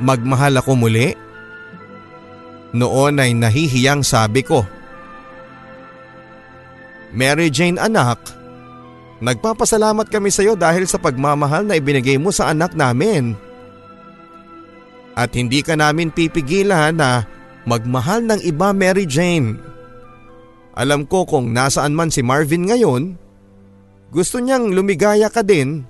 magmahal 0.01 0.61
ako 0.61 0.77
muli? 0.77 1.13
Noon 2.77 3.21
ay 3.21 3.33
nahihiyang 3.33 4.05
sabi 4.05 4.45
ko. 4.45 4.65
Mary 7.17 7.49
Jane 7.49 7.81
anak, 7.81 8.21
nagpapasalamat 9.21 10.09
kami 10.13 10.29
sa 10.29 10.45
iyo 10.45 10.59
dahil 10.59 10.85
sa 10.85 11.01
pagmamahal 11.01 11.65
na 11.65 11.79
ibinigay 11.79 12.21
mo 12.21 12.29
sa 12.33 12.53
anak 12.53 12.77
namin. 12.77 13.37
At 15.17 15.33
hindi 15.33 15.65
ka 15.65 15.77
namin 15.77 16.13
pipigilan 16.13 17.01
na 17.01 17.25
magmahal 17.65 18.25
ng 18.29 18.41
iba 18.45 18.77
Mary 18.77 19.09
Jane. 19.09 19.57
Alam 20.77 21.09
ko 21.09 21.25
kung 21.25 21.57
nasaan 21.57 21.97
man 21.97 22.13
si 22.13 22.21
Marvin 22.21 22.69
ngayon, 22.69 23.17
gusto 24.13 24.37
niyang 24.39 24.77
lumigaya 24.77 25.33
ka 25.33 25.41
din. 25.41 25.89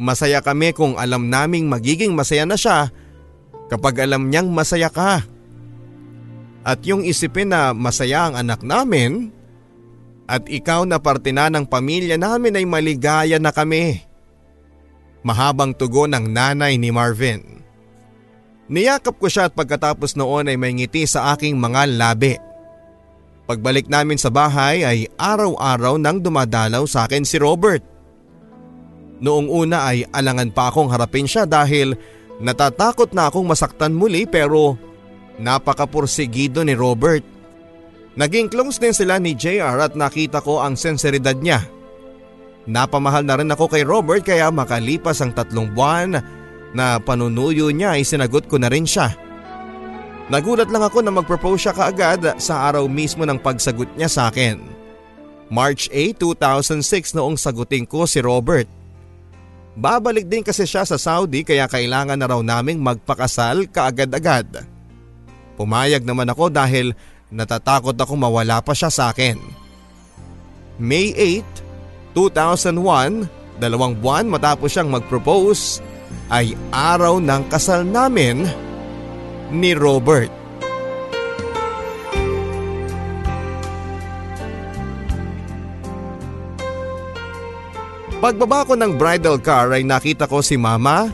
Masaya 0.00 0.40
kami 0.40 0.72
kung 0.72 0.96
alam 0.96 1.28
naming 1.28 1.68
magiging 1.68 2.16
masaya 2.16 2.48
na 2.48 2.56
siya 2.56 2.88
kapag 3.68 4.00
alam 4.00 4.32
niyang 4.32 4.48
masaya 4.48 4.88
ka. 4.88 5.20
At 6.64 6.80
yung 6.88 7.04
isipin 7.04 7.52
na 7.52 7.76
masaya 7.76 8.28
ang 8.28 8.34
anak 8.36 8.64
namin 8.64 9.32
at 10.28 10.44
ikaw 10.44 10.84
na 10.84 11.00
parte 11.00 11.32
na 11.32 11.48
ng 11.48 11.64
pamilya 11.64 12.20
namin 12.20 12.60
ay 12.60 12.68
maligaya 12.68 13.40
na 13.40 13.48
kami. 13.48 14.04
Mahabang 15.24 15.72
tugon 15.72 16.12
ng 16.12 16.28
nanay 16.28 16.76
ni 16.76 16.92
Marvin. 16.92 17.64
Niyakap 18.68 19.16
ko 19.16 19.32
siya 19.32 19.48
at 19.48 19.56
pagkatapos 19.56 20.14
noon 20.14 20.52
ay 20.52 20.60
may 20.60 20.76
ngiti 20.76 21.08
sa 21.08 21.32
aking 21.32 21.56
mga 21.56 21.88
labi. 21.96 22.36
Pagbalik 23.48 23.88
namin 23.88 24.20
sa 24.20 24.28
bahay 24.28 24.84
ay 24.84 24.98
araw-araw 25.16 25.96
nang 25.96 26.20
dumadalaw 26.20 26.84
sa 26.84 27.08
akin 27.08 27.24
si 27.24 27.40
Robert. 27.40 27.80
Noong 29.24 29.48
una 29.48 29.88
ay 29.88 30.04
alangan 30.12 30.52
pa 30.52 30.68
akong 30.68 30.92
harapin 30.92 31.24
siya 31.24 31.48
dahil 31.48 31.96
natatakot 32.44 33.16
na 33.16 33.32
akong 33.32 33.48
masaktan 33.48 33.96
muli 33.96 34.28
pero 34.28 34.76
Napakapursigido 35.38 36.66
ni 36.66 36.74
Robert. 36.74 37.22
Naging 38.18 38.50
close 38.50 38.82
din 38.82 38.90
sila 38.90 39.22
ni 39.22 39.38
JR 39.38 39.78
at 39.78 39.94
nakita 39.94 40.42
ko 40.42 40.58
ang 40.58 40.74
senseridad 40.74 41.38
niya. 41.38 41.62
Napamahal 42.66 43.22
na 43.22 43.38
rin 43.38 43.48
ako 43.54 43.70
kay 43.70 43.86
Robert 43.86 44.26
kaya 44.26 44.50
makalipas 44.50 45.22
ang 45.22 45.30
tatlong 45.30 45.70
buwan 45.70 46.18
na 46.74 46.98
panunuyo 46.98 47.70
niya 47.70 47.94
ay 47.94 48.02
sinagot 48.02 48.50
ko 48.50 48.58
na 48.58 48.66
rin 48.66 48.82
siya. 48.82 49.14
Nagulat 50.28 50.68
lang 50.68 50.82
ako 50.84 51.00
na 51.00 51.14
mag-propose 51.14 51.70
siya 51.70 51.72
kaagad 51.72 52.36
sa 52.42 52.68
araw 52.68 52.84
mismo 52.90 53.22
ng 53.22 53.38
pagsagot 53.38 53.88
niya 53.94 54.10
sa 54.10 54.28
akin. 54.28 54.60
March 55.48 55.88
8, 55.88 56.20
2006 56.20 57.16
noong 57.16 57.40
sagutin 57.40 57.88
ko 57.88 58.04
si 58.04 58.20
Robert. 58.20 58.68
Babalik 59.78 60.28
din 60.28 60.44
kasi 60.44 60.66
siya 60.66 60.84
sa 60.84 61.00
Saudi 61.00 61.46
kaya 61.46 61.64
kailangan 61.70 62.18
na 62.18 62.28
raw 62.28 62.42
naming 62.42 62.82
magpakasal 62.82 63.70
kaagad-agad. 63.70 64.66
Pumayag 65.56 66.04
naman 66.04 66.28
ako 66.28 66.52
dahil 66.52 66.92
natatakot 67.28 67.96
ako 67.96 68.16
mawala 68.16 68.60
pa 68.64 68.72
siya 68.72 68.88
sa 68.88 69.12
akin. 69.12 69.36
May 70.80 71.12
8, 71.12 72.14
2001, 72.16 73.60
dalawang 73.60 73.98
buwan 73.98 74.30
matapos 74.30 74.72
siyang 74.72 74.88
mag-propose, 74.88 75.82
ay 76.32 76.56
araw 76.72 77.20
ng 77.20 77.42
kasal 77.52 77.84
namin 77.84 78.48
ni 79.52 79.76
Robert. 79.76 80.32
Pagbaba 88.18 88.66
ko 88.66 88.74
ng 88.74 88.98
bridal 88.98 89.38
car 89.38 89.70
ay 89.70 89.86
nakita 89.86 90.26
ko 90.26 90.42
si 90.42 90.58
mama, 90.58 91.06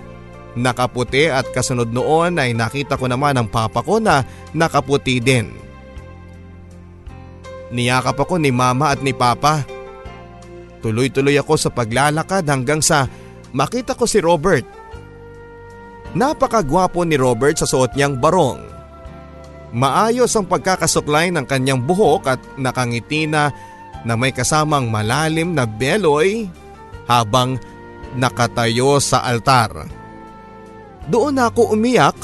Nakaputi 0.54 1.26
at 1.26 1.50
kasunod 1.50 1.90
noon 1.90 2.38
ay 2.38 2.54
nakita 2.54 2.94
ko 2.94 3.10
naman 3.10 3.34
ang 3.34 3.50
papa 3.50 3.82
ko 3.82 3.98
na 3.98 4.22
nakaputi 4.54 5.18
din. 5.18 5.63
Niyakap 7.74 8.14
ako 8.14 8.38
ni 8.38 8.54
mama 8.54 8.94
at 8.94 9.02
ni 9.02 9.10
papa. 9.10 9.66
Tuloy-tuloy 10.78 11.34
ako 11.34 11.58
sa 11.58 11.74
paglalakad 11.74 12.46
hanggang 12.46 12.78
sa 12.78 13.10
makita 13.50 13.98
ko 13.98 14.06
si 14.06 14.22
Robert. 14.22 14.62
Napakagwapo 16.14 17.02
ni 17.02 17.18
Robert 17.18 17.58
sa 17.58 17.66
suot 17.66 17.98
niyang 17.98 18.22
barong. 18.22 18.62
Maayos 19.74 20.30
ang 20.38 20.46
pagkakasuklay 20.46 21.34
ng 21.34 21.42
kanyang 21.50 21.82
buhok 21.82 22.30
at 22.30 22.40
nakangiti 22.54 23.26
na 23.26 23.50
na 24.06 24.14
may 24.14 24.30
kasamang 24.30 24.86
malalim 24.86 25.50
na 25.50 25.66
beloy 25.66 26.46
habang 27.10 27.58
nakatayo 28.14 29.02
sa 29.02 29.26
altar. 29.26 29.90
Doon 31.10 31.42
ako 31.42 31.74
umiyak. 31.74 32.14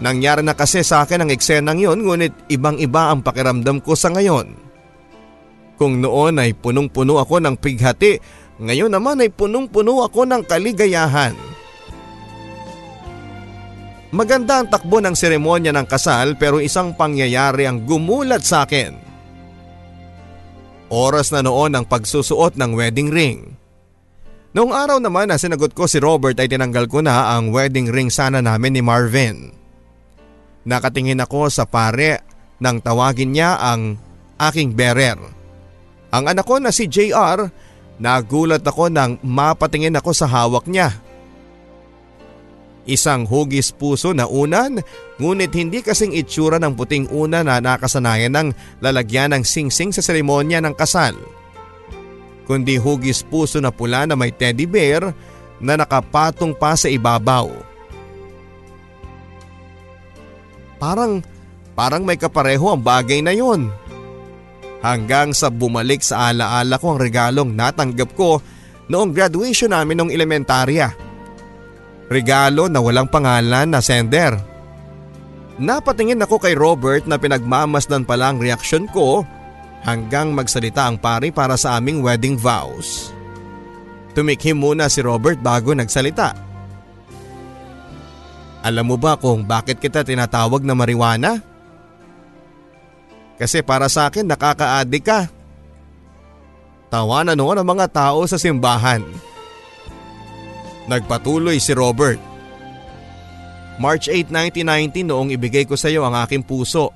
Nangyari 0.00 0.40
na 0.40 0.56
kasi 0.56 0.80
sa 0.80 1.04
akin 1.04 1.28
ang 1.28 1.30
eksenang 1.30 1.76
yon 1.76 2.00
ngunit 2.00 2.48
ibang 2.48 2.80
iba 2.80 3.12
ang 3.12 3.20
pakiramdam 3.20 3.84
ko 3.84 3.92
sa 3.92 4.08
ngayon. 4.08 4.56
Kung 5.76 6.00
noon 6.00 6.40
ay 6.40 6.56
punong-puno 6.56 7.20
ako 7.20 7.40
ng 7.40 7.56
pighati, 7.60 8.16
ngayon 8.60 8.92
naman 8.92 9.20
ay 9.20 9.28
punong-puno 9.28 10.04
ako 10.04 10.24
ng 10.24 10.42
kaligayahan. 10.48 11.36
Maganda 14.10 14.60
ang 14.60 14.66
takbo 14.72 14.98
ng 14.98 15.14
seremonya 15.14 15.70
ng 15.70 15.86
kasal 15.86 16.34
pero 16.34 16.58
isang 16.58 16.96
pangyayari 16.96 17.68
ang 17.68 17.84
gumulat 17.84 18.42
sa 18.42 18.66
akin. 18.66 18.96
Oras 20.90 21.30
na 21.30 21.46
noon 21.46 21.76
ang 21.76 21.86
pagsusuot 21.86 22.58
ng 22.58 22.74
wedding 22.74 23.12
ring. 23.12 23.54
Noong 24.50 24.74
araw 24.74 24.98
naman 24.98 25.30
na 25.30 25.38
sinagot 25.38 25.70
ko 25.78 25.86
si 25.86 26.02
Robert 26.02 26.34
ay 26.42 26.50
tinanggal 26.50 26.90
ko 26.90 26.98
na 26.98 27.38
ang 27.38 27.54
wedding 27.54 27.86
ring 27.86 28.10
sana 28.10 28.42
namin 28.42 28.74
ni 28.74 28.82
Marvin. 28.82 29.59
Nakatingin 30.64 31.22
ako 31.22 31.48
sa 31.48 31.64
pare 31.64 32.20
nang 32.60 32.80
tawagin 32.80 33.32
niya 33.32 33.56
ang 33.56 33.96
aking 34.36 34.76
bearer. 34.76 35.16
Ang 36.10 36.24
anak 36.26 36.44
ko 36.44 36.60
na 36.60 36.74
si 36.74 36.90
JR, 36.90 37.48
nagulat 38.02 38.60
ako 38.66 38.92
nang 38.92 39.16
mapatingin 39.24 39.96
ako 39.96 40.10
sa 40.12 40.28
hawak 40.28 40.68
niya. 40.68 40.92
Isang 42.84 43.28
hugis 43.28 43.70
puso 43.70 44.10
na 44.10 44.26
unan, 44.26 44.82
ngunit 45.20 45.52
hindi 45.54 45.80
kasing 45.84 46.16
itsura 46.16 46.58
ng 46.58 46.74
puting 46.74 47.06
una 47.12 47.44
na 47.44 47.62
nakasanayan 47.62 48.34
ng 48.34 48.48
lalagyan 48.82 49.36
ng 49.36 49.44
singsing 49.46 49.94
sa 49.94 50.02
seremonya 50.02 50.58
ng 50.64 50.74
kasal 50.74 51.14
kundi 52.50 52.82
hugis 52.82 53.22
puso 53.22 53.62
na 53.62 53.70
pula 53.70 54.10
na 54.10 54.18
may 54.18 54.34
teddy 54.34 54.66
bear 54.66 55.14
na 55.62 55.78
nakapatong 55.78 56.50
pa 56.50 56.74
sa 56.74 56.90
ibabaw. 56.90 57.69
Parang, 60.80 61.20
parang 61.76 62.02
may 62.02 62.16
kapareho 62.16 62.72
ang 62.72 62.80
bagay 62.80 63.20
na 63.20 63.36
yon. 63.36 63.68
Hanggang 64.80 65.36
sa 65.36 65.52
bumalik 65.52 66.00
sa 66.00 66.32
alaala 66.32 66.80
ko 66.80 66.96
ang 66.96 66.98
regalong 66.98 67.52
natanggap 67.52 68.16
ko 68.16 68.40
noong 68.88 69.12
graduation 69.12 69.76
namin 69.76 70.00
ng 70.00 70.10
elementarya. 70.10 70.88
Regalo 72.08 72.66
na 72.66 72.80
walang 72.80 73.06
pangalan 73.06 73.68
na 73.68 73.84
sender. 73.84 74.34
Napatingin 75.60 76.24
ako 76.24 76.40
kay 76.40 76.56
Robert 76.56 77.04
na 77.04 77.20
pinagmamasdan 77.20 78.08
pala 78.08 78.32
ang 78.32 78.40
reaksyon 78.40 78.88
ko 78.88 79.20
hanggang 79.84 80.32
magsalita 80.32 80.88
ang 80.88 80.96
pari 80.96 81.28
para 81.28 81.60
sa 81.60 81.76
aming 81.76 82.00
wedding 82.00 82.40
vows. 82.40 83.12
Tumikhim 84.16 84.58
muna 84.58 84.90
si 84.90 85.04
Robert 85.04 85.38
bago 85.38 85.76
nagsalita. 85.76 86.49
Alam 88.60 88.92
mo 88.92 88.96
ba 89.00 89.16
kung 89.16 89.40
bakit 89.40 89.80
kita 89.80 90.04
tinatawag 90.04 90.60
na 90.60 90.76
mariwana? 90.76 91.40
Kasi 93.40 93.64
para 93.64 93.88
sa 93.88 94.12
akin 94.12 94.28
nakaka-addict 94.28 95.06
ka. 95.08 95.20
Tawanan 96.92 97.40
noon 97.40 97.56
ang 97.56 97.68
mga 97.68 97.88
tao 97.88 98.20
sa 98.28 98.36
simbahan. 98.36 99.00
Nagpatuloy 100.84 101.56
si 101.56 101.72
Robert. 101.72 102.20
March 103.80 104.12
8, 104.12 104.28
1990 104.28 105.08
noong 105.08 105.32
ibigay 105.32 105.64
ko 105.64 105.72
sa 105.72 105.88
iyo 105.88 106.04
ang 106.04 106.12
aking 106.20 106.44
puso. 106.44 106.92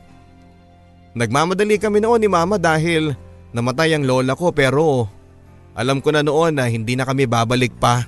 Nagmamadali 1.17 1.81
kami 1.81 2.05
noon 2.05 2.21
ni 2.21 2.29
mama 2.29 2.61
dahil 2.61 3.17
namatay 3.57 3.97
ang 3.97 4.05
lola 4.05 4.37
ko 4.37 4.53
pero 4.53 5.09
alam 5.73 6.05
ko 6.05 6.13
na 6.13 6.21
noon 6.21 6.61
na 6.61 6.69
hindi 6.69 6.93
na 6.93 7.09
kami 7.09 7.25
babalik 7.25 7.73
pa. 7.81 8.05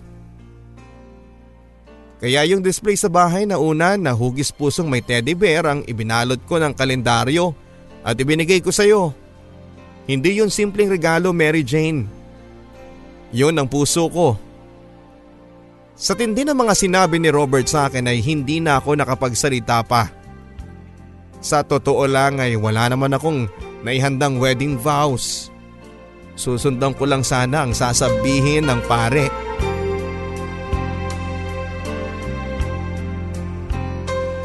Kaya 2.17 2.49
yung 2.49 2.65
display 2.65 2.97
sa 2.97 3.13
bahay 3.13 3.45
na 3.45 3.61
una 3.61 4.01
na 4.01 4.17
hugis 4.17 4.49
pusong 4.49 4.89
may 4.89 5.05
teddy 5.05 5.37
bear 5.37 5.69
ang 5.69 5.85
ibinalot 5.85 6.41
ko 6.49 6.57
ng 6.57 6.73
kalendaryo 6.73 7.53
at 8.01 8.17
ibinigay 8.17 8.65
ko 8.65 8.73
sa 8.73 8.89
iyo. 8.89 9.13
Hindi 10.09 10.41
yun 10.41 10.49
simpleng 10.49 10.89
regalo 10.89 11.35
Mary 11.37 11.61
Jane. 11.61 12.09
Yun 13.37 13.59
ang 13.59 13.69
puso 13.69 14.09
ko. 14.09 14.39
Sa 15.97 16.17
tindi 16.17 16.45
ng 16.45 16.57
mga 16.57 16.73
sinabi 16.77 17.21
ni 17.21 17.29
Robert 17.29 17.67
sa 17.69 17.89
akin 17.89 18.09
ay 18.09 18.21
hindi 18.25 18.63
na 18.63 18.81
ako 18.81 18.97
nakapagsalita 18.97 19.83
pa. 19.85 20.09
Sa 21.41 21.65
totoo 21.65 22.05
lang 22.09 22.41
ay 22.41 22.57
wala 22.57 22.89
naman 22.93 23.13
akong 23.13 23.49
naihandang 23.85 24.41
wedding 24.41 24.81
vows. 24.81 25.53
Susundan 26.37 26.93
ko 26.93 27.09
lang 27.09 27.25
sana 27.25 27.65
ang 27.65 27.73
sasabihin 27.73 28.69
ng 28.69 28.81
pare. 28.85 29.33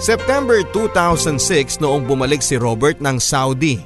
September 0.02 0.66
2006 0.74 1.78
noong 1.78 2.10
bumalik 2.10 2.42
si 2.42 2.58
Robert 2.58 2.98
ng 3.06 3.22
Saudi. 3.22 3.78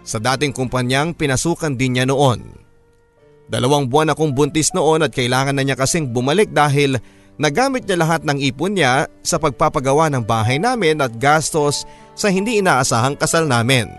Sa 0.00 0.16
dating 0.16 0.56
kumpanyang 0.56 1.12
pinasukan 1.12 1.76
din 1.76 2.00
niya 2.00 2.08
noon. 2.08 2.40
Dalawang 3.52 3.92
buwan 3.92 4.16
akong 4.16 4.32
buntis 4.32 4.72
noon 4.72 5.04
at 5.04 5.12
kailangan 5.12 5.52
na 5.52 5.60
niya 5.60 5.76
kasing 5.76 6.16
bumalik 6.16 6.48
dahil 6.48 6.96
nagamit 7.36 7.84
niya 7.84 8.00
lahat 8.00 8.24
ng 8.24 8.40
ipon 8.40 8.72
niya 8.72 9.04
sa 9.20 9.36
pagpapagawa 9.36 10.08
ng 10.16 10.24
bahay 10.24 10.56
namin 10.56 11.04
at 11.04 11.12
gastos 11.20 11.84
sa 12.16 12.32
hindi 12.32 12.64
inaasahang 12.64 13.20
kasal 13.20 13.44
namin. 13.44 13.92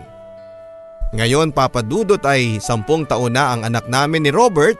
Ngayon 1.14 1.54
papadudot 1.54 2.26
ay 2.26 2.58
sampung 2.58 3.06
taon 3.06 3.38
na 3.38 3.54
ang 3.54 3.62
anak 3.62 3.86
namin 3.86 4.26
ni 4.26 4.34
Robert, 4.34 4.74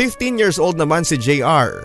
15 0.00 0.40
years 0.40 0.56
old 0.56 0.80
naman 0.80 1.04
si 1.04 1.20
JR. 1.20 1.84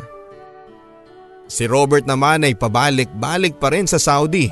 Si 1.48 1.64
Robert 1.64 2.04
naman 2.04 2.44
ay 2.44 2.54
pabalik-balik 2.60 3.56
pa 3.56 3.72
rin 3.72 3.88
sa 3.88 3.96
Saudi. 3.96 4.52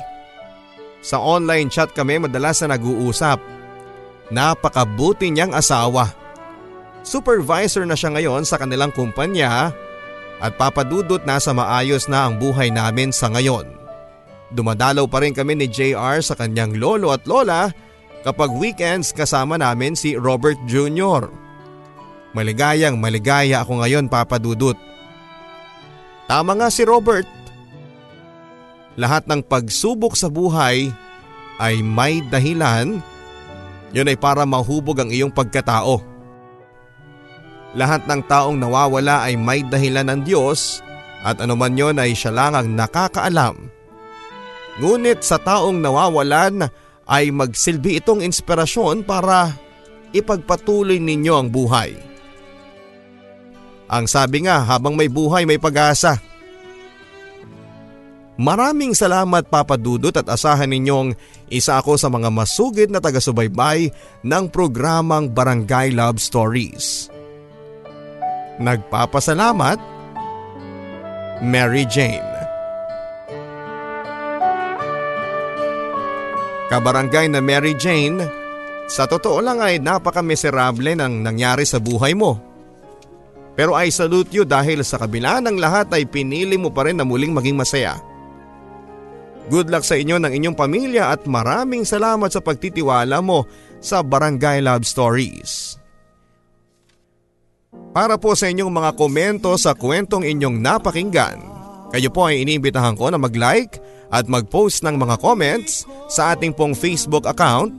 Sa 1.04 1.20
online 1.20 1.68
chat 1.68 1.92
kami 1.92 2.16
madalas 2.16 2.64
na 2.64 2.74
nag-uusap. 2.74 3.38
Napakabuti 4.32 5.30
niyang 5.30 5.52
asawa. 5.52 6.10
Supervisor 7.06 7.86
na 7.86 7.94
siya 7.94 8.16
ngayon 8.16 8.42
sa 8.42 8.58
kanilang 8.58 8.90
kumpanya 8.90 9.70
at 10.42 10.52
papadudot 10.58 11.22
na 11.22 11.38
sa 11.38 11.54
maayos 11.54 12.10
na 12.10 12.26
ang 12.26 12.40
buhay 12.40 12.72
namin 12.72 13.14
sa 13.14 13.30
ngayon. 13.30 13.70
Dumadalaw 14.50 15.06
pa 15.06 15.22
rin 15.22 15.36
kami 15.36 15.54
ni 15.54 15.66
JR 15.70 16.18
sa 16.24 16.34
kanyang 16.34 16.74
lolo 16.80 17.14
at 17.14 17.22
lola 17.28 17.70
kapag 18.26 18.50
weekends 18.50 19.14
kasama 19.14 19.54
namin 19.60 19.94
si 19.94 20.18
Robert 20.18 20.58
Jr. 20.66 21.30
Maligayang 22.34 22.98
maligaya 22.98 23.62
ako 23.62 23.84
ngayon 23.84 24.10
papadudot. 24.10 24.74
Tama 26.26 26.58
nga 26.58 26.68
si 26.70 26.82
Robert. 26.82 27.26
Lahat 28.98 29.22
ng 29.30 29.46
pagsubok 29.46 30.18
sa 30.18 30.26
buhay 30.26 30.90
ay 31.62 31.74
may 31.86 32.18
dahilan. 32.26 32.98
Yun 33.94 34.10
ay 34.10 34.18
para 34.18 34.42
mahubog 34.42 34.98
ang 34.98 35.10
iyong 35.14 35.30
pagkatao. 35.30 36.02
Lahat 37.78 38.02
ng 38.08 38.22
taong 38.26 38.58
nawawala 38.58 39.22
ay 39.28 39.38
may 39.38 39.62
dahilan 39.62 40.08
ng 40.10 40.20
Diyos 40.26 40.82
at 41.22 41.38
anuman 41.38 41.78
yon 41.78 42.00
ay 42.02 42.16
siya 42.16 42.34
lang 42.34 42.58
ang 42.58 42.74
nakakaalam. 42.74 43.70
Ngunit 44.82 45.22
sa 45.22 45.40
taong 45.40 45.78
nawawalan 45.80 46.68
ay 47.06 47.30
magsilbi 47.30 48.02
itong 48.02 48.20
inspirasyon 48.20 49.06
para 49.06 49.54
ipagpatuloy 50.10 50.98
ninyo 50.98 51.34
ang 51.38 51.48
buhay. 51.48 52.15
Ang 53.86 54.10
sabi 54.10 54.46
nga 54.46 54.66
habang 54.66 54.98
may 54.98 55.06
buhay 55.06 55.46
may 55.46 55.62
pag-asa. 55.62 56.18
Maraming 58.36 58.92
salamat 58.92 59.48
Papa 59.48 59.80
Dudut 59.80 60.12
at 60.12 60.28
asahan 60.28 60.68
ninyong 60.68 61.16
isa 61.48 61.80
ako 61.80 61.96
sa 61.96 62.12
mga 62.12 62.28
masugid 62.28 62.92
na 62.92 63.00
taga-subaybay 63.00 63.88
ng 64.20 64.44
programang 64.52 65.32
Barangay 65.32 65.96
Love 65.96 66.20
Stories. 66.20 67.08
Nagpapasalamat, 68.60 69.80
Mary 71.40 71.88
Jane. 71.88 72.36
Kabarangay 76.68 77.32
na 77.32 77.40
Mary 77.40 77.72
Jane, 77.78 78.20
sa 78.84 79.08
totoo 79.08 79.40
lang 79.40 79.64
ay 79.64 79.80
napaka-miserable 79.80 80.92
ng 80.92 81.24
nangyari 81.24 81.64
sa 81.64 81.80
buhay 81.80 82.12
mo. 82.12 82.45
Pero 83.56 83.72
I 83.72 83.88
salute 83.88 84.30
you 84.36 84.44
dahil 84.44 84.84
sa 84.84 85.00
kabila 85.00 85.40
ng 85.40 85.56
lahat 85.56 85.88
ay 85.96 86.04
pinili 86.04 86.60
mo 86.60 86.68
pa 86.68 86.84
rin 86.84 87.00
na 87.00 87.08
muling 87.08 87.32
maging 87.32 87.56
masaya. 87.56 87.96
Good 89.48 89.72
luck 89.72 89.86
sa 89.86 89.96
inyo 89.96 90.20
ng 90.20 90.28
inyong 90.28 90.56
pamilya 90.58 91.16
at 91.16 91.24
maraming 91.24 91.88
salamat 91.88 92.28
sa 92.28 92.44
pagtitiwala 92.44 93.24
mo 93.24 93.48
sa 93.80 94.04
Barangay 94.04 94.60
Love 94.60 94.84
Stories. 94.84 95.80
Para 97.96 98.20
po 98.20 98.36
sa 98.36 98.52
inyong 98.52 98.68
mga 98.68 98.90
komento 98.98 99.56
sa 99.56 99.72
kwentong 99.72 100.26
inyong 100.26 100.60
napakinggan, 100.60 101.38
kayo 101.94 102.12
po 102.12 102.28
ay 102.28 102.44
iniimbitahan 102.44 102.98
ko 102.98 103.08
na 103.08 103.16
mag-like 103.16 103.80
at 104.12 104.28
mag-post 104.28 104.84
ng 104.84 105.00
mga 105.00 105.16
comments 105.22 105.88
sa 106.10 106.36
ating 106.36 106.52
pong 106.52 106.76
Facebook 106.76 107.24
account 107.24 107.72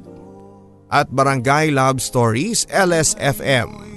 at 0.87 1.11
Barangay 1.11 1.69
Love 1.69 1.99
Stories 1.99 2.63
LSFM. 2.71 3.96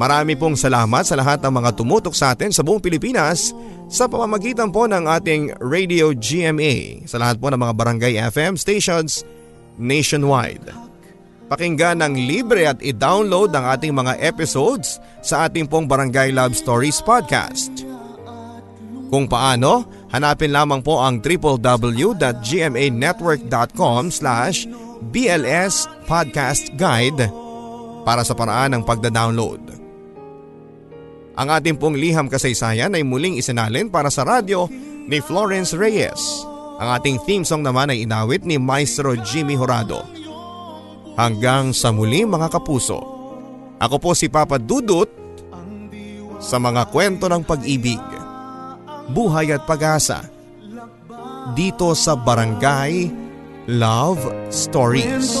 Marami 0.00 0.32
pong 0.32 0.56
salamat 0.56 1.04
sa 1.04 1.12
lahat 1.12 1.44
ng 1.44 1.60
mga 1.60 1.76
tumutok 1.76 2.16
sa 2.16 2.32
atin 2.32 2.48
sa 2.48 2.64
buong 2.64 2.80
Pilipinas 2.80 3.52
sa 3.84 4.08
pamamagitan 4.08 4.72
po 4.72 4.88
ng 4.88 5.04
ating 5.04 5.60
Radio 5.60 6.16
GMA 6.16 7.04
sa 7.04 7.20
lahat 7.20 7.36
po 7.36 7.52
ng 7.52 7.60
mga 7.60 7.76
barangay 7.76 8.16
FM 8.32 8.56
stations 8.56 9.28
nationwide. 9.76 10.72
Pakinggan 11.52 12.00
ng 12.00 12.16
libre 12.16 12.64
at 12.64 12.80
i-download 12.80 13.52
ang 13.52 13.76
ating 13.76 13.92
mga 13.92 14.16
episodes 14.24 14.96
sa 15.20 15.44
ating 15.44 15.68
pong 15.68 15.84
Barangay 15.84 16.32
Love 16.32 16.56
Stories 16.56 17.04
podcast. 17.04 17.84
Kung 19.12 19.28
paano, 19.28 19.84
hanapin 20.16 20.56
lamang 20.56 20.80
po 20.80 21.04
ang 21.04 21.20
www.gmanetwork.com 21.20 24.02
slash 24.08 24.64
BLS 25.12 25.92
Podcast 26.08 26.72
Guide 26.80 27.28
para 28.08 28.24
sa 28.24 28.32
paraan 28.32 28.72
ng 28.78 28.86
pagda-download. 28.86 29.79
Ang 31.40 31.48
ating 31.48 31.80
pong 31.80 31.96
liham 31.96 32.28
kasaysayan 32.28 32.92
ay 32.92 33.00
muling 33.00 33.40
isinalin 33.40 33.88
para 33.88 34.12
sa 34.12 34.28
radyo 34.28 34.68
ni 35.08 35.24
Florence 35.24 35.72
Reyes. 35.72 36.44
Ang 36.76 36.88
ating 37.00 37.16
theme 37.24 37.48
song 37.48 37.64
naman 37.64 37.88
ay 37.88 38.04
inawit 38.04 38.44
ni 38.44 38.60
Maestro 38.60 39.16
Jimmy 39.16 39.56
Horado. 39.56 40.04
Hanggang 41.16 41.72
sa 41.72 41.96
muli 41.96 42.28
mga 42.28 42.52
kapuso. 42.52 43.00
Ako 43.80 43.96
po 43.96 44.12
si 44.12 44.28
Papa 44.28 44.60
Dudut 44.60 45.08
sa 46.36 46.60
mga 46.60 46.92
kwento 46.92 47.24
ng 47.24 47.40
pag-ibig, 47.40 48.00
buhay 49.08 49.56
at 49.56 49.64
pag-asa 49.64 50.28
dito 51.56 51.96
sa 51.96 52.20
Barangay 52.20 53.08
Love 53.64 54.52
Stories. 54.52 55.40